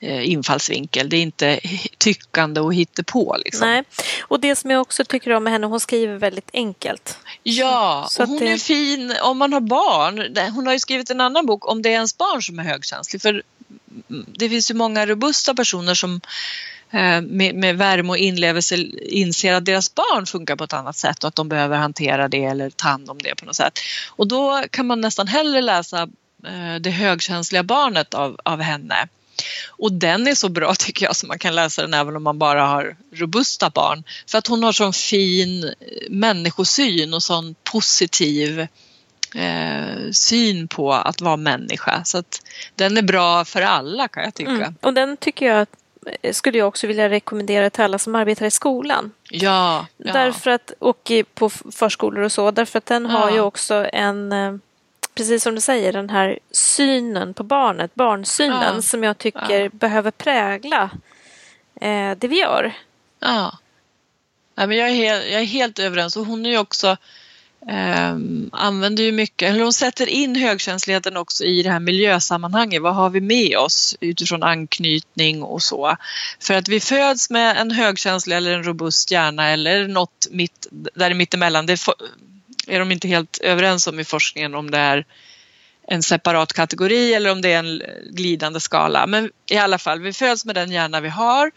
eh, 0.00 0.30
infallsvinkel. 0.30 1.08
Det 1.08 1.16
är 1.16 1.22
inte 1.22 1.60
tyckande 1.98 2.60
och 2.60 2.74
hittepå. 2.74 3.36
Liksom. 3.44 3.68
Nej, 3.68 3.82
och 4.20 4.40
det 4.40 4.56
som 4.56 4.70
jag 4.70 4.80
också 4.80 5.04
tycker 5.04 5.30
om 5.30 5.44
med 5.44 5.52
henne, 5.52 5.66
hon 5.66 5.80
skriver 5.80 6.16
väldigt 6.16 6.50
enkelt. 6.52 7.18
Ja, 7.42 8.08
och 8.18 8.26
hon 8.26 8.38
det... 8.38 8.52
är 8.52 8.58
fin 8.58 9.14
om 9.22 9.38
man 9.38 9.52
har 9.52 9.60
barn. 9.60 10.36
Hon 10.54 10.66
har 10.66 10.72
ju 10.72 10.80
skrivit 10.80 11.10
en 11.10 11.20
annan 11.20 11.46
bok 11.46 11.68
om 11.68 11.82
det 11.82 11.88
är 11.88 11.92
ens 11.92 12.18
barn 12.18 12.42
som 12.42 12.58
är 12.58 12.62
högkänslig. 12.62 13.22
För 13.22 13.42
mm, 14.10 14.26
det 14.26 14.48
finns 14.48 14.70
ju 14.70 14.74
många 14.74 15.06
robusta 15.06 15.54
personer 15.54 15.94
som 15.94 16.20
Eh, 16.90 17.20
med, 17.22 17.54
med 17.54 17.78
värme 17.78 18.08
och 18.08 18.18
inlevelse 18.18 18.76
inser 19.02 19.52
att 19.52 19.64
deras 19.64 19.94
barn 19.94 20.26
funkar 20.26 20.56
på 20.56 20.64
ett 20.64 20.72
annat 20.72 20.96
sätt 20.96 21.24
och 21.24 21.28
att 21.28 21.36
de 21.36 21.48
behöver 21.48 21.76
hantera 21.76 22.28
det 22.28 22.44
eller 22.44 22.70
ta 22.70 22.88
hand 22.88 23.10
om 23.10 23.18
det 23.18 23.34
på 23.34 23.44
något 23.44 23.56
sätt. 23.56 23.78
Och 24.08 24.28
då 24.28 24.62
kan 24.70 24.86
man 24.86 25.00
nästan 25.00 25.28
hellre 25.28 25.62
läsa 25.62 26.02
eh, 26.46 26.80
Det 26.80 26.90
högkänsliga 26.90 27.62
barnet 27.62 28.14
av, 28.14 28.40
av 28.44 28.60
henne 28.60 29.08
Och 29.68 29.92
den 29.92 30.26
är 30.26 30.34
så 30.34 30.48
bra 30.48 30.74
tycker 30.78 31.06
jag 31.06 31.16
så 31.16 31.26
man 31.26 31.38
kan 31.38 31.54
läsa 31.54 31.82
den 31.82 31.94
även 31.94 32.16
om 32.16 32.22
man 32.22 32.38
bara 32.38 32.66
har 32.66 32.96
robusta 33.12 33.70
barn. 33.70 34.04
För 34.26 34.38
att 34.38 34.46
hon 34.46 34.62
har 34.62 34.72
sån 34.72 34.92
fin 34.92 35.64
eh, 35.64 35.72
människosyn 36.10 37.14
och 37.14 37.22
sån 37.22 37.54
positiv 37.64 38.60
eh, 39.34 40.10
syn 40.12 40.68
på 40.68 40.92
att 40.92 41.20
vara 41.20 41.36
människa. 41.36 42.04
Så 42.04 42.18
att 42.18 42.40
den 42.74 42.96
är 42.96 43.02
bra 43.02 43.44
för 43.44 43.62
alla 43.62 44.08
kan 44.08 44.22
jag 44.24 44.34
tycka. 44.34 44.50
Mm. 44.50 44.74
Och 44.80 44.94
den 44.94 45.16
tycker 45.16 45.46
jag 45.46 45.66
skulle 46.32 46.58
jag 46.58 46.68
också 46.68 46.86
vilja 46.86 47.08
rekommendera 47.08 47.70
till 47.70 47.84
alla 47.84 47.98
som 47.98 48.14
arbetar 48.14 48.46
i 48.46 48.50
skolan. 48.50 49.12
Ja, 49.30 49.86
ja. 49.96 50.12
Därför 50.12 50.50
att, 50.50 50.72
och 50.78 51.12
på 51.34 51.50
förskolor 51.50 52.22
och 52.22 52.32
så, 52.32 52.50
därför 52.50 52.78
att 52.78 52.86
den 52.86 53.04
ja. 53.04 53.10
har 53.10 53.30
ju 53.30 53.40
också 53.40 53.86
en, 53.92 54.32
eh, 54.32 54.56
precis 55.14 55.42
som 55.42 55.54
du 55.54 55.60
säger, 55.60 55.92
den 55.92 56.10
här 56.10 56.38
synen 56.50 57.34
på 57.34 57.42
barnet, 57.42 57.94
barnsynen, 57.94 58.74
ja. 58.74 58.82
som 58.82 59.04
jag 59.04 59.18
tycker 59.18 59.68
behöver 59.68 60.10
prägla 60.10 60.90
eh, 61.80 62.10
det 62.16 62.28
vi 62.28 62.40
gör. 62.40 62.72
Ja. 63.20 63.58
ja 64.54 64.66
men 64.66 64.76
jag, 64.76 64.88
är 64.88 64.94
helt, 64.94 65.30
jag 65.30 65.40
är 65.40 65.46
helt 65.46 65.78
överens 65.78 66.16
och 66.16 66.26
hon 66.26 66.46
är 66.46 66.50
ju 66.50 66.58
också 66.58 66.96
Ehm, 67.68 68.50
använder 68.52 69.02
ju 69.02 69.12
mycket, 69.12 69.50
eller 69.50 69.62
hon 69.62 69.72
sätter 69.72 70.06
in 70.06 70.36
högkänsligheten 70.36 71.16
också 71.16 71.44
i 71.44 71.62
det 71.62 71.70
här 71.70 71.80
miljösammanhanget. 71.80 72.82
Vad 72.82 72.94
har 72.94 73.10
vi 73.10 73.20
med 73.20 73.56
oss 73.56 73.96
utifrån 74.00 74.42
anknytning 74.42 75.42
och 75.42 75.62
så? 75.62 75.96
För 76.40 76.54
att 76.54 76.68
vi 76.68 76.80
föds 76.80 77.30
med 77.30 77.56
en 77.56 77.70
högkänslig 77.70 78.36
eller 78.36 78.54
en 78.54 78.64
robust 78.64 79.10
hjärna 79.10 79.48
eller 79.48 79.88
något 79.88 80.26
mitt, 80.30 80.66
där 80.70 81.14
mittemellan. 81.14 81.66
Det 81.66 81.78
är 82.66 82.78
de 82.78 82.92
inte 82.92 83.08
helt 83.08 83.38
överens 83.38 83.86
om 83.86 84.00
i 84.00 84.04
forskningen 84.04 84.54
om 84.54 84.70
det 84.70 84.78
är 84.78 85.06
en 85.88 86.02
separat 86.02 86.52
kategori 86.52 87.14
eller 87.14 87.32
om 87.32 87.42
det 87.42 87.52
är 87.52 87.58
en 87.58 87.82
glidande 88.10 88.60
skala. 88.60 89.06
Men 89.06 89.30
i 89.50 89.56
alla 89.56 89.78
fall, 89.78 90.00
vi 90.00 90.12
föds 90.12 90.44
med 90.44 90.54
den 90.54 90.72
hjärna 90.72 91.00
vi 91.00 91.08
har 91.08 91.50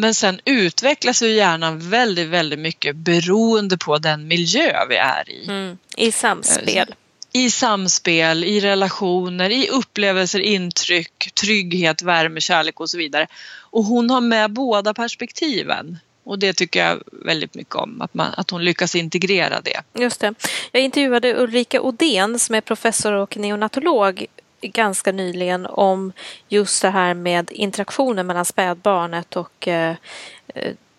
men 0.00 0.14
sen 0.14 0.40
utvecklas 0.44 1.22
ju 1.22 1.30
hjärnan 1.30 1.90
väldigt, 1.90 2.28
väldigt 2.28 2.58
mycket 2.58 2.96
beroende 2.96 3.78
på 3.78 3.98
den 3.98 4.28
miljö 4.28 4.86
vi 4.88 4.96
är 4.96 5.30
i. 5.30 5.44
Mm, 5.48 5.78
I 5.96 6.12
samspel. 6.12 6.94
I 7.32 7.50
samspel, 7.50 8.44
i 8.44 8.60
relationer, 8.60 9.50
i 9.50 9.68
upplevelser, 9.68 10.40
intryck, 10.40 11.34
trygghet, 11.34 12.02
värme, 12.02 12.40
kärlek 12.40 12.80
och 12.80 12.90
så 12.90 12.98
vidare. 12.98 13.26
Och 13.60 13.84
hon 13.84 14.10
har 14.10 14.20
med 14.20 14.50
båda 14.50 14.94
perspektiven. 14.94 15.98
Och 16.24 16.38
det 16.38 16.52
tycker 16.52 16.86
jag 16.86 17.02
väldigt 17.12 17.54
mycket 17.54 17.74
om, 17.74 18.00
att, 18.00 18.14
man, 18.14 18.34
att 18.36 18.50
hon 18.50 18.64
lyckas 18.64 18.94
integrera 18.94 19.60
det. 19.60 20.00
Just 20.00 20.20
det. 20.20 20.34
Jag 20.72 20.82
intervjuade 20.82 21.42
Ulrika 21.42 21.80
Odén 21.80 22.38
som 22.38 22.54
är 22.54 22.60
professor 22.60 23.12
och 23.12 23.36
neonatolog 23.36 24.26
ganska 24.60 25.12
nyligen 25.12 25.66
om 25.66 26.12
just 26.48 26.82
det 26.82 26.90
här 26.90 27.14
med 27.14 27.50
interaktionen 27.52 28.26
mellan 28.26 28.44
spädbarnet 28.44 29.36
och 29.36 29.68
eh, 29.68 29.94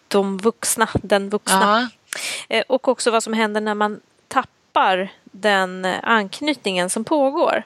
de 0.07 0.37
vuxna, 0.37 0.89
den 0.93 1.29
vuxna. 1.29 1.89
Eh, 2.49 2.63
och 2.67 2.87
också 2.87 3.11
vad 3.11 3.23
som 3.23 3.33
händer 3.33 3.61
när 3.61 3.75
man 3.75 3.99
tappar 4.27 5.11
den 5.23 5.85
anknytningen 6.03 6.89
som 6.89 7.03
pågår. 7.03 7.63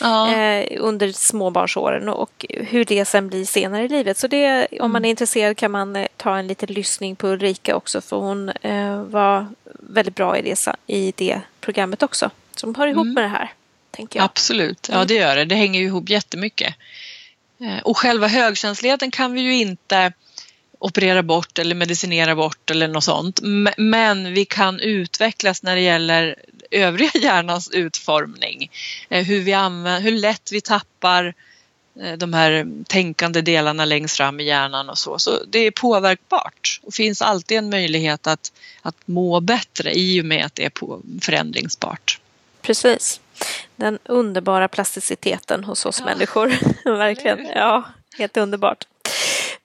Eh, 0.00 0.66
under 0.80 1.12
småbarnsåren 1.12 2.08
och 2.08 2.46
hur 2.48 2.84
det 2.84 3.04
sen 3.04 3.28
blir 3.28 3.44
senare 3.44 3.84
i 3.84 3.88
livet. 3.88 4.18
Så 4.18 4.26
det, 4.26 4.66
om 4.80 4.92
man 4.92 5.02
är 5.02 5.06
mm. 5.06 5.10
intresserad 5.10 5.56
kan 5.56 5.70
man 5.70 5.96
eh, 5.96 6.06
ta 6.16 6.36
en 6.36 6.46
liten 6.46 6.68
lyssning 6.72 7.16
på 7.16 7.28
Ulrika 7.28 7.76
också 7.76 8.00
för 8.00 8.16
hon 8.16 8.48
eh, 8.48 9.02
var 9.02 9.46
väldigt 9.64 10.14
bra 10.14 10.38
i 10.38 10.42
det, 10.42 10.68
i 10.86 11.12
det 11.16 11.40
programmet 11.60 12.02
också. 12.02 12.30
Som 12.56 12.74
hör 12.74 12.86
ihop 12.86 13.04
mm. 13.04 13.14
med 13.14 13.24
det 13.24 13.28
här 13.28 13.52
tänker 13.94 14.18
jag. 14.18 14.24
Absolut, 14.24 14.88
ja 14.88 14.94
mm. 14.94 15.06
det 15.06 15.14
gör 15.14 15.36
det. 15.36 15.44
Det 15.44 15.54
hänger 15.54 15.80
ju 15.80 15.86
ihop 15.86 16.08
jättemycket. 16.08 16.74
Eh, 17.60 17.78
och 17.78 17.98
själva 17.98 18.26
högkänsligheten 18.26 19.10
kan 19.10 19.32
vi 19.32 19.40
ju 19.40 19.54
inte 19.54 20.12
operera 20.78 21.22
bort 21.22 21.58
eller 21.58 21.74
medicinera 21.74 22.34
bort 22.34 22.70
eller 22.70 22.88
något 22.88 23.04
sånt. 23.04 23.40
Men 23.76 24.34
vi 24.34 24.44
kan 24.44 24.80
utvecklas 24.80 25.62
när 25.62 25.74
det 25.74 25.82
gäller 25.82 26.36
övriga 26.70 27.10
hjärnans 27.20 27.70
utformning. 27.70 28.70
Eh, 29.08 29.24
hur, 29.24 29.40
vi 29.40 29.52
använder, 29.52 30.00
hur 30.10 30.18
lätt 30.18 30.52
vi 30.52 30.60
tappar 30.60 31.34
eh, 32.00 32.12
de 32.12 32.32
här 32.32 32.66
tänkande 32.88 33.40
delarna 33.40 33.84
längst 33.84 34.16
fram 34.16 34.40
i 34.40 34.44
hjärnan 34.44 34.90
och 34.90 34.98
så. 34.98 35.18
Så 35.18 35.44
det 35.48 35.58
är 35.58 35.70
påverkbart 35.70 36.80
och 36.82 36.94
finns 36.94 37.22
alltid 37.22 37.58
en 37.58 37.70
möjlighet 37.70 38.26
att, 38.26 38.52
att 38.82 38.96
må 39.04 39.40
bättre 39.40 39.92
i 39.94 40.20
och 40.20 40.24
med 40.24 40.44
att 40.44 40.54
det 40.54 40.64
är 40.64 40.72
förändringsbart. 41.20 42.20
Precis. 42.62 43.20
Den 43.76 43.98
underbara 44.04 44.68
plasticiteten 44.68 45.64
hos 45.64 45.86
oss 45.86 46.00
ja. 46.00 46.04
människor. 46.04 46.52
Verkligen. 46.98 47.46
Ja, 47.54 47.84
helt 48.18 48.36
underbart. 48.36 48.86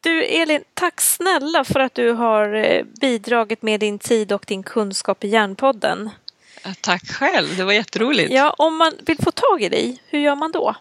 Du 0.01 0.23
Elin, 0.23 0.63
tack 0.73 1.01
snälla 1.01 1.63
för 1.63 1.79
att 1.79 1.95
du 1.95 2.11
har 2.11 2.53
eh, 2.53 2.83
bidragit 3.01 3.61
med 3.61 3.79
din 3.79 3.99
tid 3.99 4.31
och 4.31 4.43
din 4.47 4.63
kunskap 4.63 5.23
i 5.23 5.27
Järnpodden. 5.27 6.09
Tack 6.81 7.11
själv, 7.11 7.57
det 7.57 7.63
var 7.63 7.73
jätteroligt. 7.73 8.31
Ja, 8.31 8.55
om 8.57 8.77
man 8.77 8.93
vill 9.05 9.17
få 9.17 9.31
tag 9.31 9.61
i 9.61 9.69
dig, 9.69 9.97
hur 10.07 10.19
gör 10.19 10.35
man 10.35 10.51
då? 10.51 10.75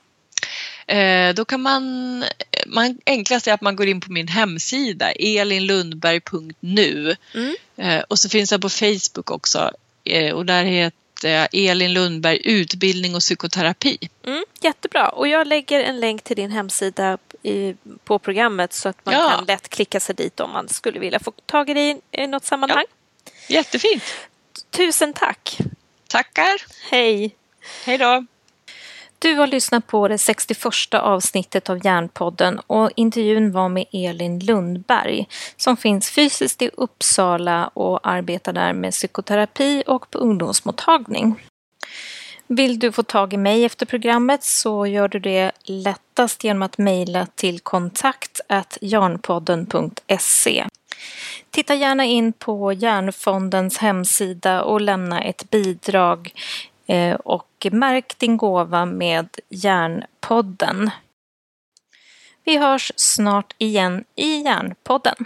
Eh, 0.86 1.34
då 1.34 1.44
kan 1.44 1.62
man, 1.62 2.24
man, 2.66 2.98
enklast 3.06 3.46
är 3.46 3.52
att 3.52 3.60
man 3.60 3.76
går 3.76 3.86
in 3.86 4.00
på 4.00 4.12
min 4.12 4.28
hemsida 4.28 5.12
elinlundberg.nu 5.12 7.16
mm. 7.34 7.56
eh, 7.76 8.02
och 8.08 8.18
så 8.18 8.28
finns 8.28 8.52
jag 8.52 8.60
på 8.60 8.68
Facebook 8.68 9.30
också 9.30 9.70
eh, 10.04 10.34
och 10.34 10.46
där 10.46 10.64
heter 10.64 10.98
Elin 11.24 11.92
Lundberg 11.92 12.40
utbildning 12.44 13.14
och 13.14 13.20
psykoterapi. 13.20 13.98
Mm, 14.26 14.44
jättebra 14.60 15.08
och 15.08 15.28
jag 15.28 15.46
lägger 15.46 15.80
en 15.80 16.00
länk 16.00 16.24
till 16.24 16.36
din 16.36 16.50
hemsida 16.50 17.18
i, 17.42 17.74
på 18.04 18.18
programmet 18.18 18.72
så 18.72 18.88
att 18.88 19.06
man 19.06 19.14
ja. 19.14 19.34
kan 19.36 19.44
lätt 19.44 19.68
klicka 19.68 20.00
sig 20.00 20.14
dit 20.14 20.40
om 20.40 20.50
man 20.50 20.68
skulle 20.68 20.98
vilja 20.98 21.20
få 21.20 21.32
tag 21.46 21.70
i 21.70 21.74
dig 21.74 22.00
i 22.12 22.26
något 22.26 22.44
sammanhang. 22.44 22.84
Ja. 23.48 23.54
Jättefint. 23.54 24.04
Tusen 24.70 25.12
tack. 25.12 25.58
Tackar. 26.08 26.62
Hej. 26.90 27.34
Hej 27.84 27.98
då. 27.98 28.26
Du 29.18 29.34
har 29.34 29.46
lyssnat 29.46 29.86
på 29.86 30.08
det 30.08 30.18
61 30.18 30.94
avsnittet 30.94 31.70
av 31.70 31.86
Järnpodden 31.86 32.58
och 32.66 32.90
intervjun 32.96 33.52
var 33.52 33.68
med 33.68 33.84
Elin 33.92 34.38
Lundberg 34.38 35.28
som 35.56 35.76
finns 35.76 36.10
fysiskt 36.10 36.62
i 36.62 36.70
Uppsala 36.72 37.70
och 37.74 38.08
arbetar 38.08 38.52
där 38.52 38.72
med 38.72 38.92
psykoterapi 38.92 39.82
och 39.86 40.10
på 40.10 40.18
ungdomsmottagning. 40.18 41.34
Vill 42.46 42.78
du 42.78 42.92
få 42.92 43.02
tag 43.02 43.32
i 43.32 43.36
mig 43.36 43.64
efter 43.64 43.86
programmet 43.86 44.44
så 44.44 44.86
gör 44.86 45.08
du 45.08 45.18
det 45.18 45.52
lättast 45.64 46.44
genom 46.44 46.62
att 46.62 46.78
mejla 46.78 47.26
till 47.26 47.60
kontakt 47.60 48.40
jarnpodden.se. 48.80 50.64
Titta 51.50 51.74
gärna 51.74 52.04
in 52.04 52.32
på 52.32 52.72
Järnfondens 52.72 53.78
hemsida 53.78 54.62
och 54.62 54.80
lämna 54.80 55.22
ett 55.22 55.50
bidrag 55.50 56.32
Eh, 56.88 57.14
och 57.14 57.66
märk 57.72 58.18
din 58.18 58.36
gåva 58.36 58.86
med 58.86 59.28
Järnpodden. 59.48 60.90
Vi 62.44 62.56
hörs 62.56 62.92
snart 62.96 63.54
igen 63.58 64.04
i 64.14 64.42
Järnpodden. 64.42 65.16